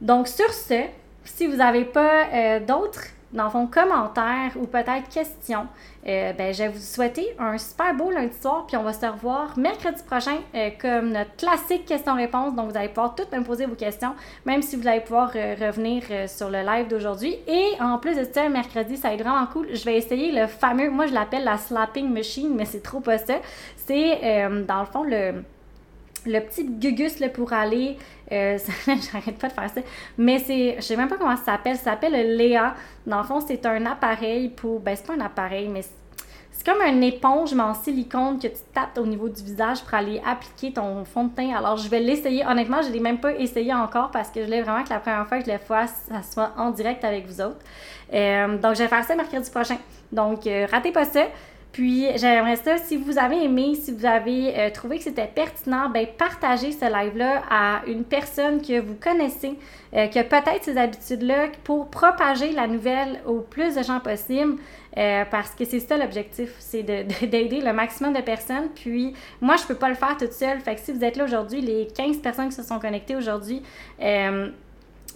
Donc 0.00 0.28
sur 0.28 0.52
ce, 0.52 0.82
si 1.24 1.46
vous 1.46 1.56
n'avez 1.56 1.84
pas 1.84 2.26
euh, 2.32 2.60
d'autres 2.60 3.04
dans 3.36 3.50
fond, 3.50 3.66
commentaires 3.66 4.52
ou 4.56 4.66
peut-être 4.66 5.08
questions, 5.08 5.66
euh, 6.08 6.32
ben, 6.32 6.52
je 6.52 6.62
vais 6.64 6.68
vous 6.68 6.80
souhaiter 6.80 7.34
un 7.38 7.58
super 7.58 7.94
beau 7.94 8.10
lundi 8.10 8.36
soir, 8.40 8.64
puis 8.66 8.76
on 8.76 8.82
va 8.82 8.92
se 8.92 9.04
revoir 9.04 9.58
mercredi 9.58 10.02
prochain 10.04 10.38
euh, 10.54 10.70
comme 10.80 11.10
notre 11.10 11.36
classique 11.36 11.84
question-réponse. 11.84 12.54
Donc, 12.54 12.70
vous 12.70 12.76
allez 12.76 12.88
pouvoir 12.88 13.14
toutes 13.14 13.32
me 13.32 13.44
poser 13.44 13.66
vos 13.66 13.74
questions, 13.74 14.14
même 14.44 14.62
si 14.62 14.76
vous 14.76 14.88
allez 14.88 15.00
pouvoir 15.00 15.32
euh, 15.36 15.54
revenir 15.60 16.02
sur 16.28 16.48
le 16.48 16.62
live 16.62 16.88
d'aujourd'hui. 16.88 17.36
Et 17.46 17.72
en 17.80 17.98
plus 17.98 18.16
de 18.16 18.24
ça, 18.24 18.48
mercredi, 18.48 18.96
ça 18.96 19.08
va 19.08 19.14
être 19.14 19.22
vraiment 19.22 19.46
cool. 19.46 19.68
Je 19.72 19.84
vais 19.84 19.96
essayer 19.96 20.32
le 20.32 20.46
fameux, 20.46 20.90
moi 20.90 21.06
je 21.06 21.14
l'appelle 21.14 21.44
la 21.44 21.58
slapping 21.58 22.12
machine, 22.12 22.54
mais 22.54 22.64
c'est 22.64 22.82
trop 22.82 23.00
pas 23.00 23.18
ça. 23.18 23.34
C'est 23.76 24.48
dans 24.66 24.80
le 24.80 24.86
fond 24.86 25.02
le 25.02 25.42
le 26.26 26.40
petit 26.40 26.64
gugus 26.64 27.18
là, 27.18 27.28
pour 27.28 27.52
aller. 27.52 27.96
Euh, 28.32 28.58
J'arrête 28.86 29.38
pas 29.38 29.48
de 29.48 29.52
faire 29.52 29.70
ça. 29.70 29.80
Mais 30.18 30.38
c'est. 30.38 30.76
Je 30.76 30.82
sais 30.82 30.96
même 30.96 31.08
pas 31.08 31.16
comment 31.16 31.36
ça 31.36 31.44
s'appelle. 31.44 31.76
Ça 31.76 31.92
s'appelle 31.92 32.36
Léa. 32.36 32.74
Dans 33.06 33.18
le 33.18 33.24
fond, 33.24 33.40
c'est 33.40 33.64
un 33.66 33.86
appareil 33.86 34.48
pour. 34.48 34.80
Ben, 34.80 34.96
c'est 34.96 35.06
pas 35.06 35.14
un 35.14 35.20
appareil, 35.20 35.68
mais 35.68 35.82
c'est 35.82 36.66
comme 36.66 36.82
une 36.82 37.02
éponge, 37.02 37.54
mais 37.54 37.62
en 37.62 37.74
silicone 37.74 38.38
que 38.38 38.48
tu 38.48 38.58
tapes 38.74 38.98
au 38.98 39.06
niveau 39.06 39.28
du 39.28 39.42
visage 39.42 39.82
pour 39.84 39.94
aller 39.94 40.20
appliquer 40.26 40.72
ton 40.72 41.04
fond 41.04 41.24
de 41.24 41.34
teint. 41.34 41.54
Alors, 41.54 41.76
je 41.76 41.88
vais 41.88 42.00
l'essayer. 42.00 42.44
Honnêtement, 42.46 42.82
je 42.82 42.90
l'ai 42.90 43.00
même 43.00 43.20
pas 43.20 43.34
essayé 43.34 43.72
encore 43.72 44.10
parce 44.10 44.30
que 44.30 44.40
je 44.40 44.46
voulais 44.46 44.62
vraiment 44.62 44.82
que 44.82 44.90
la 44.90 44.98
première 44.98 45.26
fois 45.26 45.38
que 45.38 45.46
je 45.46 45.52
le 45.52 45.58
fasse, 45.58 45.94
ça 46.08 46.22
soit 46.22 46.52
en 46.56 46.70
direct 46.70 47.04
avec 47.04 47.26
vous 47.26 47.40
autres. 47.40 47.60
Euh, 48.12 48.58
donc, 48.58 48.74
je 48.74 48.82
vais 48.82 48.88
faire 48.88 49.04
ça 49.04 49.14
mercredi 49.14 49.50
prochain. 49.50 49.76
Donc, 50.10 50.46
euh, 50.46 50.66
ratez 50.70 50.92
pas 50.92 51.04
ça. 51.04 51.26
Puis 51.76 52.06
j'aimerais 52.16 52.56
ça, 52.56 52.78
si 52.78 52.96
vous 52.96 53.18
avez 53.18 53.44
aimé, 53.44 53.74
si 53.74 53.92
vous 53.92 54.06
avez 54.06 54.58
euh, 54.58 54.70
trouvé 54.70 54.96
que 54.96 55.04
c'était 55.04 55.26
pertinent, 55.26 55.90
ben 55.90 56.06
partagez 56.06 56.72
ce 56.72 56.86
live-là 56.90 57.42
à 57.50 57.82
une 57.86 58.02
personne 58.02 58.62
que 58.62 58.80
vous 58.80 58.94
connaissez, 58.94 59.58
euh, 59.92 60.06
qui 60.06 60.18
a 60.18 60.24
peut-être 60.24 60.64
ces 60.64 60.78
habitudes-là, 60.78 61.48
pour 61.64 61.90
propager 61.90 62.52
la 62.52 62.66
nouvelle 62.66 63.20
au 63.26 63.40
plus 63.40 63.74
de 63.74 63.82
gens 63.82 64.00
possible. 64.00 64.54
Euh, 64.96 65.26
parce 65.30 65.50
que 65.50 65.66
c'est 65.66 65.80
ça 65.80 65.98
l'objectif, 65.98 66.54
c'est 66.60 66.82
d'aider 66.82 67.60
le 67.60 67.74
maximum 67.74 68.14
de 68.14 68.22
personnes. 68.22 68.70
Puis 68.74 69.12
moi, 69.42 69.56
je 69.56 69.66
peux 69.66 69.74
pas 69.74 69.90
le 69.90 69.96
faire 69.96 70.16
toute 70.16 70.32
seule. 70.32 70.58
Fait 70.60 70.76
que 70.76 70.80
si 70.80 70.92
vous 70.92 71.04
êtes 71.04 71.18
là 71.18 71.24
aujourd'hui, 71.24 71.60
les 71.60 71.88
15 71.94 72.16
personnes 72.22 72.48
qui 72.48 72.54
se 72.54 72.62
sont 72.62 72.78
connectées 72.78 73.16
aujourd'hui, 73.16 73.60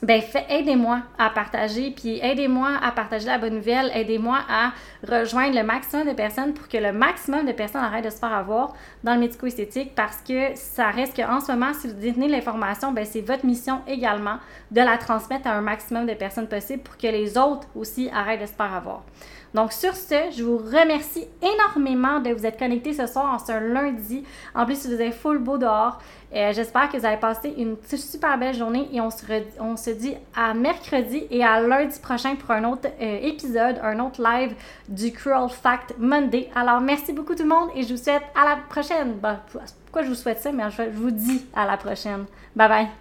ben 0.03 0.23
aidez-moi 0.49 1.03
à 1.19 1.29
partager, 1.29 1.91
puis 1.91 2.19
aidez-moi 2.23 2.71
à 2.83 2.91
partager 2.91 3.27
la 3.27 3.37
bonne 3.37 3.57
nouvelle, 3.57 3.91
aidez-moi 3.95 4.39
à 4.49 4.73
rejoindre 5.07 5.55
le 5.55 5.63
maximum 5.63 6.09
de 6.09 6.15
personnes 6.15 6.55
pour 6.55 6.69
que 6.69 6.79
le 6.79 6.93
maximum 6.93 7.45
de 7.45 7.53
personnes 7.53 7.83
arrêtent 7.83 8.07
de 8.07 8.11
se 8.11 8.17
faire 8.17 8.33
avoir 8.33 8.73
dans 9.05 9.15
le 9.15 9.21
médico-esthétique 9.21 9.95
parce 9.95 10.17
que 10.23 10.55
ça 10.55 10.89
reste 10.91 11.17
qu'en 11.17 11.41
ce 11.41 11.53
moment, 11.53 11.75
si 11.75 11.89
vous 11.89 11.95
détenez 11.95 12.29
l'information, 12.29 12.93
ben 12.93 13.05
c'est 13.05 13.21
votre 13.21 13.45
mission 13.45 13.83
également 13.87 14.39
de 14.71 14.81
la 14.81 14.97
transmettre 14.97 15.47
à 15.47 15.53
un 15.53 15.61
maximum 15.61 16.07
de 16.07 16.15
personnes 16.15 16.49
possible 16.49 16.83
pour 16.83 16.97
que 16.97 17.07
les 17.07 17.37
autres 17.37 17.69
aussi 17.75 18.09
arrêtent 18.11 18.41
de 18.41 18.47
se 18.47 18.53
faire 18.53 18.73
avoir. 18.73 19.03
Donc, 19.55 19.73
sur 19.73 19.95
ce, 19.95 20.31
je 20.37 20.43
vous 20.43 20.59
remercie 20.59 21.27
énormément 21.43 22.21
de 22.21 22.31
vous 22.31 22.47
être 22.47 22.59
connectés 22.59 22.93
ce 22.93 23.07
soir 23.07 23.35
en 23.35 23.39
ce 23.39 23.53
lundi. 23.73 24.25
En 24.55 24.65
plus, 24.65 24.87
vous 24.87 25.01
êtes 25.01 25.15
full 25.15 25.39
beau 25.39 25.59
dehors. 25.59 25.99
Euh, 26.33 26.53
j'espère 26.53 26.89
que 26.89 26.97
vous 26.97 27.05
avez 27.05 27.17
passé 27.17 27.53
une 27.59 27.77
super 27.85 28.39
belle 28.39 28.55
journée 28.55 28.89
et 28.93 29.01
on 29.01 29.11
se, 29.11 29.91
dit 29.91 30.15
à 30.37 30.55
mercredi 30.55 31.27
et 31.31 31.43
à 31.43 31.61
lundi 31.61 31.99
prochain 31.99 32.37
pour 32.37 32.53
un 32.53 32.65
autre 32.65 32.89
euh, 33.01 33.19
épisode, 33.23 33.81
un 33.83 33.99
autre 33.99 34.23
live 34.23 34.55
du 34.89 35.11
Cruel 35.13 35.49
Fact 35.51 35.95
Monday. 35.99 36.49
Alors, 36.55 36.81
merci 36.81 37.13
beaucoup 37.13 37.35
tout 37.35 37.43
le 37.43 37.49
monde 37.49 37.71
et 37.75 37.83
je 37.83 37.95
vous 37.95 38.03
souhaite 38.03 38.23
à 38.41 38.49
la 38.49 38.57
prochaine. 38.69 39.15
Bah, 39.15 39.41
pourquoi 39.51 40.03
je 40.05 40.09
vous 40.09 40.15
souhaite 40.15 40.41
ça, 40.41 40.53
mais 40.53 40.63
je 40.71 40.83
vous 40.91 41.11
dis 41.11 41.45
à 41.55 41.67
la 41.67 41.77
prochaine. 41.77 42.27
Bye 42.55 42.69
bye. 42.69 43.01